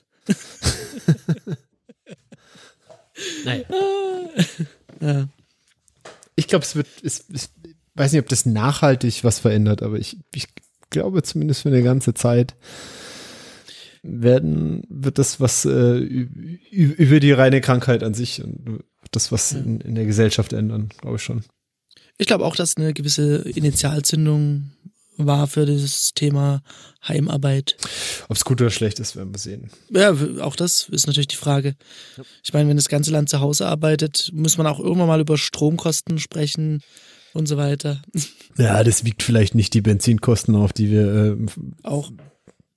naja. 3.44 3.64
ja. 5.00 5.28
Ich 6.36 6.46
glaube, 6.48 6.64
es 6.64 6.74
wird, 6.74 6.86
es, 7.02 7.26
ich 7.28 7.48
weiß 7.94 8.12
nicht, 8.12 8.22
ob 8.22 8.28
das 8.28 8.46
nachhaltig 8.46 9.24
was 9.24 9.38
verändert, 9.38 9.82
aber 9.82 9.98
ich, 9.98 10.16
ich 10.34 10.48
glaube 10.88 11.22
zumindest 11.22 11.62
für 11.62 11.68
eine 11.68 11.82
ganze 11.82 12.14
Zeit 12.14 12.54
werden, 14.02 14.82
wird 14.88 15.18
das 15.18 15.40
was 15.40 15.64
äh, 15.64 15.98
über 15.98 17.20
die 17.20 17.32
reine 17.32 17.60
Krankheit 17.60 18.02
an 18.02 18.14
sich 18.14 18.42
und 18.42 18.82
das 19.10 19.32
was 19.32 19.52
in, 19.52 19.80
in 19.80 19.94
der 19.94 20.06
Gesellschaft 20.06 20.52
ändern, 20.52 20.88
glaube 21.00 21.16
ich 21.16 21.22
schon. 21.22 21.44
Ich 22.18 22.26
glaube 22.26 22.44
auch, 22.44 22.56
dass 22.56 22.76
eine 22.76 22.92
gewisse 22.92 23.48
Initialzündung 23.48 24.72
war 25.16 25.46
für 25.46 25.66
das 25.66 26.12
Thema 26.14 26.62
Heimarbeit. 27.06 27.76
Ob 28.28 28.36
es 28.36 28.44
gut 28.44 28.60
oder 28.60 28.70
schlecht 28.70 29.00
ist, 29.00 29.16
werden 29.16 29.34
wir 29.34 29.38
sehen. 29.38 29.70
Ja, 29.90 30.14
auch 30.40 30.56
das 30.56 30.88
ist 30.90 31.06
natürlich 31.06 31.28
die 31.28 31.36
Frage. 31.36 31.74
Ich 32.42 32.52
meine, 32.52 32.68
wenn 32.68 32.76
das 32.76 32.88
ganze 32.88 33.10
Land 33.10 33.28
zu 33.28 33.40
Hause 33.40 33.66
arbeitet, 33.66 34.30
muss 34.32 34.58
man 34.58 34.66
auch 34.66 34.80
irgendwann 34.80 35.08
mal 35.08 35.20
über 35.20 35.36
Stromkosten 35.36 36.18
sprechen 36.18 36.82
und 37.32 37.46
so 37.46 37.56
weiter. 37.56 38.02
Ja, 38.56 38.82
das 38.82 39.04
wiegt 39.04 39.22
vielleicht 39.22 39.54
nicht 39.54 39.74
die 39.74 39.82
Benzinkosten 39.82 40.54
auf, 40.54 40.72
die 40.72 40.90
wir 40.90 41.06
äh, 41.06 41.36
auch 41.82 42.10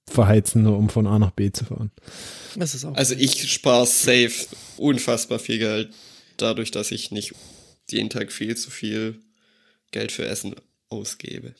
verheizen, 0.09 0.63
nur 0.63 0.77
um 0.77 0.89
von 0.89 1.07
A 1.07 1.19
nach 1.19 1.31
B 1.31 1.51
zu 1.51 1.65
fahren. 1.65 1.91
Das 2.55 2.75
ist 2.75 2.85
auch 2.85 2.95
also 2.95 3.15
ich 3.15 3.51
spare 3.51 3.85
safe 3.85 4.47
unfassbar 4.77 5.39
viel 5.39 5.59
Geld, 5.59 5.93
dadurch, 6.37 6.71
dass 6.71 6.91
ich 6.91 7.11
nicht 7.11 7.33
jeden 7.89 8.09
Tag 8.09 8.31
viel 8.31 8.55
zu 8.55 8.69
viel 8.69 9.19
Geld 9.91 10.11
für 10.11 10.25
Essen 10.25 10.55
ausgebe. 10.89 11.55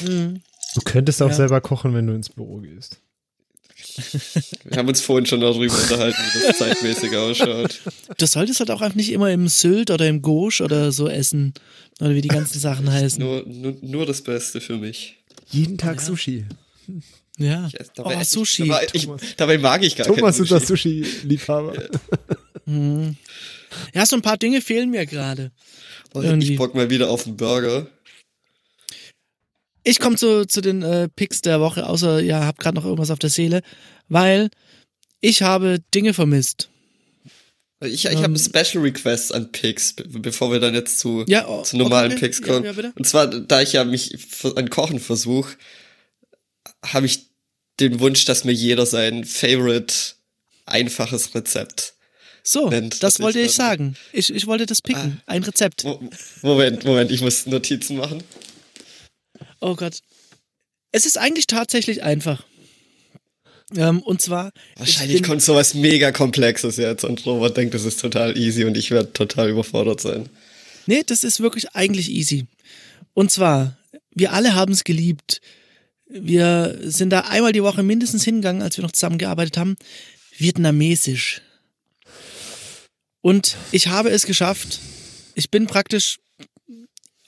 Mhm. 0.00 0.42
Du 0.74 0.80
könntest 0.82 1.20
auch 1.22 1.28
ja. 1.28 1.34
selber 1.34 1.60
kochen, 1.60 1.94
wenn 1.94 2.06
du 2.06 2.14
ins 2.14 2.28
Büro 2.28 2.58
gehst. 2.58 3.00
Wir 4.64 4.76
haben 4.76 4.88
uns 4.88 5.00
vorhin 5.00 5.26
schon 5.26 5.40
darüber 5.40 5.74
unterhalten, 5.74 6.18
wie 6.18 6.46
das 6.46 6.58
zeitmäßig 6.58 7.16
ausschaut. 7.16 7.80
Du 8.18 8.26
solltest 8.26 8.60
halt 8.60 8.70
auch 8.70 8.82
einfach 8.82 8.96
nicht 8.96 9.10
immer 9.10 9.30
im 9.30 9.48
Sylt 9.48 9.90
oder 9.90 10.06
im 10.06 10.22
Gauche 10.22 10.62
oder 10.62 10.92
so 10.92 11.08
essen. 11.08 11.54
Oder 12.00 12.14
wie 12.14 12.20
die 12.20 12.28
ganzen 12.28 12.58
Sachen 12.60 12.90
heißen. 12.92 13.22
Nur, 13.22 13.44
nur, 13.46 13.76
nur 13.80 14.06
das 14.06 14.22
Beste 14.22 14.60
für 14.60 14.76
mich. 14.76 15.16
Jeden 15.50 15.78
Tag 15.78 15.96
ja. 15.96 16.02
Sushi. 16.04 16.44
Ja. 17.38 17.68
Ich 17.68 17.88
dabei, 17.94 18.18
oh, 18.18 18.24
Sushi. 18.24 18.68
Dabei, 18.68 18.86
ich, 18.92 19.08
dabei, 19.36 19.58
mag 19.58 19.82
ich 19.82 19.96
gar 19.96 20.06
Thomas 20.06 20.36
Sushi. 20.36 20.42
ist 20.42 20.50
der 20.50 20.60
Sushi-Liebhaber. 20.60 21.74
Ja. 22.66 23.14
ja, 23.94 24.06
so 24.06 24.16
ein 24.16 24.22
paar 24.22 24.36
Dinge 24.36 24.60
fehlen 24.60 24.90
mir 24.90 25.06
gerade. 25.06 25.52
Ich 26.38 26.56
bock 26.56 26.74
mal 26.74 26.90
wieder 26.90 27.08
auf 27.10 27.26
einen 27.26 27.36
Burger. 27.36 27.86
Ich 29.82 29.98
komme 29.98 30.16
zu, 30.16 30.46
zu 30.46 30.60
den 30.60 30.82
äh, 30.82 31.08
Picks 31.08 31.40
der 31.40 31.60
Woche, 31.60 31.86
außer 31.86 32.20
ihr 32.20 32.44
habt 32.44 32.58
gerade 32.58 32.76
noch 32.76 32.84
irgendwas 32.84 33.10
auf 33.10 33.18
der 33.18 33.30
Seele, 33.30 33.62
weil 34.08 34.50
ich 35.20 35.42
habe 35.42 35.78
Dinge 35.94 36.12
vermisst. 36.12 36.68
Ich, 37.82 38.04
ich 38.04 38.16
habe 38.16 38.26
ähm, 38.26 38.36
Special 38.36 38.82
Requests 38.82 39.32
an 39.32 39.52
Picks, 39.52 39.94
bevor 39.94 40.52
wir 40.52 40.60
dann 40.60 40.74
jetzt 40.74 40.98
zu, 40.98 41.24
ja, 41.26 41.48
oh, 41.48 41.62
zu 41.62 41.78
normalen 41.78 42.12
okay. 42.12 42.20
Picks 42.20 42.42
kommen. 42.42 42.64
Ja, 42.64 42.72
ja, 42.72 42.92
Und 42.94 43.06
zwar, 43.06 43.26
da 43.26 43.62
ich 43.62 43.72
ja 43.72 43.84
mich 43.84 44.18
an 44.54 44.68
Kochen 44.68 45.00
versuche, 45.00 45.56
habe 46.84 47.06
ich 47.06 47.26
den 47.78 48.00
Wunsch, 48.00 48.24
dass 48.24 48.44
mir 48.44 48.52
jeder 48.52 48.86
sein 48.86 49.24
Favorite 49.24 49.94
einfaches 50.66 51.34
Rezept 51.34 51.94
so, 52.42 52.68
nennt, 52.68 53.02
das 53.02 53.20
wollte 53.20 53.40
ich, 53.40 53.46
ich 53.46 53.52
sagen. 53.52 53.96
Ich, 54.12 54.32
ich 54.32 54.46
wollte 54.46 54.66
das 54.66 54.82
picken. 54.82 55.20
Ah, 55.26 55.32
ein 55.32 55.42
Rezept. 55.42 55.84
Moment, 56.42 56.84
Moment, 56.84 57.10
ich 57.10 57.20
muss 57.20 57.46
Notizen 57.46 57.96
machen. 57.96 58.22
Oh 59.60 59.74
Gott. 59.74 59.98
Es 60.92 61.06
ist 61.06 61.18
eigentlich 61.18 61.46
tatsächlich 61.46 62.02
einfach. 62.02 62.44
Ähm, 63.76 64.00
und 64.02 64.20
zwar. 64.20 64.50
Wahrscheinlich 64.76 65.22
kommt 65.22 65.42
sowas 65.42 65.74
mega 65.74 66.12
Komplexes 66.12 66.76
jetzt 66.76 67.04
und 67.04 67.24
Robert 67.26 67.56
denkt, 67.56 67.74
das 67.74 67.84
ist 67.84 68.00
total 68.00 68.36
easy 68.36 68.64
und 68.64 68.76
ich 68.76 68.90
werde 68.90 69.12
total 69.12 69.50
überfordert 69.50 70.00
sein. 70.00 70.28
Nee, 70.86 71.02
das 71.06 71.22
ist 71.22 71.40
wirklich 71.40 71.74
eigentlich 71.74 72.10
easy. 72.10 72.46
Und 73.14 73.30
zwar, 73.30 73.76
wir 74.12 74.32
alle 74.32 74.54
haben 74.54 74.72
es 74.72 74.82
geliebt. 74.82 75.40
Wir 76.12 76.78
sind 76.82 77.10
da 77.10 77.20
einmal 77.20 77.52
die 77.52 77.62
Woche 77.62 77.82
mindestens 77.82 78.24
hingegangen, 78.24 78.62
als 78.62 78.76
wir 78.76 78.82
noch 78.82 78.92
zusammengearbeitet 78.92 79.56
haben. 79.56 79.76
Vietnamesisch. 80.36 81.42
Und 83.20 83.56
ich 83.70 83.88
habe 83.88 84.10
es 84.10 84.26
geschafft. 84.26 84.80
Ich 85.34 85.50
bin 85.50 85.66
praktisch 85.66 86.18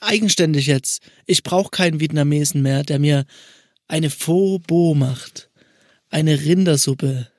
eigenständig 0.01 0.67
jetzt. 0.67 1.01
Ich 1.25 1.43
brauche 1.43 1.69
keinen 1.69 1.99
Vietnamesen 1.99 2.61
mehr, 2.61 2.83
der 2.83 2.99
mir 2.99 3.25
eine 3.87 4.09
Pho 4.09 4.59
Bo 4.59 4.93
macht. 4.95 5.49
Eine 6.09 6.41
Rindersuppe 6.41 7.31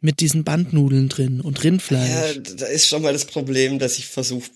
mit 0.00 0.20
diesen 0.20 0.44
Bandnudeln 0.44 1.08
drin 1.08 1.40
und 1.40 1.62
Rindfleisch. 1.64 2.36
Ja, 2.36 2.54
da 2.56 2.66
ist 2.66 2.86
schon 2.86 3.02
mal 3.02 3.12
das 3.12 3.26
Problem, 3.26 3.78
dass 3.78 3.98
ich 3.98 4.06
versuche, 4.06 4.50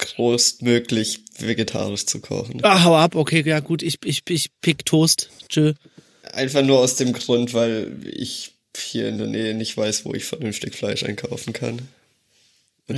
größtmöglich 0.00 1.20
vegetarisch 1.38 2.06
zu 2.06 2.20
kochen. 2.20 2.60
Ah, 2.62 2.84
hau 2.84 2.96
ab, 2.96 3.14
okay, 3.14 3.42
ja 3.46 3.60
gut, 3.60 3.82
ich, 3.82 3.98
ich, 4.04 4.22
ich 4.28 4.50
pick 4.60 4.84
Toast. 4.84 5.30
Tschö. 5.48 5.74
Einfach 6.32 6.62
nur 6.62 6.78
aus 6.78 6.96
dem 6.96 7.12
Grund, 7.12 7.54
weil 7.54 7.96
ich 8.12 8.52
hier 8.76 9.08
in 9.08 9.18
der 9.18 9.26
Nähe 9.26 9.54
nicht 9.54 9.76
weiß, 9.76 10.04
wo 10.04 10.14
ich 10.14 10.24
vernünftig 10.24 10.74
Fleisch 10.74 11.02
einkaufen 11.02 11.52
kann. 11.52 11.88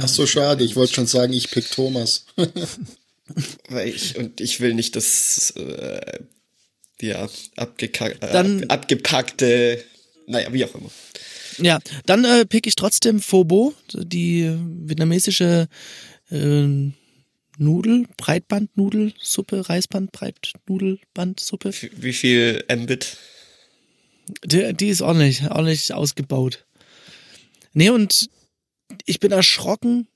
Ach 0.00 0.08
so, 0.08 0.26
schade. 0.26 0.64
Ich 0.64 0.76
wollte 0.76 0.94
schon 0.94 1.06
sagen, 1.06 1.32
ich 1.32 1.50
pick 1.50 1.70
Thomas. 1.70 2.26
weil 3.68 3.88
ich, 3.88 4.16
und 4.16 4.40
ich 4.40 4.60
will 4.60 4.74
nicht 4.74 4.96
das, 4.96 5.52
äh, 5.56 6.20
ja, 7.00 7.28
abgekack, 7.56 8.16
äh, 8.22 8.32
Dann, 8.32 8.64
abgepackte, 8.70 9.82
naja, 10.26 10.52
wie 10.52 10.64
auch 10.64 10.74
immer. 10.74 10.90
Ja, 11.58 11.80
dann 12.06 12.24
äh, 12.24 12.46
pick 12.46 12.66
ich 12.66 12.76
trotzdem 12.76 13.20
Phobo, 13.20 13.74
die 13.92 14.50
vietnamesische 14.84 15.68
äh, 16.32 16.92
Nudel, 17.58 18.06
Breitbandnudelsuppe, 18.16 19.68
Reisband, 19.68 20.12
Breitnudelbandsuppe. 20.12 21.72
Wie 21.96 22.12
viel 22.12 22.64
Mbit? 22.74 23.16
Die, 24.44 24.72
die 24.72 24.88
ist 24.88 25.02
ordentlich, 25.02 25.42
ordentlich 25.50 25.92
ausgebaut. 25.92 26.64
Nee, 27.72 27.90
und 27.90 28.30
ich 29.06 29.20
bin 29.20 29.32
erschrocken, 29.32 30.08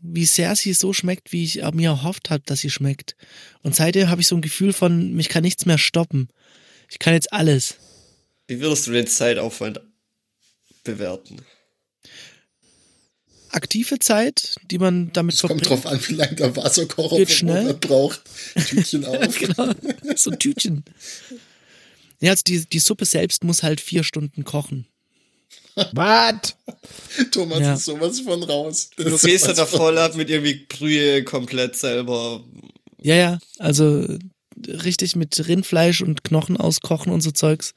wie 0.00 0.24
sehr 0.24 0.56
sie 0.56 0.72
so 0.72 0.92
schmeckt, 0.92 1.32
wie 1.32 1.44
ich 1.44 1.62
mir 1.72 1.90
erhofft 1.90 2.30
habe, 2.30 2.42
dass 2.46 2.60
sie 2.60 2.70
schmeckt. 2.70 3.16
Und 3.62 3.76
seitdem 3.76 4.08
habe 4.08 4.20
ich 4.20 4.26
so 4.26 4.36
ein 4.36 4.42
Gefühl 4.42 4.72
von, 4.72 5.12
mich 5.12 5.28
kann 5.28 5.42
nichts 5.42 5.66
mehr 5.66 5.78
stoppen. 5.78 6.28
Ich 6.90 6.98
kann 6.98 7.14
jetzt 7.14 7.32
alles. 7.32 7.76
Wie 8.48 8.60
würdest 8.60 8.86
du 8.86 8.92
den 8.92 9.06
Zeitaufwand 9.06 9.80
bewerten? 10.82 11.42
Aktive 13.52 13.98
Zeit, 13.98 14.54
die 14.70 14.78
man 14.78 15.12
damit 15.12 15.34
es 15.34 15.40
verbringt. 15.40 15.66
Kommt 15.66 15.84
drauf 15.84 15.92
an, 15.92 16.00
wie 16.08 16.14
lange 16.14 16.34
der 16.34 16.56
Wasserkocher 16.56 17.16
Geht 17.16 17.30
schnell. 17.30 17.74
braucht. 17.74 18.22
Tütchen 18.68 19.04
auf. 19.06 19.38
genau, 19.38 19.72
so 20.16 20.30
ein 20.30 20.38
Tütchen. 20.38 20.84
Ja, 22.20 22.30
also 22.30 22.42
die, 22.46 22.64
die 22.66 22.78
Suppe 22.78 23.04
selbst 23.04 23.44
muss 23.44 23.62
halt 23.62 23.80
vier 23.80 24.04
Stunden 24.04 24.44
kochen. 24.44 24.86
Was? 25.92 26.56
Thomas 27.30 27.60
ja. 27.60 27.74
ist 27.74 27.84
sowas 27.84 28.20
von 28.20 28.42
raus. 28.42 28.90
Das 28.96 29.06
du 29.06 29.26
gehst 29.26 29.46
da 29.48 29.66
voll 29.66 29.98
ab 29.98 30.14
mit 30.16 30.30
irgendwie 30.30 30.66
Brühe 30.68 31.24
komplett 31.24 31.76
selber. 31.76 32.44
Ja, 33.00 33.14
ja, 33.14 33.38
also 33.58 34.06
richtig 34.66 35.16
mit 35.16 35.48
Rindfleisch 35.48 36.02
und 36.02 36.24
Knochen 36.24 36.56
auskochen 36.56 37.12
und 37.12 37.20
so 37.20 37.30
Zeugs. 37.30 37.74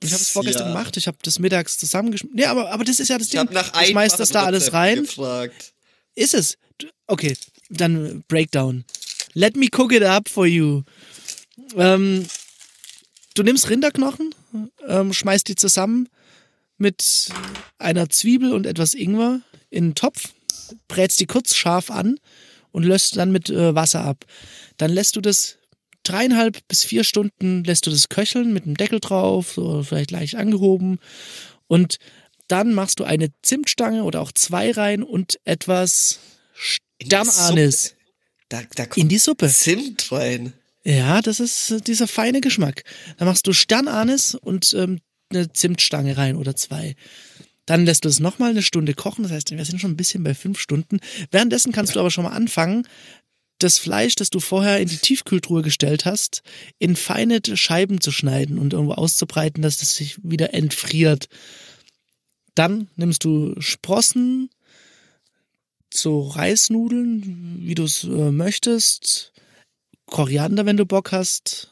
Ich 0.00 0.12
habe 0.12 0.22
es 0.22 0.28
vorgestern 0.28 0.68
ja. 0.68 0.72
gemacht, 0.74 0.96
ich 0.96 1.06
habe 1.06 1.18
das 1.22 1.38
mittags 1.38 1.78
zusammengeschmissen. 1.78 2.36
Nee, 2.36 2.44
aber, 2.44 2.70
aber 2.70 2.84
das 2.84 3.00
ist 3.00 3.08
ja 3.08 3.18
das 3.18 3.28
Ding. 3.28 3.44
Ich, 3.44 3.50
nach 3.50 3.82
ich 3.82 3.88
schmeiß 3.88 4.16
das 4.16 4.30
da 4.30 4.44
alles 4.44 4.72
rein. 4.72 5.02
Gefragt. 5.02 5.72
Ist 6.14 6.34
es? 6.34 6.56
Okay, 7.06 7.36
dann 7.68 8.22
Breakdown. 8.28 8.84
Let 9.34 9.56
me 9.56 9.68
cook 9.76 9.92
it 9.92 10.02
up 10.02 10.28
for 10.28 10.46
you. 10.46 10.82
Ähm, 11.76 12.26
du 13.34 13.42
nimmst 13.42 13.68
Rinderknochen, 13.68 14.34
ähm, 14.86 15.12
schmeißt 15.12 15.48
die 15.48 15.56
zusammen 15.56 16.08
mit 16.76 17.28
einer 17.78 18.08
Zwiebel 18.08 18.52
und 18.52 18.66
etwas 18.66 18.94
Ingwer 18.94 19.40
in 19.70 19.84
einen 19.84 19.94
Topf, 19.94 20.30
brätst 20.86 21.20
die 21.20 21.26
kurz 21.26 21.54
scharf 21.54 21.90
an 21.90 22.18
und 22.72 22.84
löst 22.84 23.16
dann 23.16 23.32
mit 23.32 23.50
äh, 23.50 23.74
Wasser 23.74 24.04
ab. 24.04 24.24
Dann 24.76 24.92
lässt 24.92 25.16
du 25.16 25.20
das 25.20 25.57
dreieinhalb 26.08 26.66
bis 26.68 26.84
vier 26.84 27.04
Stunden 27.04 27.64
lässt 27.64 27.86
du 27.86 27.90
das 27.90 28.08
köcheln 28.08 28.52
mit 28.52 28.64
dem 28.64 28.76
Deckel 28.76 29.00
drauf, 29.00 29.52
so 29.52 29.82
vielleicht 29.82 30.10
leicht 30.10 30.36
angehoben. 30.36 30.98
Und 31.66 31.98
dann 32.48 32.74
machst 32.74 33.00
du 33.00 33.04
eine 33.04 33.28
Zimtstange 33.42 34.04
oder 34.04 34.20
auch 34.20 34.32
zwei 34.32 34.70
rein 34.70 35.02
und 35.02 35.38
etwas 35.44 36.20
Stammanis. 36.54 37.94
Da, 38.48 38.62
da 38.74 38.86
kommt 38.86 38.96
in 38.96 39.08
die 39.08 39.18
Suppe. 39.18 39.48
Zimt 39.48 40.10
rein. 40.10 40.54
Ja, 40.84 41.20
das 41.20 41.38
ist 41.38 41.70
äh, 41.70 41.80
dieser 41.80 42.08
feine 42.08 42.40
Geschmack. 42.40 42.84
Da 43.18 43.26
machst 43.26 43.46
du 43.46 43.52
Sternanis 43.52 44.34
und 44.34 44.72
ähm, 44.72 45.00
eine 45.30 45.52
Zimtstange 45.52 46.16
rein 46.16 46.36
oder 46.36 46.56
zwei. 46.56 46.96
Dann 47.66 47.84
lässt 47.84 48.06
du 48.06 48.08
es 48.08 48.20
nochmal 48.20 48.50
eine 48.50 48.62
Stunde 48.62 48.94
kochen. 48.94 49.24
Das 49.24 49.32
heißt, 49.32 49.50
wir 49.50 49.64
sind 49.66 49.78
schon 49.78 49.90
ein 49.90 49.96
bisschen 49.98 50.24
bei 50.24 50.34
fünf 50.34 50.58
Stunden. 50.58 51.00
Währenddessen 51.30 51.72
kannst 51.72 51.94
du 51.94 52.00
aber 52.00 52.10
schon 52.10 52.24
mal 52.24 52.30
anfangen, 52.30 52.88
das 53.58 53.78
Fleisch, 53.78 54.14
das 54.14 54.30
du 54.30 54.40
vorher 54.40 54.80
in 54.80 54.88
die 54.88 54.98
Tiefkühltruhe 54.98 55.62
gestellt 55.62 56.04
hast, 56.04 56.42
in 56.78 56.96
feine 56.96 57.40
Scheiben 57.54 58.00
zu 58.00 58.12
schneiden 58.12 58.58
und 58.58 58.72
irgendwo 58.72 58.94
auszubreiten, 58.94 59.62
dass 59.62 59.78
das 59.78 59.94
sich 59.94 60.18
wieder 60.22 60.54
entfriert. 60.54 61.28
Dann 62.54 62.88
nimmst 62.96 63.24
du 63.24 63.54
Sprossen, 63.60 64.50
so 65.92 66.22
Reisnudeln, 66.28 67.60
wie 67.62 67.74
du 67.74 67.84
es 67.84 68.04
äh, 68.04 68.30
möchtest, 68.30 69.32
Koriander, 70.06 70.66
wenn 70.66 70.76
du 70.76 70.86
Bock 70.86 71.12
hast, 71.12 71.70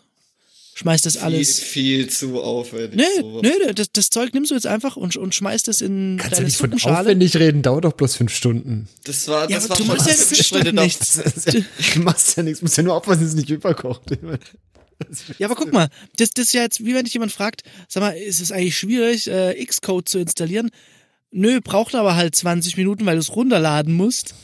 schmeißt 0.76 1.06
das 1.06 1.16
alles. 1.16 1.58
Viel, 1.58 2.02
viel 2.02 2.10
zu 2.10 2.42
aufwendig. 2.42 2.96
Nee, 2.96 3.20
sowas. 3.20 3.42
nee, 3.42 3.72
das, 3.72 3.90
das, 3.92 4.10
Zeug 4.10 4.34
nimmst 4.34 4.50
du 4.50 4.54
jetzt 4.54 4.66
einfach 4.66 4.96
und, 4.96 5.16
und 5.16 5.34
schmeißt 5.34 5.68
es 5.68 5.80
in 5.80 6.18
Kannst 6.20 6.38
du 6.38 6.44
nicht 6.44 6.56
von 6.56 6.72
aufwendig 6.72 7.34
reden, 7.36 7.62
dauert 7.62 7.86
doch 7.86 7.94
bloß 7.94 8.16
fünf 8.16 8.34
Stunden. 8.34 8.86
Das 9.04 9.26
war, 9.26 9.48
das 9.48 9.64
ja, 9.64 9.70
war 9.70 9.76
du 9.78 9.84
machst 9.84 10.06
ja 10.06 10.14
fünf 10.14 10.72
nichts. 10.72 11.20
Du 11.94 12.00
machst 12.00 12.36
ja 12.36 12.42
nichts, 12.42 12.60
musst 12.60 12.76
ja 12.76 12.82
nur 12.82 12.94
aufpassen, 12.94 13.22
dass 13.22 13.30
es 13.30 13.36
nicht 13.36 13.50
überkocht. 13.50 14.02
Ja, 15.38 15.46
aber 15.46 15.56
guck 15.56 15.72
mal, 15.72 15.88
das, 16.16 16.30
das 16.30 16.46
ist 16.46 16.52
ja 16.54 16.62
jetzt, 16.62 16.84
wie 16.84 16.94
wenn 16.94 17.04
dich 17.04 17.14
jemand 17.14 17.32
fragt, 17.32 17.62
sag 17.88 18.02
mal, 18.02 18.16
ist 18.16 18.40
es 18.40 18.52
eigentlich 18.52 18.78
schwierig, 18.78 19.28
äh, 19.28 19.64
Xcode 19.64 20.08
zu 20.08 20.18
installieren? 20.18 20.70
Nö, 21.30 21.60
braucht 21.60 21.94
aber 21.94 22.16
halt 22.16 22.34
20 22.34 22.76
Minuten, 22.76 23.04
weil 23.04 23.16
du 23.16 23.20
es 23.20 23.34
runterladen 23.34 23.94
musst. 23.94 24.34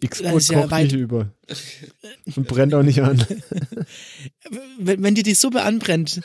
X-Code 0.00 0.32
kocht 0.32 0.70
ja 0.70 0.78
nicht 0.82 0.92
über. 0.92 1.32
Und 2.34 2.48
brennt 2.48 2.74
auch 2.74 2.82
nicht 2.82 3.00
an. 3.00 3.24
wenn, 4.78 5.02
wenn 5.02 5.14
dir 5.14 5.22
die 5.22 5.34
Suppe 5.34 5.62
anbrennt, 5.62 6.20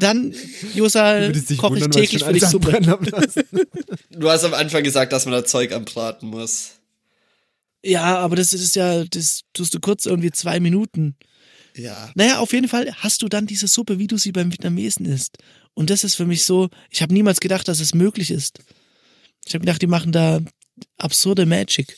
dann, 0.00 0.34
Josa, 0.74 1.30
koche 1.56 1.78
ich 1.78 1.88
täglich 1.88 2.24
für 2.24 2.32
dich 2.32 2.44
Suppe. 2.44 2.80
du 4.10 4.30
hast 4.30 4.44
am 4.44 4.54
Anfang 4.54 4.82
gesagt, 4.82 5.12
dass 5.12 5.24
man 5.24 5.32
das 5.32 5.50
Zeug 5.50 5.72
anbraten 5.72 6.28
muss. 6.28 6.72
Ja, 7.82 8.18
aber 8.18 8.36
das 8.36 8.52
ist 8.52 8.76
ja, 8.76 9.04
das 9.04 9.42
tust 9.52 9.74
du 9.74 9.80
kurz 9.80 10.06
irgendwie 10.06 10.32
zwei 10.32 10.60
Minuten. 10.60 11.16
Ja. 11.76 12.10
Naja, 12.14 12.38
auf 12.38 12.52
jeden 12.52 12.68
Fall 12.68 12.92
hast 12.96 13.22
du 13.22 13.28
dann 13.28 13.46
diese 13.46 13.68
Suppe, 13.68 13.98
wie 13.98 14.06
du 14.06 14.16
sie 14.16 14.32
beim 14.32 14.50
Vietnamesen 14.50 15.06
isst. 15.06 15.38
Und 15.74 15.90
das 15.90 16.04
ist 16.04 16.14
für 16.14 16.26
mich 16.26 16.44
so, 16.44 16.70
ich 16.90 17.02
habe 17.02 17.12
niemals 17.12 17.40
gedacht, 17.40 17.68
dass 17.68 17.80
es 17.80 17.94
möglich 17.94 18.30
ist. 18.30 18.60
Ich 19.46 19.54
habe 19.54 19.64
gedacht, 19.64 19.82
die 19.82 19.86
machen 19.86 20.10
da 20.10 20.40
absurde 20.96 21.46
Magic. 21.46 21.96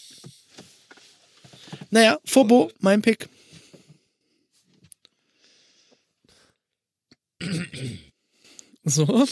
Naja, 1.90 2.18
Fobo, 2.24 2.70
mein 2.80 3.02
Pick. 3.02 3.28
So. 8.84 9.26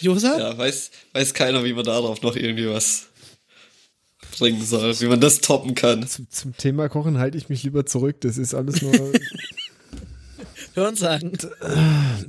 Josa? 0.00 0.38
Ja, 0.38 0.56
weiß, 0.56 0.90
weiß 1.12 1.34
keiner, 1.34 1.64
wie 1.64 1.72
man 1.72 1.84
darauf 1.84 2.22
noch 2.22 2.36
irgendwie 2.36 2.68
was 2.68 3.06
bringen 4.38 4.64
soll, 4.64 4.98
wie 5.00 5.06
man 5.06 5.20
das 5.20 5.40
toppen 5.40 5.74
kann. 5.74 6.06
Zum, 6.06 6.30
zum 6.30 6.56
Thema 6.56 6.88
Kochen 6.88 7.18
halte 7.18 7.36
ich 7.36 7.48
mich 7.48 7.62
lieber 7.62 7.84
zurück. 7.86 8.20
Das 8.20 8.38
ist 8.38 8.54
alles 8.54 8.82
nur. 8.82 8.92
Hören 10.74 10.94
sagen. 10.94 11.32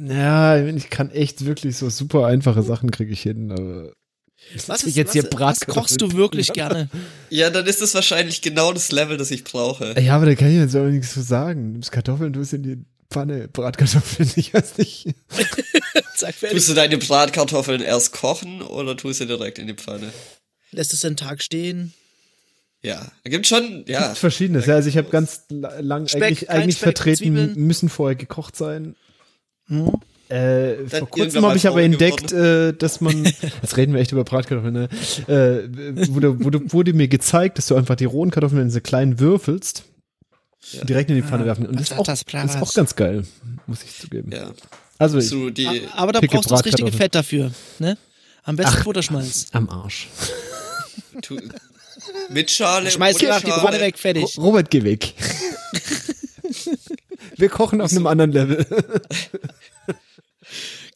Ja, 0.07 0.57
ich 0.65 0.89
kann 0.89 1.11
echt 1.11 1.45
wirklich 1.45 1.77
so 1.77 1.89
super 1.89 2.25
einfache 2.25 2.63
Sachen 2.63 2.89
kriege 2.89 3.13
ich 3.13 3.21
hin, 3.21 3.51
aber 3.51 3.93
was, 4.67 4.83
ist, 4.83 4.95
jetzt 4.95 5.09
was, 5.09 5.13
hier 5.13 5.29
was 5.31 5.59
kochst 5.61 6.01
du 6.01 6.13
wirklich 6.13 6.53
gerne? 6.53 6.89
Ja, 7.29 7.49
dann 7.49 7.65
ist 7.65 7.81
das 7.81 7.93
wahrscheinlich 7.93 8.41
genau 8.41 8.73
das 8.73 8.91
Level, 8.91 9.17
das 9.17 9.31
ich 9.31 9.43
brauche. 9.43 9.99
Ja, 9.99 10.15
aber 10.15 10.25
da 10.25 10.35
kann 10.35 10.49
ich 10.49 10.55
jetzt 10.55 10.75
auch 10.75 10.85
nichts 10.85 11.13
zu 11.13 11.21
sagen. 11.21 11.67
Du 11.67 11.71
nimmst 11.73 11.91
Kartoffeln, 11.91 12.33
du 12.33 12.39
hast 12.39 12.53
in 12.53 12.63
die 12.63 12.77
Pfanne 13.11 13.47
Bratkartoffeln, 13.47 14.31
ich 14.35 14.53
weiß 14.53 14.77
nicht. 14.77 15.07
Zack, 16.15 16.35
tust 16.39 16.69
du 16.69 16.73
deine 16.73 16.97
Bratkartoffeln 16.97 17.81
erst 17.81 18.13
kochen 18.13 18.61
oder 18.61 18.95
tust 18.95 19.21
du 19.21 19.25
direkt 19.25 19.57
in 19.57 19.67
die 19.67 19.73
Pfanne? 19.73 20.11
Lässt 20.71 20.93
es 20.93 21.03
einen 21.05 21.17
Tag 21.17 21.41
stehen? 21.41 21.93
Ja, 22.81 23.11
da 23.23 23.29
gibt 23.29 23.47
schon, 23.47 23.83
ja. 23.87 24.07
Gibt 24.07 24.17
verschiedenes. 24.19 24.65
Ja, 24.65 24.75
also 24.75 24.89
ich 24.89 24.97
habe 24.97 25.09
ganz 25.09 25.43
lang 25.49 26.07
Speck, 26.07 26.23
eigentlich, 26.23 26.49
eigentlich 26.49 26.75
Speck, 26.75 26.83
vertreten, 26.83 27.17
Zwiebeln. 27.17 27.55
müssen 27.55 27.89
vorher 27.89 28.15
gekocht 28.15 28.55
sein. 28.55 28.95
Hm. 29.67 29.91
Äh, 30.29 30.87
vor 30.87 31.09
kurzem 31.09 31.43
habe 31.43 31.57
ich 31.57 31.67
aber 31.67 31.81
entdeckt, 31.81 32.31
äh, 32.31 32.71
dass 32.73 33.01
man, 33.01 33.23
jetzt 33.61 33.77
reden 33.77 33.93
wir 33.93 33.99
echt 33.99 34.11
über 34.11 34.23
Bratkartoffeln, 34.23 34.73
ne? 34.73 34.89
äh, 35.27 36.07
wurde, 36.13 36.43
wurde, 36.43 36.71
wurde 36.71 36.93
mir 36.93 37.07
gezeigt, 37.07 37.57
dass 37.57 37.65
du 37.65 37.75
einfach 37.75 37.95
die 37.95 38.05
rohen 38.05 38.29
Kartoffeln 38.29 38.61
in 38.61 38.69
so 38.69 38.79
kleinen 38.79 39.19
würfelst, 39.19 39.85
ja. 40.71 40.83
direkt 40.83 41.09
in 41.09 41.15
die 41.15 41.23
Pfanne 41.23 41.43
ah, 41.43 41.47
werfen. 41.47 41.65
Und 41.65 41.79
das 41.79 41.89
ist, 41.89 41.97
auch, 41.97 42.05
das 42.05 42.21
ist 42.21 42.61
auch 42.61 42.73
ganz 42.75 42.95
geil, 42.95 43.23
muss 43.65 43.81
ich 43.81 43.97
zugeben. 43.97 44.31
Ja. 44.31 44.51
Also 44.99 45.17
ich, 45.17 45.29
so 45.29 45.49
die 45.49 45.87
aber 45.95 46.11
da 46.11 46.19
brauchst 46.19 46.45
du 46.45 46.53
das 46.53 46.65
richtige 46.65 46.91
Fett 46.91 47.15
dafür, 47.15 47.51
ne? 47.79 47.97
Am 48.43 48.55
besten 48.55 48.75
Ach, 48.77 48.83
Futterschmalz. 48.83 49.47
Am 49.51 49.67
Arsch. 49.69 50.09
Mit 52.29 52.51
Schale. 52.51 52.91
Schmeiß 52.91 53.17
die 53.17 53.25
Pfanne 53.25 53.79
weg, 53.79 53.97
fertig. 53.97 54.37
Robert, 54.37 54.69
geh 54.69 54.83
weg. 54.83 55.13
Wir 57.35 57.49
kochen 57.49 57.81
auf 57.81 57.91
einem 57.91 58.05
anderen 58.07 58.31
Level. 58.31 58.65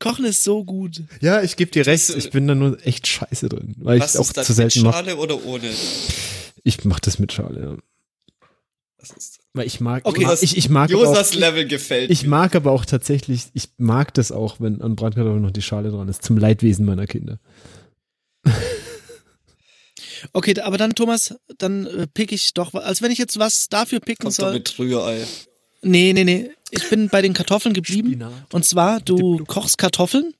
Kochen 0.04 0.26
ist 0.26 0.44
so 0.44 0.64
gut. 0.64 1.04
Ja, 1.22 1.42
ich 1.42 1.56
gebe 1.56 1.72
dir 1.72 1.86
recht, 1.86 2.10
ich 2.10 2.30
bin 2.32 2.48
da 2.48 2.56
nur 2.56 2.78
echt 2.86 3.08
scheiße 3.08 3.50
drin, 3.50 3.76
weil 3.78 3.98
ich 3.98 4.18
auch 4.18 4.32
zu 4.32 4.54
selten 4.54 4.82
mache. 4.82 5.04
Mit 5.04 5.06
Schale 5.06 5.16
mach. 5.16 5.24
oder 5.24 5.46
ohne? 5.46 5.70
Ich 6.64 6.84
mach 6.86 7.00
das 7.00 7.20
mit 7.20 7.34
Schale, 7.34 7.62
ja. 7.62 7.78
Was 8.98 9.12
ist 9.12 9.44
weil 9.54 9.68
ich 9.68 9.80
mag, 9.80 10.06
okay, 10.06 10.28
ich, 10.42 10.58
ich 10.58 10.70
mag 10.70 10.90
Josas 10.90 11.32
auch, 11.32 11.36
Level 11.36 11.68
gefällt. 11.68 12.10
Ich 12.10 12.26
mag 12.26 12.56
aber 12.56 12.72
auch 12.72 12.86
tatsächlich, 12.86 13.46
ich 13.54 13.70
mag 13.78 14.12
das 14.16 14.32
auch, 14.32 14.60
wenn 14.60 14.82
an 14.82 14.96
Bratkartoffeln 14.96 15.44
noch 15.44 15.52
die 15.52 15.62
Schale 15.62 15.92
dran 15.92 16.10
ist, 16.10 16.24
zum 16.24 16.38
Leidwesen 16.38 16.86
meiner 16.86 17.08
Kinder. 17.08 17.40
Okay, 20.32 20.58
aber 20.62 20.78
dann, 20.78 20.96
Thomas, 20.96 21.36
dann 21.58 21.86
äh, 21.86 22.08
pick 22.08 22.32
ich 22.32 22.54
doch, 22.54 22.74
als 22.76 23.02
wenn 23.02 23.12
ich 23.12 23.18
jetzt 23.18 23.38
was 23.40 23.68
dafür 23.68 24.00
picken 24.00 24.24
Kommt 24.24 24.36
soll. 24.36 24.54
mit 24.54 24.80
Rührei. 24.80 25.22
Nee, 25.82 26.14
nee, 26.14 26.24
nee. 26.24 26.50
Ich 26.76 26.90
bin 26.90 27.10
bei 27.10 27.22
den 27.22 27.34
Kartoffeln 27.34 27.74
geblieben. 27.74 28.10
Spinat. 28.10 28.54
Und 28.54 28.66
zwar, 28.66 29.00
du 29.00 29.44
kochst 29.46 29.78
Kartoffeln, 29.78 30.34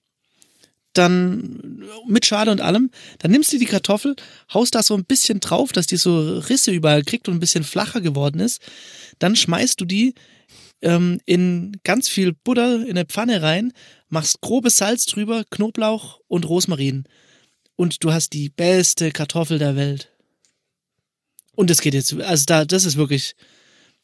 dann 0.94 1.84
mit 2.08 2.26
Schale 2.26 2.52
und 2.52 2.62
allem, 2.62 2.90
dann 3.20 3.32
nimmst 3.32 3.54
du 3.54 3.58
die 3.58 3.66
Kartoffel, 3.66 4.16
haust 4.54 4.76
da 4.76 4.84
so 4.84 4.96
ein 4.96 5.06
bisschen 5.06 5.40
drauf, 5.40 5.72
dass 5.72 5.88
die 5.88 5.98
so 5.98 6.40
Risse 6.40 6.72
überall 6.72 7.04
kriegt 7.04 7.28
und 7.28 7.36
ein 7.36 7.40
bisschen 7.40 7.64
flacher 7.64 8.02
geworden 8.02 8.40
ist. 8.40 8.62
Dann 9.20 9.36
schmeißt 9.36 9.80
du 9.80 9.86
die 9.86 10.14
ähm, 10.82 11.20
in 11.26 11.78
ganz 11.84 12.10
viel 12.10 12.34
Butter 12.34 12.82
in 12.84 12.92
eine 12.92 13.06
Pfanne 13.06 13.42
rein, 13.42 13.74
machst 14.10 14.42
grobes 14.42 14.78
Salz 14.78 15.06
drüber, 15.06 15.44
Knoblauch 15.50 16.20
und 16.28 16.48
Rosmarin 16.48 17.06
und 17.76 18.04
du 18.04 18.12
hast 18.12 18.34
die 18.34 18.50
beste 18.50 19.12
Kartoffel 19.12 19.60
der 19.60 19.76
Welt. 19.76 20.12
Und 21.56 21.70
es 21.70 21.82
geht 21.82 21.94
jetzt, 21.94 22.14
also 22.14 22.46
da, 22.46 22.66
das 22.66 22.86
ist 22.86 22.98
wirklich, 22.98 23.36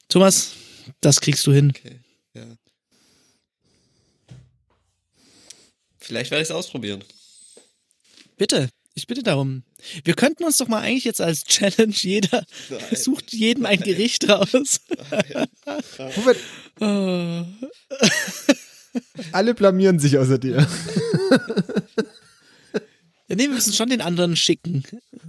Thomas, 0.08 0.54
das 1.02 1.22
kriegst 1.22 1.46
du 1.48 1.52
hin. 1.52 1.74
Okay, 1.76 2.00
ja. 2.34 2.46
Vielleicht 6.10 6.32
werde 6.32 6.42
ich 6.42 6.50
es 6.50 6.56
ausprobieren. 6.56 7.04
Bitte, 8.36 8.68
ich 8.96 9.06
bitte 9.06 9.22
darum. 9.22 9.62
Wir 10.04 10.16
könnten 10.16 10.44
uns 10.44 10.58
doch 10.58 10.68
mal 10.68 10.82
eigentlich 10.82 11.04
jetzt 11.04 11.22
als 11.22 11.44
Challenge, 11.44 11.94
jeder 11.94 12.44
Nein. 12.68 12.82
sucht 12.96 13.32
jedem 13.32 13.68
ein 13.68 13.80
Gericht 13.80 14.28
raus. 14.28 14.82
oh. 16.80 17.46
Alle 19.32 19.54
blamieren 19.54 20.00
sich 20.00 20.18
außer 20.18 20.40
dir. 20.40 20.68
Ja, 23.28 23.36
nee, 23.36 23.44
wir 23.44 23.50
müssen 23.50 23.74
schon 23.74 23.92
den 23.92 24.02
anderen 24.02 24.36
schicken. 24.36 24.84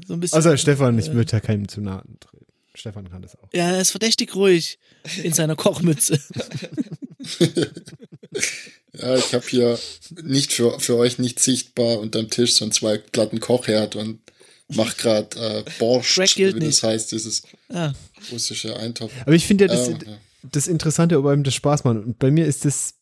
So 0.07 0.15
ein 0.15 0.21
bisschen. 0.21 0.37
Also 0.37 0.57
Stefan, 0.57 0.99
ich 0.99 1.13
würde 1.13 1.31
ja 1.31 1.41
keinem 1.41 1.69
zu 1.69 1.83
nahe 1.83 2.05
treten. 2.21 2.47
Stefan 2.75 3.11
kann 3.11 3.21
das 3.21 3.37
auch. 3.37 3.51
Ja, 3.53 3.71
er 3.71 3.83
ist 3.83 3.91
verdächtig 3.91 4.35
ruhig 4.35 4.79
in 5.23 5.35
seiner 5.35 5.57
Kochmütze. 5.57 6.19
ja, 8.93 9.17
ich 9.17 9.35
habe 9.35 9.47
hier 9.47 9.79
nicht 10.23 10.53
für, 10.53 10.79
für 10.81 10.97
euch 10.97 11.19
nicht 11.19 11.39
sichtbar 11.39 11.99
unterm 11.99 12.31
Tisch 12.31 12.55
so 12.55 12.69
zwei 12.71 12.99
Platten 12.99 13.41
Kochherd 13.41 13.97
und 13.97 14.21
mach 14.69 14.97
gerade 14.97 15.37
äh, 15.39 15.65
Borscht, 15.79 16.37
wie 16.37 16.45
das 16.45 16.55
nicht. 16.55 16.83
heißt, 16.83 17.13
dieses 17.13 17.43
ah. 17.69 17.93
russische 18.33 18.77
Eintopf. 18.77 19.13
Aber 19.23 19.33
ich 19.33 19.47
finde 19.47 19.65
ja 19.65 19.69
das, 19.69 19.89
ähm, 19.89 19.99
ja. 20.05 20.19
das 20.43 20.67
Interessante, 20.67 21.19
ob 21.19 21.27
einem 21.27 21.45
das 21.45 21.55
Spaß 21.55 21.85
macht. 21.85 21.97
Und 21.97 22.19
bei 22.19 22.31
mir 22.31 22.47
ist 22.47 22.65
das 22.65 22.95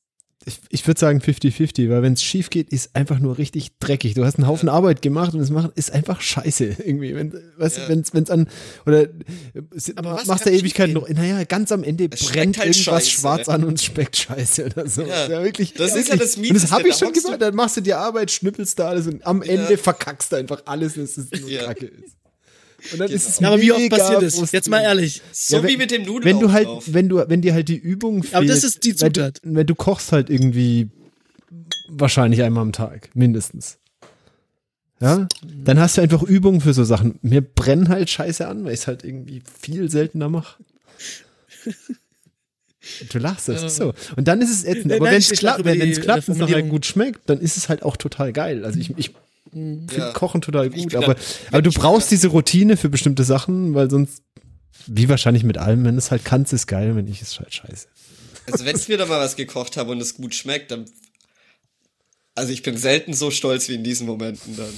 ich, 0.49 0.61
ich 0.71 0.87
würde 0.87 0.99
sagen 0.99 1.21
50-50, 1.21 1.91
weil 1.91 2.03
wenn 2.03 2.15
es 2.15 2.23
schief 2.23 2.51
geht, 2.51 2.71
ist 2.71 2.97
einfach 2.97 3.19
nur 3.19 3.39
richtig 3.39 3.79
dreckig. 3.79 4.15
Du 4.15 4.25
hast 4.25 4.37
einen 4.37 4.49
Haufen 4.49 4.69
ja. 4.69 4.73
Arbeit 4.73 5.03
gemacht 5.03 5.35
und 5.35 5.41
es 5.41 5.51
macht, 5.51 5.73
ist 5.77 5.93
einfach 5.93 6.21
scheiße 6.21 6.65
irgendwie. 6.85 7.15
Wenn 7.15 7.33
es 7.59 7.77
ja. 7.77 7.89
wenn's, 7.89 8.15
wenn's 8.15 8.31
an, 8.31 8.49
oder 8.87 9.07
Aber 9.97 10.21
machst 10.27 10.47
du 10.47 10.51
Ewigkeit 10.51 10.91
noch, 10.91 11.09
naja, 11.09 11.45
ganz 11.45 11.71
am 11.71 11.85
Ende 11.85 12.09
es 12.11 12.27
brennt 12.27 12.59
halt 12.59 12.69
irgendwas 12.69 13.05
scheiße. 13.05 13.11
schwarz 13.11 13.49
an 13.49 13.65
und 13.65 13.75
es 13.75 13.85
schmeckt 13.85 14.17
scheiße 14.17 14.67
oder 14.67 14.89
so. 14.89 15.03
Ja, 15.03 15.29
ja 15.29 15.43
wirklich. 15.45 15.75
Das 15.75 15.95
ist 15.95 16.09
ja 16.09 16.17
das 16.17 16.37
Miete. 16.37 16.55
Und 16.55 16.63
das 16.63 16.73
habe 16.73 16.89
ich 16.89 16.97
schon 16.97 17.13
gemacht, 17.13 17.41
dann 17.41 17.55
machst 17.55 17.77
du 17.77 17.81
die 17.81 17.95
Arbeit, 17.95 18.31
schnippelst 18.31 18.79
da 18.79 18.89
alles 18.89 19.07
und 19.07 19.25
am 19.27 19.43
Ende 19.43 19.77
verkackst 19.77 20.33
du 20.33 20.37
einfach 20.37 20.63
alles, 20.65 20.95
dass 20.95 21.17
es 21.17 21.31
nur 21.41 21.51
Kacke 21.51 21.87
ist. 21.87 22.18
Und 22.93 23.01
dann 23.01 23.09
genau. 23.09 23.17
ist 23.17 23.29
es 23.29 23.41
ja, 23.41 23.49
aber 23.49 23.61
wie 23.61 23.73
oft 23.73 23.91
passiert 23.91 24.23
das? 24.23 24.53
Jetzt 24.53 24.69
mal 24.69 24.81
ehrlich. 24.81 25.21
So 25.33 25.57
ja, 25.57 25.63
wenn, 25.63 25.71
wie 25.71 25.77
mit 25.79 25.91
dem 25.91 26.05
Nudeln. 26.05 26.25
Wenn 26.25 26.41
du 26.41 26.53
halt, 26.53 26.69
wenn 26.87 27.09
du, 27.09 27.25
wenn 27.29 27.43
dir 27.43 27.53
halt 27.53 27.69
die 27.69 27.77
Übung 27.77 28.23
fehlt. 28.23 28.35
Aber 28.35 28.47
das 28.47 28.63
ist 28.63 28.85
die 28.85 28.95
Zutat. 28.95 29.41
Wenn 29.43 29.53
du, 29.53 29.59
wenn 29.59 29.67
du 29.67 29.75
kochst 29.75 30.13
halt 30.13 30.31
irgendwie 30.31 30.89
wahrscheinlich 31.89 32.43
einmal 32.43 32.63
am 32.63 32.73
Tag, 32.73 33.11
mindestens. 33.15 33.79
Ja, 35.01 35.29
dann 35.43 35.79
hast 35.79 35.97
du 35.97 36.03
einfach 36.03 36.23
Übungen 36.23 36.61
für 36.61 36.73
so 36.73 36.85
Sachen. 36.85 37.19
Mir 37.23 37.41
brennen 37.41 37.89
halt 37.89 38.11
Scheiße 38.11 38.47
an, 38.47 38.65
weil 38.65 38.75
ich 38.75 38.81
es 38.81 38.87
halt 38.87 39.05
irgendwie 39.05 39.43
viel 39.61 39.91
seltener 39.91 40.29
mache. 40.29 40.63
Du 43.11 43.19
lachst, 43.19 43.49
das 43.49 43.63
ist 43.63 43.77
so. 43.77 43.93
Und 44.17 44.29
dann 44.29 44.41
ist 44.41 44.51
es 44.51 44.65
ätzend. 44.65 44.93
Aber 44.93 45.07
wenn 45.07 45.19
es 45.19 45.31
klappt, 45.31 45.65
wenn 45.65 45.81
es 45.81 46.01
klappt 46.01 46.29
und 46.29 46.41
es 46.41 46.53
halt 46.53 46.69
gut 46.69 46.87
schmeckt, 46.87 47.29
dann 47.29 47.39
ist 47.41 47.57
es 47.57 47.69
halt 47.69 47.83
auch 47.83 47.97
total 47.97 48.33
geil. 48.33 48.65
Also 48.65 48.79
ich, 48.79 48.97
ich 48.97 49.15
finde 49.51 49.97
ja. 49.97 50.13
Kochen 50.13 50.41
total 50.41 50.71
gut, 50.71 50.95
aber, 50.95 51.17
aber 51.51 51.63
du 51.63 51.71
brauchst 51.71 52.11
diese 52.11 52.29
Routine 52.29 52.77
für 52.77 52.89
bestimmte 52.89 53.25
Sachen, 53.25 53.75
weil 53.75 53.91
sonst, 53.91 54.23
wie 54.87 55.09
wahrscheinlich 55.09 55.45
mit 55.45 55.59
allem, 55.59 55.85
wenn 55.85 55.97
es 55.99 56.11
halt 56.11 56.25
kannst, 56.25 56.53
ist 56.53 56.67
geil, 56.67 56.97
wenn 56.97 57.07
ich 57.07 57.23
ist 57.23 57.39
halt 57.39 57.53
scheiße. 57.53 57.89
Also 58.51 58.65
wenn 58.65 58.77
ich 58.77 58.89
mir 58.89 58.97
da 58.97 59.07
mal 59.07 59.21
was 59.21 59.37
gekocht 59.37 59.77
habe 59.77 59.93
und 59.93 60.01
es 60.01 60.17
gut 60.17 60.35
schmeckt, 60.35 60.71
dann 60.71 60.87
also 62.39 62.53
ich 62.53 62.63
bin 62.63 62.77
selten 62.77 63.15
so 63.15 63.33
stolz 63.33 63.69
wie 63.69 63.75
in 63.75 63.83
diesen 63.83 64.07
Momenten 64.07 64.57
dann. 64.57 64.73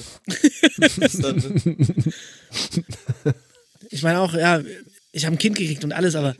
dann 1.21 1.77
ich 3.91 4.03
meine 4.03 4.21
auch, 4.21 4.33
ja, 4.33 4.63
ich 5.13 5.27
habe 5.27 5.37
ein 5.37 5.39
Kind 5.39 5.57
gekriegt 5.57 5.85
und 5.85 5.93
alles, 5.93 6.15
aber 6.15 6.35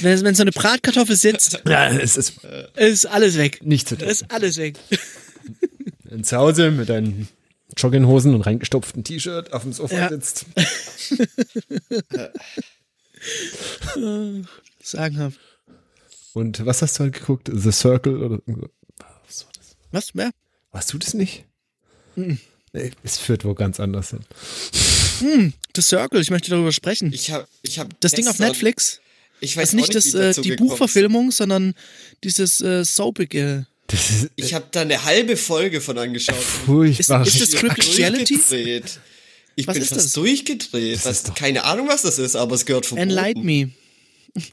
wenn, 0.00 0.24
wenn 0.24 0.34
so 0.34 0.42
eine 0.42 0.52
Bratkartoffel 0.52 1.16
sitzt, 1.16 1.62
ja, 1.66 1.90
es 1.90 2.16
ist, 2.16 2.40
ist 2.76 3.06
alles 3.06 3.36
weg. 3.36 3.60
Nicht 3.62 3.88
zu 3.88 3.96
tun. 3.96 4.08
Ist 4.08 4.30
alles 4.30 4.56
weg. 4.56 4.76
zu 6.22 6.36
Hause 6.36 6.70
mit 6.70 6.88
deinen 6.88 7.28
Jogginghosen 7.78 8.34
und 8.34 8.42
reingestopften 8.42 9.04
T-Shirt 9.04 9.52
auf 9.52 9.62
dem 9.62 9.72
Sofa 9.72 9.94
ja. 9.94 10.08
sitzt. 10.08 10.46
Sagenhaft. 14.82 15.40
Und 16.34 16.64
was 16.66 16.82
hast 16.82 16.98
du 16.98 17.04
halt 17.04 17.14
geguckt? 17.14 17.50
The 17.52 17.72
Circle 17.72 18.22
oder 18.22 18.40
was? 19.90 20.10
Wer? 20.14 20.30
Warst 20.70 20.92
du 20.92 20.98
das 20.98 21.14
nicht? 21.14 21.44
Mhm. 22.16 22.38
Nee, 22.72 22.90
es 23.02 23.18
führt 23.18 23.44
wo 23.44 23.54
ganz 23.54 23.80
anders 23.80 24.10
hin. 24.10 24.20
Hm, 25.20 25.52
The 25.74 25.82
Circle, 25.82 26.20
ich 26.20 26.30
möchte 26.30 26.50
darüber 26.50 26.72
sprechen. 26.72 27.12
Ich 27.12 27.32
hab, 27.32 27.48
ich 27.62 27.78
hab 27.78 27.98
das 28.00 28.12
Ding 28.12 28.28
auf 28.28 28.38
Netflix. 28.38 29.00
Ich 29.40 29.56
weiß 29.56 29.70
also 29.70 29.76
nicht, 29.76 29.94
nicht 29.94 30.14
das, 30.14 30.38
äh, 30.38 30.40
die 30.40 30.56
Buchverfilmung, 30.56 31.30
sondern 31.30 31.74
dieses 32.24 32.60
äh, 32.60 32.84
soapige. 32.84 33.66
Das 33.88 34.10
ist, 34.10 34.30
ich 34.36 34.54
habe 34.54 34.66
da 34.70 34.82
eine 34.82 35.04
halbe 35.04 35.36
Folge 35.36 35.80
von 35.80 35.98
angeschaut. 35.98 36.36
Furchtbar. 36.36 37.26
Ist, 37.26 37.34
ist 37.34 37.54
das 37.54 37.58
Scripted 37.58 37.98
Reality? 37.98 38.38
Ich 39.56 39.66
was 39.66 39.74
bin 39.74 39.84
fast 39.84 39.96
das? 39.96 40.12
durchgedreht. 40.12 41.04
Was, 41.04 41.34
keine 41.34 41.64
Ahnung, 41.64 41.88
was 41.88 42.02
das 42.02 42.18
ist, 42.18 42.36
aber 42.36 42.54
es 42.54 42.64
gehört 42.64 42.86
vom 42.86 42.96
Enlight 42.96 43.38
Me. 43.38 43.70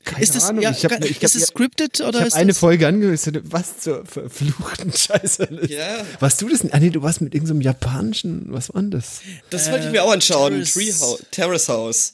Keine 0.03 0.23
ist 0.23 0.33
das, 0.33 0.45
Ahnung. 0.45 0.63
Ja, 0.63 0.71
ich 0.71 0.83
hab, 0.83 1.03
ich 1.05 1.21
ist 1.21 1.35
es 1.35 1.47
scripted 1.47 2.01
oder 2.01 2.21
ich 2.21 2.27
ist 2.27 2.33
eine 2.33 2.53
Folge 2.53 2.87
angehört. 2.87 3.19
Was 3.43 3.81
zur 3.81 4.05
verfluchten 4.05 4.91
Scheiße. 4.91 5.67
Ja. 5.69 6.03
Warst 6.19 6.41
du 6.41 6.49
das? 6.49 6.65
Ah, 6.71 6.79
nee, 6.79 6.89
du 6.89 7.03
warst 7.03 7.21
mit 7.21 7.35
irgendeinem 7.35 7.61
so 7.61 7.65
japanischen, 7.65 8.45
was 8.47 8.73
war 8.73 8.81
das? 8.81 9.21
Das 9.51 9.67
äh, 9.67 9.73
wollte 9.73 9.85
ich 9.85 9.91
mir 9.91 10.03
auch 10.03 10.11
anschauen. 10.11 10.53
Terrace. 10.53 10.73
Treehouse, 10.73 11.23
Terrace 11.29 11.69
House. 11.69 12.13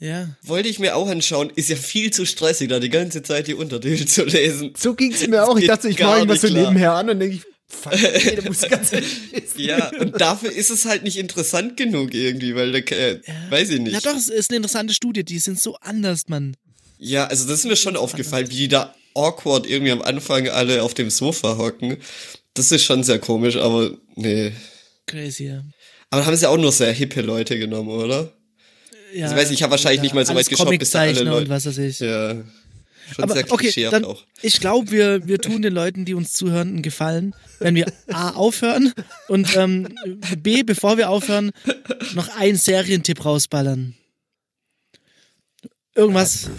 Ja. 0.00 0.28
Wollte 0.42 0.68
ich 0.68 0.78
mir 0.78 0.94
auch 0.96 1.08
anschauen. 1.08 1.50
Ist 1.54 1.70
ja 1.70 1.76
viel 1.76 2.12
zu 2.12 2.24
stressig, 2.24 2.68
da 2.68 2.78
die 2.78 2.88
ganze 2.88 3.22
Zeit 3.22 3.48
die 3.48 3.54
Untertitel 3.54 4.06
zu 4.06 4.24
lesen. 4.24 4.72
So 4.76 4.94
ging 4.94 5.12
es 5.12 5.26
mir 5.26 5.44
auch. 5.46 5.58
Ich 5.58 5.66
dachte, 5.66 5.88
ich 5.88 5.98
mache 5.98 6.18
irgendwas 6.18 6.40
so 6.40 6.48
nebenher 6.48 6.92
an 6.92 7.10
und 7.10 7.18
denke 7.18 7.36
ich, 7.36 7.42
Fuck, 7.70 7.92
ey, 7.92 8.36
da 8.36 8.48
musst 8.48 8.64
du 8.64 8.68
ganz 8.70 8.90
Ja, 9.56 9.90
und 10.00 10.18
dafür 10.18 10.50
ist 10.50 10.70
es 10.70 10.86
halt 10.86 11.02
nicht 11.02 11.18
interessant 11.18 11.76
genug 11.76 12.14
irgendwie, 12.14 12.54
weil 12.54 12.72
da, 12.72 12.78
äh, 12.78 13.20
ja. 13.26 13.50
weiß 13.50 13.70
ich 13.70 13.80
nicht. 13.80 13.92
Ja 13.92 14.00
doch, 14.00 14.16
es 14.16 14.28
ist 14.28 14.50
eine 14.50 14.56
interessante 14.56 14.94
Studie, 14.94 15.22
die 15.22 15.38
sind 15.38 15.60
so 15.60 15.76
anders, 15.80 16.28
Mann. 16.28 16.56
Ja, 16.98 17.26
also 17.26 17.46
das 17.46 17.60
ist 17.60 17.66
mir 17.66 17.76
schon 17.76 17.96
aufgefallen, 17.96 18.50
wie 18.50 18.56
die 18.56 18.68
da 18.68 18.94
awkward 19.14 19.68
irgendwie 19.68 19.92
am 19.92 20.00
Anfang 20.00 20.48
alle 20.48 20.82
auf 20.82 20.94
dem 20.94 21.10
Sofa 21.10 21.58
hocken. 21.58 21.98
Das 22.54 22.72
ist 22.72 22.84
schon 22.84 23.04
sehr 23.04 23.18
komisch, 23.18 23.56
aber 23.56 23.90
nee. 24.16 24.52
Crazy, 25.06 25.48
ja. 25.48 25.62
Aber 26.10 26.24
haben 26.24 26.36
sie 26.36 26.48
auch 26.48 26.56
nur 26.56 26.72
sehr 26.72 26.92
hippe 26.92 27.20
Leute 27.20 27.58
genommen, 27.58 27.90
oder? 27.90 28.32
Ja. 29.14 29.24
Also, 29.24 29.36
weiß 29.36 29.48
ich, 29.48 29.54
ich 29.54 29.62
habe 29.62 29.70
wahrscheinlich 29.72 29.98
ja, 29.98 30.02
nicht 30.02 30.14
mal 30.14 30.26
so 30.26 30.34
weit 30.34 30.48
geschaut, 30.48 30.78
bis 30.78 30.90
da 30.90 31.00
alle 31.00 31.22
Leute. 31.22 31.36
Und 31.36 31.48
was 31.48 31.66
weiß 31.66 31.78
ich. 31.78 32.00
Ja. 32.00 32.36
Schon 33.14 33.24
aber, 33.24 33.34
sehr 33.34 33.50
okay, 33.52 33.88
dann, 33.90 34.04
auch. 34.04 34.22
Ich 34.42 34.60
glaube, 34.60 34.90
wir, 34.90 35.26
wir 35.26 35.38
tun 35.38 35.62
den 35.62 35.72
Leuten, 35.72 36.04
die 36.04 36.14
uns 36.14 36.32
zuhören, 36.32 36.68
einen 36.68 36.82
Gefallen, 36.82 37.34
wenn 37.58 37.74
wir 37.74 37.86
A 38.12 38.30
aufhören 38.30 38.92
und 39.28 39.56
ähm, 39.56 39.88
B, 40.36 40.62
bevor 40.62 40.98
wir 40.98 41.08
aufhören, 41.08 41.52
noch 42.14 42.28
einen 42.36 42.58
Serientipp 42.58 43.24
rausballern. 43.24 43.94
Irgendwas. 45.94 46.50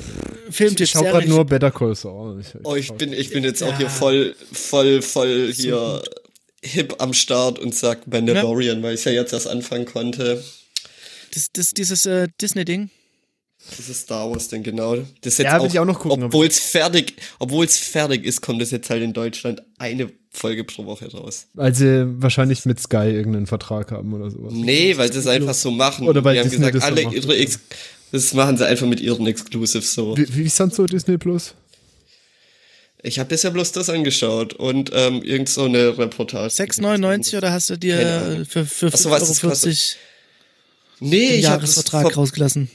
Filmtipp. 0.49 0.85
Ich 0.85 0.91
schau 0.91 1.03
gerade 1.03 1.29
nur 1.29 1.45
Better 1.45 1.71
Call 1.71 1.95
Saul. 1.95 2.41
Ich, 2.41 2.47
oh, 2.63 2.75
ich 2.75 2.91
bin, 2.93 3.13
ich 3.13 3.29
bin 3.29 3.43
jetzt 3.43 3.61
auch 3.61 3.77
hier 3.77 3.89
voll, 3.89 4.35
voll, 4.51 5.01
voll 5.01 5.53
hier 5.53 6.01
hip 6.63 6.95
am 6.97 7.13
Start 7.13 7.59
und 7.59 7.75
sag 7.75 8.07
Mandalorian, 8.07 8.77
ja. 8.77 8.83
weil 8.83 8.95
ich 8.95 9.05
ja 9.05 9.11
jetzt 9.11 9.33
erst 9.33 9.47
anfangen 9.47 9.85
konnte. 9.85 10.43
Das, 11.33 11.51
das, 11.51 11.73
dieses 11.73 12.05
äh, 12.05 12.27
Disney-Ding. 12.41 12.89
Dieses 13.77 14.01
Star 14.01 14.29
Wars-Ding, 14.29 14.63
genau. 14.63 14.95
Das 15.21 15.37
jetzt 15.37 15.39
ja, 15.39 15.61
will 15.61 15.67
ich 15.67 15.79
auch 15.79 15.85
noch 15.85 15.99
gucken. 15.99 16.23
Obwohl 16.23 16.47
es 16.47 16.59
fertig, 16.59 17.15
obwohl 17.39 17.65
es 17.65 17.77
fertig 17.77 18.23
ist, 18.23 18.41
kommt 18.41 18.61
es 18.61 18.71
jetzt 18.71 18.89
halt 18.89 19.03
in 19.03 19.11
Deutschland 19.11 19.61
eine 19.77 20.11
Folge 20.31 20.63
pro 20.63 20.85
Woche 20.85 21.11
raus. 21.11 21.47
Weil 21.55 21.75
sie 21.75 22.05
wahrscheinlich 22.21 22.65
mit 22.65 22.79
Sky 22.79 23.09
irgendeinen 23.09 23.47
Vertrag 23.47 23.91
haben 23.91 24.13
oder 24.13 24.31
sowas. 24.31 24.53
Nee, 24.53 24.95
weil 24.97 25.11
sie 25.11 25.19
es 25.19 25.27
einfach 25.27 25.53
so 25.53 25.71
machen. 25.71 26.07
Oder 26.07 26.23
weil 26.23 26.35
die 26.35 26.41
haben 26.41 26.49
gesagt, 26.49 26.81
alle 26.81 27.03
so 27.03 27.11
ihre 27.11 27.35
Ex 27.35 27.59
das 28.11 28.33
machen 28.33 28.57
sie 28.57 28.65
einfach 28.65 28.87
mit 28.87 28.99
ihren 28.99 29.25
Exclusives 29.27 29.93
so. 29.93 30.17
Wie, 30.17 30.35
wie 30.35 30.43
ist 30.43 30.55
sonst 30.55 30.75
so 30.75 30.85
Disney 30.85 31.17
Plus? 31.17 31.53
Ich 33.01 33.17
habe 33.19 33.29
bisher 33.29 33.51
bloß 33.51 33.71
das 33.71 33.89
angeschaut 33.89 34.53
und 34.53 34.91
ähm, 34.93 35.21
irgend 35.23 35.47
so 35.47 35.63
eine 35.63 35.97
Reportage. 35.97 36.53
6,99 36.53 37.37
oder 37.37 37.51
hast 37.51 37.69
du 37.69 37.77
dir 37.77 38.45
für, 38.49 38.65
für 38.65 38.87
5,40 38.87 39.43
Euro 39.45 39.55
nee, 40.99 41.29
den 41.29 41.41
Jahresvertrag 41.41 42.15
rausgelassen? 42.15 42.69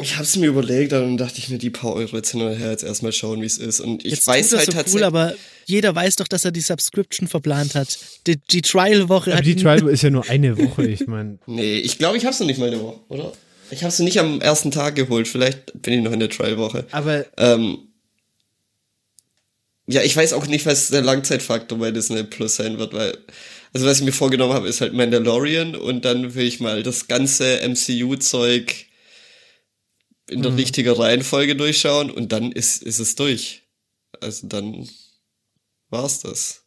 Ich 0.00 0.14
habe 0.14 0.24
es 0.24 0.36
mir 0.36 0.46
überlegt, 0.46 0.92
dann 0.92 1.18
dachte 1.18 1.38
ich 1.38 1.50
mir, 1.50 1.58
die 1.58 1.68
paar 1.68 1.92
Euro 1.92 2.16
jetzt 2.16 2.30
hinterher 2.30 2.70
jetzt 2.70 2.82
erstmal 2.82 3.12
schauen, 3.12 3.42
wie 3.42 3.46
es 3.46 3.58
ist. 3.58 3.80
Und 3.80 4.04
ich 4.04 4.12
jetzt 4.12 4.26
weiß 4.26 4.52
halt 4.52 4.66
so 4.66 4.72
tatsächlich. 4.72 4.94
Cool, 4.94 5.04
aber 5.04 5.34
jeder 5.66 5.94
weiß 5.94 6.16
doch, 6.16 6.28
dass 6.28 6.46
er 6.46 6.50
die 6.50 6.62
Subscription 6.62 7.28
verplant 7.28 7.74
hat. 7.74 7.98
Die, 8.26 8.36
die 8.36 8.62
Trial-Woche 8.62 9.34
hat. 9.34 9.44
Die 9.44 9.54
Trial 9.54 9.86
ist 9.88 10.02
ja 10.02 10.08
nur 10.08 10.28
eine 10.30 10.56
Woche, 10.56 10.86
ich 10.86 11.06
meine. 11.06 11.38
nee, 11.46 11.76
ich 11.76 11.98
glaube, 11.98 12.16
ich 12.16 12.24
habe 12.24 12.32
es 12.32 12.40
noch 12.40 12.46
nicht 12.46 12.58
mal 12.58 12.68
eine 12.68 12.80
Woche, 12.80 13.00
oder? 13.08 13.32
Ich 13.70 13.82
habe 13.82 13.92
sie 13.92 14.04
nicht 14.04 14.18
am 14.18 14.40
ersten 14.40 14.70
Tag 14.70 14.94
geholt. 14.94 15.28
Vielleicht 15.28 15.82
bin 15.82 15.94
ich 15.94 16.02
noch 16.02 16.12
in 16.12 16.20
der 16.20 16.30
Trial-Woche. 16.30 16.86
Aber. 16.90 17.26
Ähm, 17.36 17.78
ja, 19.86 20.02
ich 20.02 20.16
weiß 20.16 20.32
auch 20.32 20.46
nicht, 20.46 20.64
was 20.64 20.88
der 20.88 21.02
Langzeitfaktor 21.02 21.78
bei 21.78 21.90
Disney 21.90 22.22
Plus 22.22 22.56
sein 22.56 22.78
wird, 22.78 22.94
weil. 22.94 23.18
Also, 23.72 23.86
was 23.86 24.00
ich 24.00 24.04
mir 24.04 24.12
vorgenommen 24.12 24.52
habe, 24.52 24.68
ist 24.68 24.80
halt 24.82 24.92
Mandalorian 24.92 25.74
und 25.74 26.04
dann 26.04 26.34
will 26.34 26.46
ich 26.46 26.60
mal 26.60 26.82
das 26.82 27.08
ganze 27.08 27.66
MCU-Zeug 27.66 28.86
in 30.28 30.42
der 30.42 30.52
mhm. 30.52 30.58
richtigen 30.58 30.92
Reihenfolge 30.92 31.56
durchschauen 31.56 32.10
und 32.10 32.32
dann 32.32 32.52
ist, 32.52 32.82
ist 32.82 32.98
es 32.98 33.14
durch. 33.14 33.62
Also 34.20 34.46
dann 34.46 34.88
war's 35.90 36.20
das. 36.20 36.62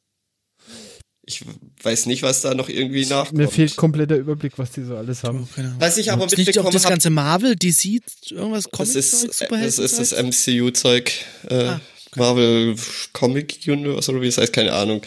Ich 1.28 1.44
weiß 1.82 2.06
nicht, 2.06 2.22
was 2.22 2.42
da 2.42 2.54
noch 2.54 2.70
irgendwie 2.70 3.06
nachkommt. 3.06 3.38
Mir 3.38 3.48
fehlt 3.48 3.76
komplett 3.76 4.12
der 4.12 4.20
Überblick, 4.20 4.58
was 4.58 4.72
die 4.72 4.84
so 4.84 4.96
alles 4.96 5.24
haben. 5.24 5.48
Oh, 5.58 5.62
was 5.80 5.98
ich 5.98 6.12
aber 6.12 6.26
mitbekommen 6.26 6.66
habe. 6.66 6.74
das 6.74 6.84
ganze 6.84 7.10
Marvel, 7.10 7.56
DC, 7.56 8.02
irgendwas 8.30 8.70
Comic 8.70 8.94
Das 8.94 9.14
ist, 9.14 9.42
das, 9.50 9.80
ist 9.80 10.00
das 10.00 10.12
MCU-Zeug. 10.12 11.12
Äh, 11.50 11.56
ah, 11.56 11.82
okay. 12.08 12.20
Marvel 12.20 12.76
Comic 13.14 13.60
Universe 13.66 14.12
oder 14.12 14.22
wie 14.22 14.28
es 14.28 14.38
heißt, 14.38 14.54
keine 14.54 14.74
Ahnung 14.74 15.02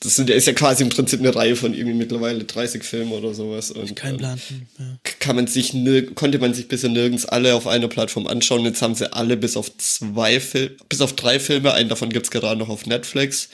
das 0.00 0.16
sind, 0.16 0.28
ist 0.28 0.46
ja 0.46 0.52
quasi 0.52 0.82
im 0.82 0.90
Prinzip 0.90 1.20
eine 1.20 1.34
Reihe 1.34 1.56
von 1.56 1.72
irgendwie 1.72 1.96
mittlerweile 1.96 2.44
30 2.44 2.84
Filmen 2.84 3.12
oder 3.12 3.32
sowas. 3.32 3.70
Und, 3.70 3.96
Kein 3.96 4.18
Plan. 4.18 4.38
Ja. 4.78 4.98
Kann 5.20 5.36
man 5.36 5.46
sich 5.46 5.74
konnte 6.14 6.38
man 6.38 6.52
sich 6.52 6.68
bisher 6.68 6.90
nirgends 6.90 7.24
alle 7.24 7.54
auf 7.54 7.66
einer 7.66 7.88
Plattform 7.88 8.26
anschauen. 8.26 8.64
Jetzt 8.64 8.82
haben 8.82 8.94
sie 8.94 9.12
alle 9.12 9.36
bis 9.36 9.56
auf 9.56 9.74
zwei 9.78 10.38
Filme, 10.38 10.76
bis 10.88 11.00
auf 11.00 11.14
drei 11.14 11.40
Filme. 11.40 11.72
Einen 11.72 11.88
davon 11.88 12.10
gibt's 12.10 12.30
gerade 12.30 12.58
noch 12.58 12.68
auf 12.68 12.86
Netflix. 12.86 13.48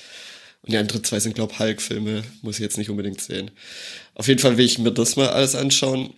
Und 0.62 0.72
die 0.72 0.76
anderen 0.76 1.04
zwei 1.04 1.20
sind, 1.20 1.34
glaube 1.34 1.58
Hulk-Filme. 1.58 2.22
Muss 2.42 2.56
ich 2.56 2.62
jetzt 2.62 2.78
nicht 2.78 2.90
unbedingt 2.90 3.20
sehen. 3.20 3.50
Auf 4.14 4.26
jeden 4.26 4.40
Fall 4.40 4.56
will 4.56 4.64
ich 4.64 4.78
mir 4.78 4.92
das 4.92 5.16
mal 5.16 5.28
alles 5.28 5.54
anschauen. 5.54 6.12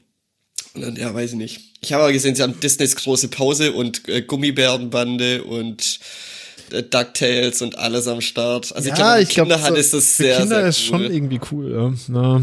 Und 0.75 0.81
dann, 0.81 0.97
ja, 0.97 1.15
weiß 1.15 1.33
ich 1.33 1.37
nicht. 1.37 1.61
Ich 1.81 1.93
habe 1.93 2.03
aber 2.03 2.13
gesehen, 2.13 2.35
sie 2.35 2.43
haben 2.43 2.59
Disneys 2.61 2.97
große 2.97 3.29
Pause 3.29 3.73
und 3.73 4.09
äh, 4.09 4.23
Gummibärenbande 4.23 5.45
und 5.45 6.01
DuckTales 6.83 7.63
und 7.63 7.79
alles 7.79 8.07
am 8.09 8.21
Start. 8.21 8.75
Also 8.75 8.89
ja, 8.89 8.95
ich 8.95 8.99
glaube, 8.99 9.23
ich 9.23 9.29
Kinder 9.31 9.57
glaub, 9.57 9.69
so, 9.69 9.75
ist 9.75 9.95
das 9.95 10.17
sehr, 10.17 10.39
Kinder 10.39 10.57
sehr 10.61 10.69
ist 10.69 10.81
schon 10.81 11.03
irgendwie 11.03 11.41
cool, 11.53 11.73
ja. 11.73 12.15
Ja. 12.15 12.43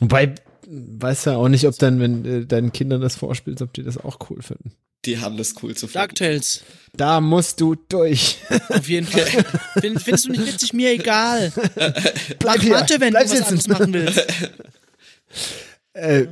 Wobei, 0.00 0.34
weiß 0.66 1.26
ja 1.26 1.36
auch 1.36 1.48
nicht, 1.48 1.66
ob 1.66 1.78
dann, 1.78 2.00
wenn 2.00 2.24
äh, 2.24 2.46
deinen 2.46 2.72
Kindern 2.72 3.00
das 3.00 3.16
vorspielst, 3.16 3.62
ob 3.62 3.72
die 3.72 3.82
das 3.82 3.98
auch 3.98 4.18
cool 4.30 4.42
finden. 4.42 4.72
Die 5.04 5.18
haben 5.18 5.36
das 5.36 5.54
cool 5.62 5.76
zu 5.76 5.86
finden. 5.86 6.08
DuckTales. 6.08 6.62
Da 6.94 7.20
musst 7.20 7.60
du 7.60 7.76
durch. 7.76 8.38
Auf 8.68 8.88
jeden 8.88 9.06
Fall. 9.06 9.24
Find, 9.80 10.02
findest 10.02 10.26
du 10.26 10.30
nicht 10.32 10.46
witzig? 10.46 10.72
Mir 10.72 10.90
egal. 10.90 11.52
Bleib 12.38 12.60
hier. 12.60 12.74
Warte, 12.74 13.00
wenn 13.00 13.10
Bleib 13.10 13.26
du 13.26 13.32
was 13.32 13.42
anderes 13.42 13.68
machen 13.68 13.92
willst. 13.92 14.26
äh, 15.92 16.26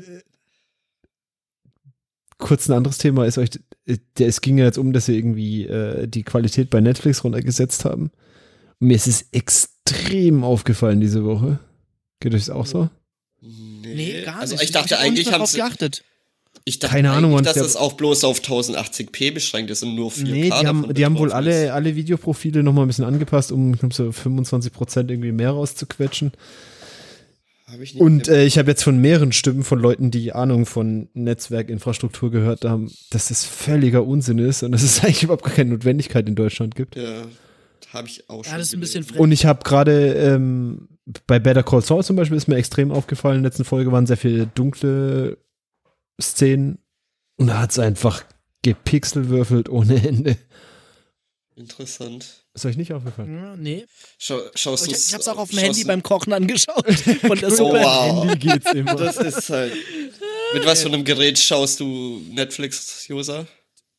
kurz 2.38 2.68
ein 2.68 2.72
anderes 2.72 2.98
Thema 2.98 3.24
ist 3.24 3.38
euch, 3.38 3.50
äh, 3.54 3.58
es 3.86 4.40
ging 4.40 4.58
ja 4.58 4.64
jetzt 4.64 4.78
um, 4.78 4.92
dass 4.92 5.06
sie 5.06 5.16
irgendwie 5.16 5.64
äh, 5.66 6.08
die 6.08 6.22
Qualität 6.22 6.70
bei 6.70 6.80
Netflix 6.80 7.24
runtergesetzt 7.24 7.84
haben. 7.84 8.10
Und 8.80 8.88
mir 8.88 8.96
ist 8.96 9.06
es 9.06 9.26
extrem 9.32 10.44
aufgefallen 10.44 11.00
diese 11.00 11.24
Woche. 11.24 11.60
Geht 12.20 12.34
euch 12.34 12.46
das 12.46 12.50
auch 12.50 12.66
so? 12.66 12.88
Nee, 13.40 13.94
nee 13.94 14.22
gar 14.22 14.40
also 14.40 14.54
nicht. 14.54 14.60
Also 14.60 14.64
ich 14.64 14.70
dachte 14.72 14.94
ich 14.94 15.00
eigentlich 15.00 15.32
haben 15.32 15.46
sie 15.46 15.58
geachtet. 15.58 16.04
Ich 16.64 16.80
dachte 16.80 16.96
Keine 16.96 17.12
Ahnung, 17.12 17.40
dass 17.44 17.54
das 17.54 17.76
auch 17.76 17.92
bloß 17.92 18.24
auf 18.24 18.40
1080p 18.40 19.32
beschränkt 19.32 19.70
ist 19.70 19.84
und 19.84 19.94
nur 19.94 20.10
4K. 20.10 20.24
Nee, 20.24 20.42
die 20.44 20.52
haben, 20.52 20.94
die 20.94 21.04
haben 21.04 21.18
wohl 21.18 21.30
alle, 21.30 21.72
alle 21.72 21.94
Videoprofile 21.94 22.64
nochmal 22.64 22.86
ein 22.86 22.88
bisschen 22.88 23.04
angepasst, 23.04 23.52
um 23.52 23.76
so 23.92 24.08
25% 24.08 25.08
irgendwie 25.08 25.30
mehr 25.30 25.50
rauszuquetschen 25.50 26.32
und 27.98 28.28
äh, 28.28 28.44
ich 28.44 28.58
habe 28.58 28.70
jetzt 28.70 28.84
von 28.84 28.98
mehreren 28.98 29.32
Stimmen 29.32 29.64
von 29.64 29.80
Leuten, 29.80 30.12
die 30.12 30.32
Ahnung 30.32 30.66
von 30.66 31.08
Netzwerkinfrastruktur 31.14 32.30
gehört 32.30 32.64
haben, 32.64 32.92
dass 33.10 33.28
das 33.28 33.44
völliger 33.44 34.06
Unsinn 34.06 34.38
ist 34.38 34.62
und 34.62 34.72
dass 34.72 34.82
es 34.82 35.00
eigentlich 35.02 35.24
überhaupt 35.24 35.44
keine 35.44 35.70
Notwendigkeit 35.70 36.28
in 36.28 36.36
Deutschland 36.36 36.76
gibt. 36.76 36.94
Ja, 36.94 37.26
habe 37.92 38.08
ich 38.08 38.30
auch 38.30 38.44
schon. 38.44 38.52
Ja, 38.52 38.58
das 38.58 38.68
ist 38.68 38.74
ein 38.74 38.80
bisschen. 38.80 39.04
Und 39.16 39.32
ich 39.32 39.46
habe 39.46 39.64
gerade 39.64 40.14
ähm, 40.14 40.88
bei 41.26 41.38
Better 41.38 41.64
Call 41.64 41.82
Saul 41.82 42.04
zum 42.04 42.16
Beispiel 42.16 42.36
ist 42.36 42.46
mir 42.46 42.56
extrem 42.56 42.92
aufgefallen. 42.92 43.38
In 43.38 43.42
der 43.42 43.50
letzten 43.50 43.64
Folge 43.64 43.90
waren 43.90 44.06
sehr 44.06 44.16
viele 44.16 44.46
dunkle 44.46 45.38
Szenen 46.20 46.78
und 47.36 47.48
da 47.48 47.60
hat 47.60 47.72
es 47.72 47.78
einfach 47.78 48.24
gepixelwürfelt 48.62 49.68
ohne 49.68 50.06
Ende. 50.06 50.36
Interessant. 51.56 52.45
Ist 52.56 52.64
euch 52.64 52.78
nicht 52.78 52.94
aufgefallen? 52.94 53.36
Ja, 53.36 53.54
nee. 53.54 53.84
Schau, 54.18 54.40
schaust 54.54 54.86
ich, 54.86 54.94
ich 54.94 55.12
hab's 55.12 55.28
auch 55.28 55.36
auf 55.36 55.50
dem 55.50 55.58
Handy 55.58 55.84
beim 55.84 56.02
Kochen 56.02 56.32
angeschaut. 56.32 56.90
Von 57.20 57.38
der 57.38 57.50
Suppe. 57.50 57.80
Oh, 57.80 57.84
wow. 57.84 58.24
Handy 58.24 58.48
geht's 58.48 58.72
immer. 58.72 58.94
Das 58.94 59.18
ist 59.18 59.50
halt. 59.50 59.74
Mit 60.54 60.64
was 60.64 60.80
für 60.80 60.88
einem 60.88 61.04
Gerät 61.04 61.38
schaust 61.38 61.80
du 61.80 62.22
Netflix-User? 62.30 63.46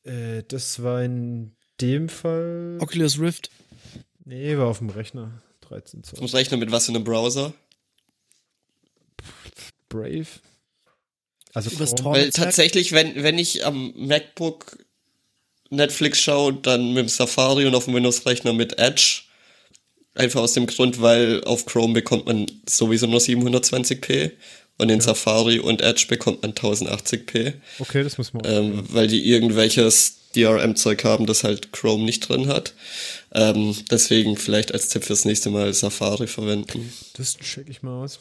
Äh, 0.06 0.42
das 0.48 0.82
war 0.82 1.04
in 1.04 1.56
dem 1.80 2.10
Fall. 2.10 2.80
Oculus 2.82 3.20
Rift. 3.20 3.52
Nee, 4.26 4.58
war 4.58 4.66
auf 4.66 4.80
dem 4.80 4.90
Rechner. 4.90 5.40
13 5.62 6.04
Zoll. 6.04 6.24
Auf 6.24 6.32
dem 6.32 6.36
Rechner 6.36 6.58
mit 6.58 6.72
was 6.72 6.88
für 6.88 6.94
einem 6.94 7.04
Browser? 7.04 7.54
Brave. 9.88 10.26
Also 11.54 11.70
Weil 12.06 12.32
tatsächlich, 12.32 12.92
wenn, 12.92 13.22
wenn 13.22 13.38
ich 13.38 13.64
am 13.68 13.94
MacBook 13.96 14.80
Netflix 15.70 16.20
schaue, 16.20 16.54
dann 16.54 16.90
mit 16.94 17.04
dem 17.04 17.10
Safari 17.10 17.66
und 17.66 17.76
auf 17.76 17.86
dem 17.86 17.94
Windows-Rechner 17.94 18.54
mit 18.54 18.80
Edge. 18.80 19.22
Einfach 20.16 20.42
aus 20.42 20.54
dem 20.54 20.66
Grund, 20.66 21.02
weil 21.02 21.44
auf 21.44 21.66
Chrome 21.66 21.94
bekommt 21.94 22.26
man 22.26 22.48
sowieso 22.68 23.06
nur 23.06 23.20
720p 23.20 24.32
und 24.78 24.90
in 24.90 25.00
ja. 25.00 25.06
Safari 25.06 25.60
und 25.60 25.82
Edge 25.82 26.06
bekommt 26.08 26.42
man 26.42 26.54
1080p. 26.54 27.54
Okay, 27.80 28.04
das 28.04 28.18
muss 28.18 28.34
man. 28.34 28.44
Ähm, 28.46 28.84
weil 28.90 29.08
die 29.08 29.30
irgendwelches 29.30 30.18
DRM-Zeug 30.36 31.04
haben, 31.04 31.26
das 31.26 31.44
halt 31.44 31.72
Chrome 31.72 32.04
nicht 32.04 32.28
drin 32.28 32.48
hat. 32.48 32.74
Ähm, 33.34 33.76
deswegen 33.90 34.38
vielleicht 34.38 34.74
als 34.74 34.90
Tipp 34.90 35.04
fürs 35.04 35.26
nächste 35.26 35.50
Mal 35.50 35.74
Safari 35.74 36.28
verwenden. 36.28 36.94
Das 37.14 37.38
check 37.38 37.70
ich 37.70 37.82
mal 37.82 38.04
aus. 38.04 38.20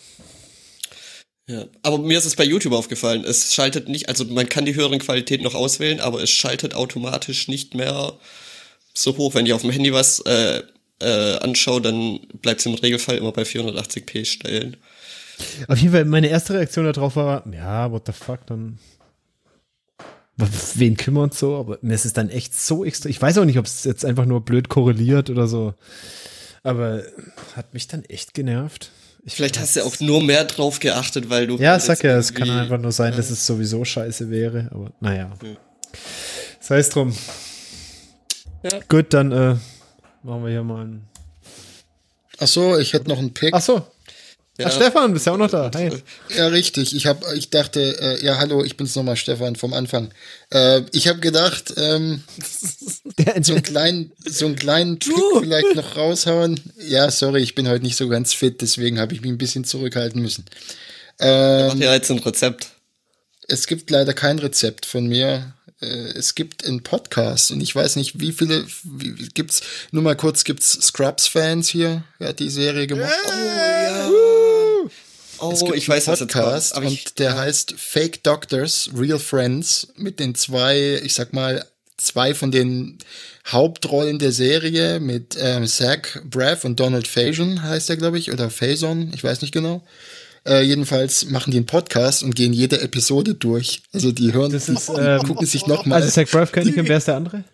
Ja, 1.49 1.65
aber 1.83 1.99
mir 1.99 2.19
ist 2.19 2.25
es 2.25 2.35
bei 2.35 2.45
YouTube 2.45 2.73
aufgefallen. 2.73 3.25
Es 3.25 3.55
schaltet 3.55 3.89
nicht, 3.89 4.09
also 4.09 4.25
man 4.25 4.49
kann 4.49 4.65
die 4.65 4.75
höheren 4.75 4.99
Qualität 4.99 5.43
noch 5.43 5.55
auswählen, 5.55 6.01
aber 6.01 6.23
es 6.23 6.31
schaltet 6.31 6.75
automatisch 6.75 7.47
nicht 7.47 7.75
mehr 7.75 8.15
so 8.95 9.17
hoch. 9.17 9.35
Wenn 9.35 9.47
ich 9.47 9.53
auf 9.53 9.63
dem 9.63 9.71
Handy 9.71 9.93
was 9.93 10.21
äh, 10.21 10.63
äh, 11.01 11.39
anschaue, 11.39 11.81
dann 11.81 12.21
bleibt 12.43 12.61
es 12.61 12.67
im 12.67 12.75
Regelfall 12.75 13.17
immer 13.17 13.31
bei 13.31 13.43
480p 13.43 14.25
stellen. 14.25 14.77
Auf 15.69 15.79
jeden 15.79 15.93
Fall, 15.93 16.05
meine 16.07 16.29
erste 16.29 16.55
Reaktion 16.55 16.85
darauf 16.87 17.15
war, 17.15 17.45
ja, 17.53 17.93
what 17.93 18.07
the 18.07 18.13
fuck, 18.13 18.47
dann 18.47 18.79
wen 20.37 20.97
kümmert 20.97 21.35
so, 21.35 21.57
aber 21.57 21.79
mir 21.81 21.95
ist 21.95 22.05
es 22.05 22.13
dann 22.13 22.29
echt 22.29 22.55
so 22.55 22.85
extra. 22.85 23.09
Ich 23.09 23.21
weiß 23.21 23.39
auch 23.39 23.45
nicht, 23.45 23.59
ob 23.59 23.67
es 23.67 23.85
jetzt 23.85 24.05
einfach 24.05 24.27
nur 24.27 24.45
blöd 24.45 24.69
korreliert 24.69 25.31
oder 25.31 25.47
so. 25.47 25.75
Aber 26.63 27.03
hat 27.55 27.73
mich 27.73 27.87
dann 27.87 28.05
echt 28.05 28.35
genervt. 28.35 28.91
Ich 29.29 29.35
Vielleicht 29.35 29.59
hast 29.59 29.75
du 29.75 29.85
auch 29.85 29.99
nur 29.99 30.23
mehr 30.23 30.45
drauf 30.45 30.79
geachtet, 30.79 31.29
weil 31.29 31.49
du. 31.49 31.57
Ja, 31.57 31.81
sag 31.81 32.05
ja, 32.05 32.17
es 32.17 32.33
kann 32.33 32.49
einfach 32.49 32.79
nur 32.79 32.93
sein, 32.93 33.11
ja. 33.11 33.17
dass 33.17 33.29
es 33.29 33.45
sowieso 33.45 33.85
scheiße 33.85 34.31
wäre, 34.31 34.69
aber 34.71 34.93
naja. 35.01 35.33
Ja. 35.43 35.49
Sei 36.61 36.79
es 36.79 36.91
drum. 36.91 37.13
Ja. 38.63 38.79
Gut, 38.89 39.13
dann 39.13 39.33
äh, 39.33 39.57
machen 40.23 40.45
wir 40.45 40.51
hier 40.51 40.63
mal 40.63 40.83
einen. 40.83 41.09
Ach 42.39 42.47
so, 42.47 42.79
ich 42.79 42.93
hätte 42.93 43.09
noch 43.09 43.19
einen 43.19 43.35
Pick. 43.35 43.53
Ach 43.53 43.61
so, 43.61 43.85
ja. 44.59 44.67
Ach, 44.69 44.73
Stefan, 44.73 45.13
bist 45.13 45.27
ja 45.27 45.33
auch 45.33 45.37
noch 45.37 45.51
da. 45.51 45.71
Hey. 45.75 45.91
Ja, 46.35 46.47
richtig. 46.49 46.95
Ich 46.95 47.07
hab, 47.07 47.25
ich 47.35 47.51
dachte, 47.51 47.81
äh, 48.01 48.25
ja, 48.25 48.39
hallo, 48.39 48.65
ich 48.65 48.77
bin's 48.77 48.95
nochmal, 48.97 49.17
Stefan, 49.17 49.57
vom 49.57 49.75
Anfang. 49.75 50.11
Äh, 50.51 50.83
ich 50.93 51.09
habe 51.09 51.21
gedacht, 51.21 51.75
ähm, 51.77 52.23
so 53.43 53.53
einen 53.53 53.63
kleinen, 53.63 54.13
so 54.25 54.47
einen 54.47 54.57
kleinen 54.57 54.99
Trick 55.01 55.15
vielleicht 55.41 55.75
noch 55.75 55.97
raushauen. 55.97 56.61
Ja, 56.89 57.11
sorry, 57.11 57.43
ich 57.43 57.55
bin 57.55 57.69
heute 57.69 57.85
nicht 57.85 57.97
so 57.97 58.09
ganz 58.09 58.33
fit, 58.33 58.61
deswegen 58.63 58.99
habe 58.99 59.15
ich 59.15 59.21
mich 59.21 59.31
ein 59.31 59.39
bisschen 59.39 59.65
zurückhalten 59.65 60.23
müssen. 60.23 60.47
Ähm, 61.19 61.69
Mach 61.69 61.75
dir 61.75 61.93
jetzt 61.93 62.11
ein 62.11 62.19
Rezept. 62.19 62.69
es 63.49 63.67
gibt 63.67 63.91
leider 63.91 64.15
kein 64.15 64.39
Rezept 64.39 64.87
von 64.87 65.07
mir. 65.07 65.55
Äh, 65.81 65.87
es 65.87 66.35
gibt 66.35 66.65
einen 66.65 66.83
Podcast 66.83 67.51
und 67.51 67.61
ich 67.61 67.75
weiß 67.75 67.97
nicht, 67.97 68.21
wie 68.21 68.33
viele 68.33 68.67
wie, 68.85 69.13
gibt's. 69.35 69.61
Nur 69.91 70.03
mal 70.03 70.17
kurz, 70.17 70.45
gibt's 70.45 70.73
Scrubs-Fans 70.81 71.69
hier? 71.69 72.05
Wer 72.19 72.29
hat 72.29 72.39
die 72.39 72.49
Serie 72.49 72.87
gemacht? 72.87 73.13
Oh, 73.27 73.31
ja. 73.31 74.11
Oh, 75.39 75.73
ich 75.75 75.89
weiß, 75.89 76.09
was 76.09 76.21
Podcast 76.21 76.77
was 76.77 76.85
und 76.85 77.19
der 77.19 77.37
heißt 77.37 77.75
Fake 77.77 78.23
Doctors, 78.23 78.91
Real 78.97 79.19
Friends 79.19 79.89
mit 79.97 80.21
den 80.21 80.35
zwei, 80.35 81.01
ich 81.03 81.15
sag 81.15 81.33
mal, 81.33 81.65
zwei 81.97 82.35
von 82.35 82.51
den 82.51 82.99
Hauptrollen 83.47 84.19
der 84.19 84.33
Serie 84.33 85.01
mit 85.01 85.37
ähm, 85.41 85.67
Zach 85.67 86.21
Braff 86.25 86.65
und 86.65 86.79
Donald 86.81 87.09
Faison 87.09 87.63
heißt 87.63 87.91
er, 87.91 87.97
glaube 87.97 88.19
ich, 88.19 88.33
oder 88.33 88.51
Faison, 88.51 89.13
ich 89.15 89.25
weiß 89.25 89.43
nicht 89.43 89.53
genau. 89.53 89.83
Äh, 90.47 90.63
jedenfalls 90.63 91.27
machen 91.27 91.51
die 91.51 91.57
einen 91.57 91.67
Podcast 91.67 92.23
und 92.23 92.37
gehen 92.37 92.53
jede 92.53 92.81
Episode 92.81 93.35
durch. 93.35 93.83
Also 93.93 94.13
die 94.13 94.33
hören, 94.33 94.53
das 94.53 94.69
ist, 94.69 94.89
ähm, 94.97 95.23
gucken 95.23 95.47
sich 95.47 95.67
nochmal. 95.67 96.03
Also 96.03 96.13
Zach 96.13 96.31
Braff 96.31 96.53
kenne 96.53 96.71
ich 96.71 96.79
und 96.79 96.89
wer 96.89 96.99
ist 96.99 97.09
der 97.09 97.17
andere? 97.17 97.45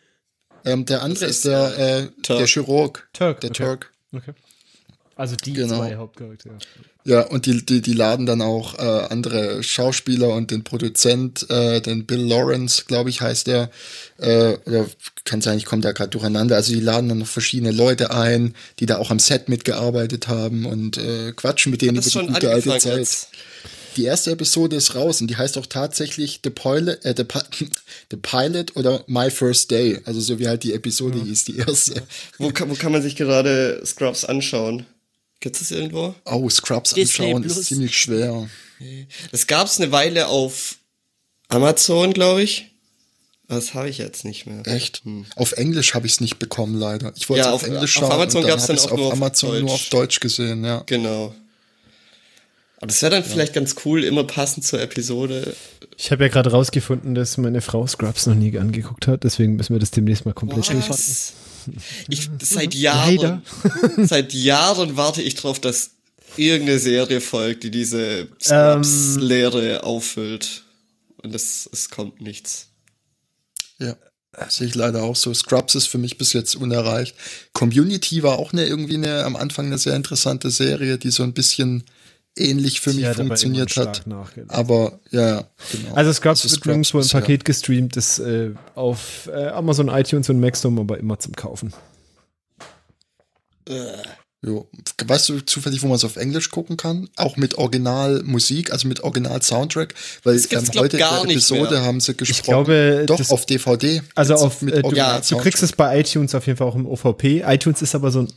Ähm, 0.64 0.84
der 0.84 1.02
andere 1.02 1.24
ist, 1.24 1.36
ist, 1.36 1.44
der, 1.46 1.78
äh, 1.78 2.08
der 2.28 2.46
Chirurg. 2.46 3.08
Turk. 3.12 3.40
Der 3.40 3.50
okay. 3.50 3.64
Turk. 3.64 3.92
Okay. 4.12 4.32
Also 5.16 5.36
die 5.36 5.52
genau. 5.52 5.78
zwei 5.78 5.96
Hauptcharaktere. 5.96 6.54
Ja, 7.04 7.22
und 7.22 7.46
die, 7.46 7.64
die, 7.66 7.80
die 7.80 7.92
laden 7.92 8.26
dann 8.26 8.40
auch 8.40 8.78
äh, 8.78 8.82
andere 8.82 9.62
Schauspieler 9.62 10.28
und 10.28 10.50
den 10.50 10.62
Produzent, 10.62 11.48
äh, 11.50 11.80
den 11.80 12.06
Bill 12.06 12.20
Lawrence, 12.20 12.84
glaube 12.86 13.10
ich, 13.10 13.20
heißt 13.20 13.48
der, 13.48 13.70
äh, 14.18 14.54
oder 14.66 14.86
kann 15.24 15.40
sein, 15.40 15.58
ich 15.58 15.64
komme 15.64 15.82
da 15.82 15.92
gerade 15.92 16.10
durcheinander. 16.10 16.56
Also 16.56 16.72
die 16.72 16.80
laden 16.80 17.08
dann 17.08 17.18
noch 17.18 17.26
verschiedene 17.26 17.72
Leute 17.72 18.14
ein, 18.14 18.54
die 18.78 18.86
da 18.86 18.98
auch 18.98 19.10
am 19.10 19.18
Set 19.18 19.48
mitgearbeitet 19.48 20.28
haben 20.28 20.64
und 20.64 20.96
äh, 20.96 21.32
quatschen 21.32 21.72
mit 21.72 21.82
denen 21.82 21.98
über 21.98 22.08
die 22.08 22.26
gute 22.26 22.50
alte 22.50 22.78
Zeit. 22.78 22.98
Jetzt. 22.98 23.28
Die 23.96 24.04
erste 24.04 24.30
Episode 24.30 24.76
ist 24.76 24.94
raus 24.94 25.20
und 25.20 25.26
die 25.28 25.36
heißt 25.36 25.58
auch 25.58 25.66
tatsächlich 25.66 26.40
The 26.42 26.50
Pilot, 26.50 27.04
äh, 27.04 27.14
The, 27.16 27.24
The 28.10 28.16
Pilot 28.16 28.76
oder 28.76 29.04
My 29.06 29.30
First 29.30 29.70
Day. 29.70 30.00
Also 30.04 30.20
so 30.20 30.38
wie 30.38 30.48
halt 30.48 30.62
die 30.62 30.72
Episode 30.72 31.18
ja. 31.18 31.24
hieß, 31.24 31.44
die 31.44 31.58
erste. 31.58 32.02
Wo 32.38 32.50
kann, 32.50 32.70
wo 32.70 32.74
kann 32.74 32.92
man 32.92 33.02
sich 33.02 33.16
gerade 33.16 33.82
Scrubs 33.84 34.24
anschauen? 34.24 34.86
Gibt 35.42 35.60
es 35.60 35.72
irgendwo? 35.72 36.14
Oh, 36.24 36.48
Scrubs 36.48 36.94
Disney 36.94 37.26
anschauen 37.26 37.42
Plus. 37.42 37.56
ist 37.56 37.66
ziemlich 37.66 37.98
schwer. 37.98 38.48
Das 39.32 39.48
gab 39.48 39.66
es 39.66 39.80
eine 39.80 39.90
Weile 39.90 40.28
auf 40.28 40.76
Amazon, 41.48 42.12
glaube 42.12 42.44
ich. 42.44 42.70
Das 43.48 43.74
habe 43.74 43.88
ich 43.88 43.98
jetzt 43.98 44.24
nicht 44.24 44.46
mehr. 44.46 44.64
Echt? 44.68 45.02
Hm. 45.04 45.26
Auf 45.34 45.52
Englisch 45.52 45.94
habe 45.94 46.06
ich 46.06 46.12
es 46.12 46.20
nicht 46.20 46.38
bekommen, 46.38 46.78
leider. 46.78 47.12
Ich 47.16 47.28
wollte 47.28 47.42
ja, 47.44 47.50
auf, 47.50 47.64
auf 47.64 47.68
Englisch 47.68 47.92
schauen. 47.92 48.04
Auf 48.04 48.12
Amazon 48.12 48.46
gab 48.46 48.60
es 48.60 48.66
dann 48.66 48.78
auch 48.78 48.92
auf 48.92 48.98
nur 48.98 49.12
Amazon 49.12 49.50
auf 49.56 49.60
nur 49.62 49.72
auf 49.72 49.88
Deutsch 49.88 50.20
gesehen, 50.20 50.64
ja. 50.64 50.84
Genau. 50.86 51.34
Aber 52.76 52.86
das 52.86 53.02
wäre 53.02 53.10
dann 53.10 53.24
ja. 53.24 53.28
vielleicht 53.28 53.52
ganz 53.52 53.74
cool, 53.84 54.04
immer 54.04 54.22
passend 54.22 54.64
zur 54.64 54.80
Episode. 54.80 55.56
Ich 55.98 56.12
habe 56.12 56.22
ja 56.22 56.28
gerade 56.30 56.52
rausgefunden, 56.52 57.16
dass 57.16 57.36
meine 57.36 57.62
Frau 57.62 57.84
Scrubs 57.88 58.26
noch 58.26 58.36
nie 58.36 58.56
angeguckt 58.56 59.08
hat, 59.08 59.24
deswegen 59.24 59.56
müssen 59.56 59.74
wir 59.74 59.80
das 59.80 59.90
demnächst 59.90 60.24
mal 60.24 60.34
komplett 60.34 60.68
durchfahren. 60.68 61.02
Ich, 62.08 62.28
seit 62.42 62.74
Jahren, 62.74 63.42
seit 63.98 64.32
Jahren 64.32 64.96
warte 64.96 65.22
ich 65.22 65.34
drauf, 65.34 65.60
dass 65.60 65.92
irgendeine 66.36 66.78
Serie 66.78 67.20
folgt, 67.20 67.64
die 67.64 67.70
diese 67.70 68.28
Scrubs-Lehre 68.40 69.76
ähm, 69.76 69.80
auffüllt. 69.82 70.64
Und 71.22 71.34
es, 71.34 71.68
es 71.72 71.90
kommt 71.90 72.20
nichts. 72.20 72.68
Ja. 73.78 73.96
Sehe 74.48 74.66
ich 74.66 74.74
leider 74.74 75.02
auch 75.02 75.14
so. 75.14 75.32
Scrubs 75.34 75.74
ist 75.74 75.88
für 75.88 75.98
mich 75.98 76.16
bis 76.16 76.32
jetzt 76.32 76.56
unerreicht. 76.56 77.14
Community 77.52 78.22
war 78.22 78.38
auch 78.38 78.52
eine, 78.52 78.64
irgendwie 78.64 78.94
eine, 78.94 79.24
am 79.24 79.36
Anfang 79.36 79.66
eine 79.66 79.76
sehr 79.76 79.94
interessante 79.94 80.50
Serie, 80.50 80.96
die 80.96 81.10
so 81.10 81.22
ein 81.22 81.34
bisschen 81.34 81.84
ähnlich 82.36 82.80
für 82.80 82.92
mich 82.92 83.06
funktioniert 83.08 83.76
hat. 83.76 84.04
Aber 84.48 84.98
ja, 85.10 85.44
genau. 85.70 85.94
Also 85.94 86.12
Scrubs 86.12 86.44
also 86.44 86.56
wird 86.56 86.66
nirgendwo 86.66 87.00
im 87.00 87.08
Paket 87.08 87.40
ja. 87.40 87.44
gestreamt, 87.44 87.96
ist 87.96 88.18
äh, 88.18 88.52
auf 88.74 89.28
äh, 89.32 89.48
Amazon, 89.48 89.88
iTunes 89.88 90.28
und 90.28 90.40
Maxdom, 90.40 90.78
aber 90.78 90.98
immer 90.98 91.18
zum 91.18 91.34
Kaufen. 91.34 91.72
Äh. 93.68 93.74
Jo. 94.44 94.68
Weißt 95.04 95.28
du 95.28 95.40
zufällig, 95.40 95.82
wo 95.82 95.86
man 95.86 95.94
es 95.94 96.04
auf 96.04 96.16
Englisch 96.16 96.50
gucken 96.50 96.76
kann? 96.76 97.08
Auch 97.14 97.36
mit 97.36 97.58
Originalmusik, 97.58 98.72
also 98.72 98.88
mit 98.88 99.00
Original-Soundtrack? 99.04 99.94
Weil 100.24 100.34
ähm, 100.34 100.68
heute 100.74 100.96
in 100.96 100.98
der 100.98 101.22
Episode 101.22 101.82
haben 101.82 102.00
sie 102.00 102.16
gesprochen. 102.16 102.40
Ich 102.40 102.42
glaube, 102.42 103.04
doch 103.06 103.30
auf 103.30 103.46
DVD. 103.46 104.02
Also 104.16 104.34
auf, 104.34 104.60
mit 104.62 104.74
äh, 104.74 104.82
du, 104.82 104.90
ja, 104.96 105.20
du 105.20 105.36
kriegst 105.36 105.62
es 105.62 105.70
bei 105.72 106.00
iTunes 106.00 106.34
auf 106.34 106.44
jeden 106.48 106.56
Fall 106.56 106.66
auch 106.66 106.74
im 106.74 106.86
OVP. 106.86 107.44
iTunes 107.46 107.82
ist 107.82 107.94
aber 107.94 108.10
so 108.10 108.22
ein. 108.22 108.32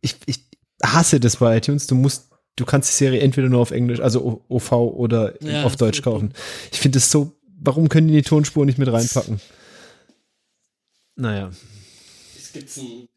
Ich, 0.00 0.14
ich 0.26 0.44
hasse 0.80 1.18
das 1.18 1.36
bei 1.36 1.56
iTunes. 1.56 1.88
Du 1.88 1.96
musst 1.96 2.28
du 2.56 2.64
kannst 2.64 2.90
die 2.90 3.04
Serie 3.04 3.20
entweder 3.20 3.48
nur 3.48 3.60
auf 3.60 3.70
Englisch, 3.70 4.00
also 4.00 4.44
OV 4.48 4.72
oder 4.72 5.34
ja, 5.42 5.64
auf 5.64 5.76
Deutsch 5.76 6.02
kaufen. 6.02 6.32
Ich 6.72 6.78
finde 6.78 6.98
es 6.98 7.10
so, 7.10 7.32
warum 7.60 7.88
können 7.88 8.08
die 8.08 8.14
die 8.14 8.22
Tonspur 8.22 8.64
nicht 8.66 8.78
mit 8.78 8.92
reinpacken? 8.92 9.40
Naja. 11.16 11.50
Es 12.36 12.52
gibt 12.52 12.76
ein, 12.76 13.08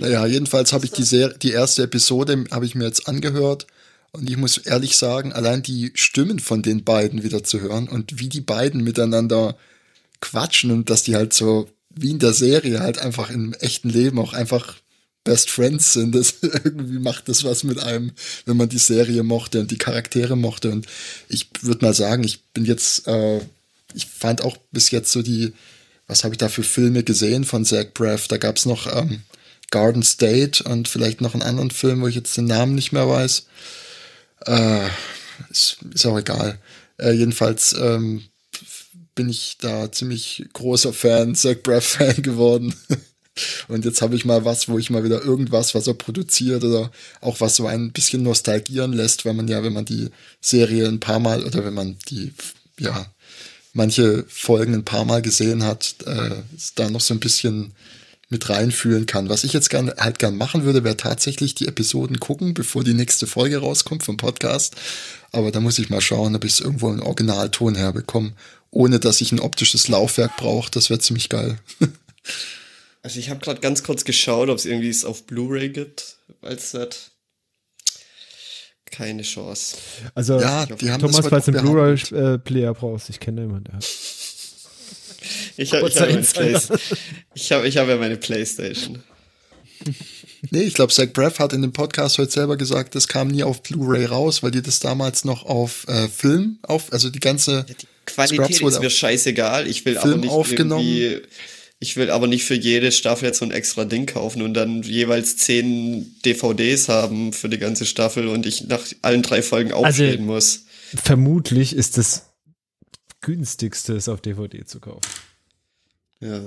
naja, 0.00 0.26
jedenfalls 0.26 0.72
habe 0.72 0.84
ich 0.84 0.92
die, 0.92 1.04
Serie, 1.04 1.36
die 1.38 1.52
erste 1.52 1.84
Episode 1.84 2.44
habe 2.50 2.66
ich 2.66 2.74
mir 2.74 2.84
jetzt 2.84 3.08
angehört 3.08 3.66
und 4.12 4.28
ich 4.28 4.36
muss 4.36 4.58
ehrlich 4.58 4.96
sagen, 4.96 5.32
allein 5.32 5.62
die 5.62 5.92
Stimmen 5.94 6.40
von 6.40 6.62
den 6.62 6.84
beiden 6.84 7.22
wieder 7.22 7.44
zu 7.44 7.60
hören 7.60 7.88
und 7.88 8.18
wie 8.18 8.28
die 8.28 8.40
beiden 8.40 8.82
miteinander 8.82 9.56
quatschen 10.20 10.70
und 10.70 10.90
dass 10.90 11.02
die 11.02 11.16
halt 11.16 11.32
so 11.32 11.68
wie 11.90 12.10
in 12.10 12.18
der 12.18 12.32
Serie 12.32 12.80
halt 12.80 12.98
einfach 12.98 13.30
im 13.30 13.54
echten 13.54 13.88
Leben 13.88 14.18
auch 14.18 14.32
einfach 14.32 14.76
Best 15.26 15.50
Friends 15.50 15.92
sind. 15.92 16.14
Das 16.14 16.36
irgendwie 16.40 16.98
macht 16.98 17.28
das 17.28 17.44
was 17.44 17.64
mit 17.64 17.78
einem, 17.78 18.12
wenn 18.46 18.56
man 18.56 18.70
die 18.70 18.78
Serie 18.78 19.22
mochte 19.22 19.60
und 19.60 19.70
die 19.70 19.76
Charaktere 19.76 20.36
mochte. 20.36 20.70
Und 20.70 20.86
ich 21.28 21.50
würde 21.60 21.84
mal 21.84 21.92
sagen, 21.92 22.24
ich 22.24 22.42
bin 22.54 22.64
jetzt, 22.64 23.06
äh, 23.06 23.40
ich 23.92 24.06
fand 24.06 24.40
auch 24.40 24.56
bis 24.70 24.90
jetzt 24.90 25.12
so 25.12 25.20
die, 25.20 25.52
was 26.06 26.24
habe 26.24 26.34
ich 26.34 26.38
da 26.38 26.48
für 26.48 26.62
Filme 26.62 27.02
gesehen 27.02 27.44
von 27.44 27.64
Zach 27.64 27.86
Braff? 27.92 28.28
Da 28.28 28.38
gab 28.38 28.56
es 28.56 28.64
noch 28.64 28.86
ähm, 28.96 29.22
Garden 29.70 30.04
State 30.04 30.62
und 30.64 30.88
vielleicht 30.88 31.20
noch 31.20 31.34
einen 31.34 31.42
anderen 31.42 31.72
Film, 31.72 32.00
wo 32.00 32.06
ich 32.06 32.14
jetzt 32.14 32.36
den 32.36 32.46
Namen 32.46 32.74
nicht 32.74 32.92
mehr 32.92 33.08
weiß. 33.08 33.46
Äh, 34.46 34.86
ist, 35.50 35.78
ist 35.92 36.06
auch 36.06 36.18
egal. 36.18 36.58
Äh, 36.98 37.12
jedenfalls 37.12 37.74
ähm, 37.74 38.22
bin 39.16 39.28
ich 39.28 39.58
da 39.60 39.90
ziemlich 39.90 40.44
großer 40.52 40.92
Fan, 40.92 41.34
Zach 41.34 41.56
Braff-Fan 41.64 42.14
geworden. 42.22 42.74
Und 43.68 43.84
jetzt 43.84 44.02
habe 44.02 44.16
ich 44.16 44.24
mal 44.24 44.44
was, 44.44 44.68
wo 44.68 44.78
ich 44.78 44.90
mal 44.90 45.04
wieder 45.04 45.22
irgendwas, 45.22 45.74
was 45.74 45.86
er 45.86 45.94
produziert 45.94 46.64
oder 46.64 46.90
auch 47.20 47.40
was 47.40 47.56
so 47.56 47.66
ein 47.66 47.92
bisschen 47.92 48.22
nostalgieren 48.22 48.92
lässt, 48.92 49.24
weil 49.24 49.34
man 49.34 49.48
ja, 49.48 49.62
wenn 49.62 49.72
man 49.72 49.84
die 49.84 50.08
Serie 50.40 50.88
ein 50.88 51.00
paar 51.00 51.20
Mal 51.20 51.44
oder 51.44 51.64
wenn 51.64 51.74
man 51.74 51.96
die, 52.08 52.32
ja, 52.78 53.06
manche 53.72 54.24
Folgen 54.28 54.74
ein 54.74 54.84
paar 54.84 55.04
Mal 55.04 55.22
gesehen 55.22 55.62
hat, 55.62 55.96
äh, 56.06 56.30
da 56.74 56.90
noch 56.90 57.02
so 57.02 57.14
ein 57.14 57.20
bisschen 57.20 57.72
mit 58.28 58.48
reinfühlen 58.48 59.06
kann. 59.06 59.28
Was 59.28 59.44
ich 59.44 59.52
jetzt 59.52 59.70
gern, 59.70 59.92
halt 59.96 60.18
gern 60.18 60.36
machen 60.36 60.64
würde, 60.64 60.82
wäre 60.82 60.96
tatsächlich 60.96 61.54
die 61.54 61.68
Episoden 61.68 62.18
gucken, 62.18 62.54
bevor 62.54 62.82
die 62.82 62.94
nächste 62.94 63.26
Folge 63.26 63.58
rauskommt 63.58 64.02
vom 64.02 64.16
Podcast. 64.16 64.74
Aber 65.30 65.52
da 65.52 65.60
muss 65.60 65.78
ich 65.78 65.90
mal 65.90 66.00
schauen, 66.00 66.34
ob 66.34 66.44
ich 66.44 66.52
es 66.52 66.60
irgendwo 66.60 66.90
in 66.90 67.02
Originalton 67.02 67.76
herbekomme, 67.76 68.32
ohne 68.70 68.98
dass 68.98 69.20
ich 69.20 69.30
ein 69.30 69.40
optisches 69.40 69.88
Laufwerk 69.88 70.36
brauche. 70.36 70.70
Das 70.70 70.90
wäre 70.90 70.98
ziemlich 70.98 71.28
geil. 71.28 71.58
Also 73.06 73.20
ich 73.20 73.30
habe 73.30 73.38
gerade 73.38 73.60
ganz 73.60 73.84
kurz 73.84 74.04
geschaut, 74.04 74.48
ob 74.48 74.58
es 74.58 74.66
irgendwie 74.66 74.88
es 74.88 75.04
auf 75.04 75.28
Blu-ray 75.28 75.68
gibt 75.68 76.16
als 76.42 76.72
Set. 76.72 77.12
Keine 78.90 79.22
Chance. 79.22 79.76
Also 80.16 80.40
ja, 80.40 80.66
die 80.66 80.90
haben 80.90 81.00
Thomas, 81.00 81.28
falls 81.28 81.44
du 81.44 81.52
einen 81.52 81.60
Blu-ray-Player 81.60 82.74
brauchst, 82.74 83.08
ich 83.08 83.20
kenne 83.20 83.42
jemanden, 83.42 83.66
der 83.66 83.74
hat. 83.74 83.86
ich 85.56 85.72
habe 85.72 85.88
ich 85.88 86.00
hab 86.00 86.80
ich 87.32 87.52
hab, 87.52 87.64
ich 87.64 87.78
hab 87.78 87.88
ja 87.88 87.96
meine 87.96 88.16
Playstation. 88.16 89.00
Nee, 90.50 90.62
ich 90.62 90.74
glaube, 90.74 90.92
Zach 90.92 91.12
Braff 91.12 91.40
hat 91.40 91.54
in 91.54 91.62
dem 91.62 91.72
Podcast 91.72 92.18
heute 92.18 92.30
selber 92.30 92.56
gesagt, 92.56 92.94
das 92.94 93.08
kam 93.08 93.28
nie 93.28 93.42
auf 93.42 93.62
Blu-ray 93.62 94.04
raus, 94.04 94.42
weil 94.44 94.52
die 94.52 94.62
das 94.62 94.78
damals 94.78 95.24
noch 95.24 95.44
auf 95.44 95.88
äh, 95.88 96.06
Film 96.08 96.58
auf, 96.62 96.92
also 96.92 97.10
die 97.10 97.18
ganze 97.18 97.64
ja, 97.66 97.74
die 97.74 97.86
Qualität 98.04 98.60
ist 98.60 98.80
mir 98.80 98.90
scheißegal. 98.90 99.66
Ich 99.66 99.84
will 99.84 99.94
Film 99.94 100.12
aber 100.12 100.16
nicht 100.20 100.30
aufgenommen. 100.30 100.86
irgendwie 100.86 101.26
ich 101.78 101.96
will 101.96 102.10
aber 102.10 102.26
nicht 102.26 102.44
für 102.44 102.54
jede 102.54 102.90
Staffel 102.90 103.26
jetzt 103.26 103.38
so 103.38 103.44
ein 103.44 103.50
extra 103.50 103.84
Ding 103.84 104.06
kaufen 104.06 104.42
und 104.42 104.54
dann 104.54 104.82
jeweils 104.82 105.36
zehn 105.36 106.16
DVDs 106.24 106.88
haben 106.88 107.32
für 107.32 107.48
die 107.48 107.58
ganze 107.58 107.84
Staffel 107.84 108.28
und 108.28 108.46
ich 108.46 108.64
nach 108.64 108.84
allen 109.02 109.22
drei 109.22 109.42
Folgen 109.42 109.72
aufstehen 109.72 110.20
also, 110.20 110.22
muss. 110.22 110.64
Vermutlich 111.02 111.74
ist 111.74 111.98
das 111.98 112.30
günstigste, 113.20 113.94
es 113.94 114.08
auf 114.08 114.20
DVD 114.20 114.64
zu 114.64 114.80
kaufen. 114.80 115.10
Ja. 116.20 116.40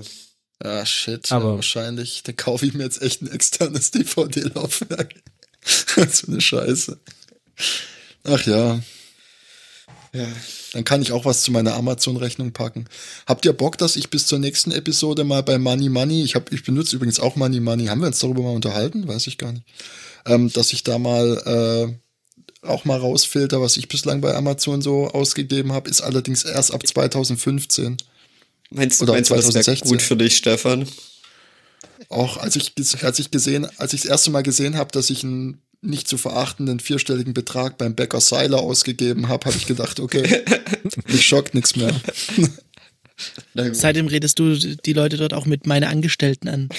Ah, 0.60 0.86
shit. 0.86 1.32
Aber 1.32 1.50
ja, 1.50 1.56
wahrscheinlich. 1.56 2.24
Dann 2.24 2.36
kaufe 2.36 2.66
ich 2.66 2.74
mir 2.74 2.84
jetzt 2.84 3.02
echt 3.02 3.22
ein 3.22 3.32
externes 3.32 3.92
DVD-Laufwerk. 3.92 5.14
so 5.64 6.28
eine 6.28 6.42
Scheiße. 6.42 7.00
Ach 8.24 8.46
ja. 8.46 8.82
Ja. 10.14 10.28
Dann 10.74 10.84
kann 10.84 11.01
ich 11.01 11.12
auch 11.12 11.26
was 11.26 11.43
zu 11.43 11.51
meiner 11.51 11.76
Amazon-Rechnung 11.76 12.51
packen. 12.51 12.86
Habt 13.28 13.45
ihr 13.45 13.53
Bock, 13.53 13.78
dass 13.78 13.95
ich 13.95 14.10
bis 14.10 14.26
zur 14.26 14.39
nächsten 14.39 14.72
Episode 14.72 15.24
mal 15.24 15.43
bei 15.43 15.57
Money 15.57 15.89
Money, 15.89 16.24
ich, 16.24 16.36
hab, 16.36 16.51
ich 16.51 16.64
benutze 16.64 16.95
übrigens 16.95 17.20
auch 17.20 17.36
Money 17.36 17.60
Money, 17.60 17.86
haben 17.86 18.01
wir 18.01 18.07
uns 18.07 18.20
darüber 18.20 18.41
mal 18.41 18.55
unterhalten? 18.55 19.07
Weiß 19.07 19.28
ich 19.28 19.38
gar 19.38 19.51
nicht. 19.51 19.66
Ähm, 20.26 20.51
dass 20.51 20.74
ich 20.74 20.84
da 20.84 20.97
mal 20.97 21.97
auch 22.62 22.86
mal 22.86 22.97
rausfilter, 22.97 23.62
was 23.62 23.78
ich 23.78 23.88
bislang 23.88 24.22
bei 24.22 24.36
Amazon 24.36 24.82
so 24.82 25.07
ausgegeben 25.07 25.72
habe, 25.72 25.89
ist 25.89 26.01
allerdings 26.01 26.43
erst 26.43 26.74
ab 26.74 26.86
2015. 26.86 27.97
Meinst, 28.70 29.01
Oder 29.01 29.14
meinst 29.14 29.30
2016. 29.30 29.76
du, 29.76 29.80
das 29.80 29.89
gut 29.89 30.01
für 30.01 30.18
dich, 30.18 30.38
Stefan? 30.38 30.88
Auch 32.10 32.38
als 32.38 32.55
ich, 32.55 32.74
als 33.03 33.20
ich 33.20 33.32
gesehen, 33.32 33.68
als 33.78 33.93
ich 33.93 34.01
das 34.01 34.10
erste 34.10 34.32
Mal 34.32 34.43
gesehen 34.43 34.78
habe, 34.78 34.91
dass 34.91 35.10
ich 35.10 35.24
einen 35.24 35.62
nicht 35.82 36.08
zu 36.08 36.18
verachtenden 36.18 36.80
vierstelligen 36.80 37.34
Betrag 37.34 37.78
beim 37.78 37.96
Bäcker 37.96 38.20
Seiler 38.20 38.60
ausgegeben 38.60 39.28
habe, 39.30 39.46
habe 39.46 39.58
ich 39.58 39.66
gedacht, 39.66 40.00
okay, 40.00 40.44
mich 41.08 41.26
schockt 41.26 41.54
nichts 41.54 41.76
mehr. 41.76 41.94
Seitdem 43.74 44.08
redest 44.08 44.40
du 44.40 44.56
die 44.56 44.94
Leute 44.94 45.18
dort 45.18 45.34
auch 45.34 45.46
mit 45.46 45.68
meine 45.68 45.90
Angestellten 45.90 46.48
an. 46.48 46.70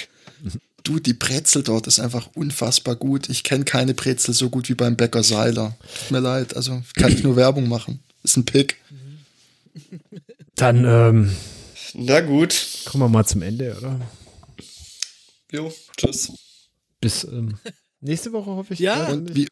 Du, 0.83 0.99
die 0.99 1.13
Brezel 1.13 1.61
dort 1.61 1.85
ist 1.85 1.99
einfach 1.99 2.29
unfassbar 2.33 2.95
gut. 2.95 3.29
Ich 3.29 3.43
kenne 3.43 3.65
keine 3.65 3.93
Brezel 3.93 4.33
so 4.33 4.49
gut 4.49 4.67
wie 4.69 4.73
beim 4.73 4.95
Bäcker 4.95 5.21
Seiler. 5.21 5.77
Tut 5.99 6.11
mir 6.11 6.19
leid, 6.19 6.55
also 6.55 6.81
kann 6.95 7.13
ich 7.13 7.23
nur 7.23 7.35
Werbung 7.35 7.67
machen. 7.67 7.99
Ist 8.23 8.37
ein 8.37 8.45
Pick. 8.45 8.77
Dann, 10.55 10.85
ähm, 10.85 11.35
na 11.93 12.21
gut. 12.21 12.67
Kommen 12.85 13.03
wir 13.03 13.09
mal 13.09 13.25
zum 13.25 13.43
Ende, 13.43 13.75
oder? 13.77 14.01
Jo, 15.51 15.71
tschüss. 15.97 16.31
Bis 16.99 17.23
ähm, 17.25 17.57
nächste 18.01 18.33
Woche 18.33 18.51
hoffe 18.51 18.73
ich. 18.73 18.79
Ja. 18.79 19.07
Und 19.07 19.35
wie, 19.35 19.47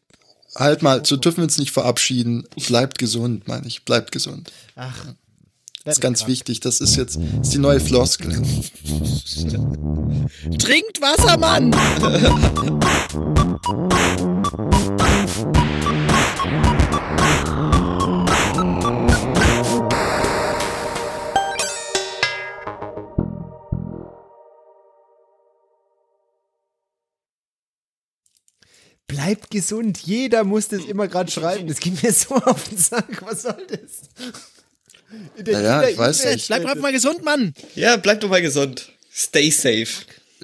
halt 0.54 0.82
mal, 0.82 1.04
so 1.04 1.16
dürfen 1.16 1.38
wir 1.38 1.44
uns 1.44 1.58
nicht 1.58 1.70
verabschieden. 1.70 2.46
Bleibt 2.66 2.98
gesund, 2.98 3.48
meine 3.48 3.66
ich. 3.66 3.84
Bleibt 3.84 4.12
gesund. 4.12 4.52
Ach. 4.76 5.06
Das 5.84 5.96
ist 5.96 6.00
ganz 6.02 6.26
wichtig. 6.26 6.60
Das 6.60 6.82
ist 6.82 6.96
jetzt 6.96 7.16
das 7.16 7.24
ist 7.48 7.54
die 7.54 7.58
neue 7.58 7.80
Floskel. 7.80 8.32
Trinkt 10.58 11.00
Wasser, 11.00 11.38
Mann! 11.38 11.74
Bleibt 29.10 29.50
gesund. 29.50 29.98
Jeder 30.04 30.44
muss 30.44 30.68
das 30.68 30.84
immer 30.84 31.08
gerade 31.08 31.30
schreiben. 31.30 31.66
Das 31.66 31.80
geht 31.80 32.00
mir 32.02 32.12
so 32.12 32.34
auf 32.44 32.68
den 32.68 32.78
Sack. 32.78 33.22
Was 33.22 33.42
soll 33.42 33.66
das? 33.66 34.08
Ja, 35.46 35.82
ich 35.88 35.98
weiß 35.98 36.24
nicht. 36.26 36.46
Bleib 36.46 36.62
doch 36.62 36.76
mal 36.76 36.92
gesund, 36.92 37.24
Mann. 37.24 37.52
Ja, 37.74 37.96
bleib 37.96 38.20
doch 38.20 38.28
mal 38.28 38.40
gesund. 38.40 38.92
Stay 39.12 39.50
safe. 39.50 39.88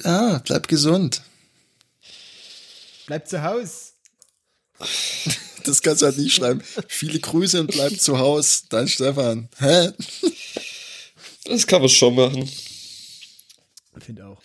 Ja, 0.03 0.43
bleib 0.45 0.67
gesund. 0.67 1.23
Bleib 3.07 3.29
zu 3.29 3.43
Hause. 3.43 3.73
Das 5.64 5.83
kannst 5.83 6.01
du 6.03 6.07
halt 6.07 6.17
nicht 6.17 6.33
schreiben. 6.33 6.62
Viele 6.87 7.19
Grüße 7.19 7.61
und 7.61 7.73
bleib 7.73 7.99
zu 8.01 8.21
Hause. 8.21 8.61
Dein 8.69 8.87
Stefan. 8.87 9.49
Hä? 9.59 9.91
Das 11.45 11.67
kann 11.67 11.81
man 11.81 11.89
schon 11.89 12.14
machen. 12.14 12.49
Ich 13.99 14.05
finde 14.05 14.27
auch. 14.27 14.41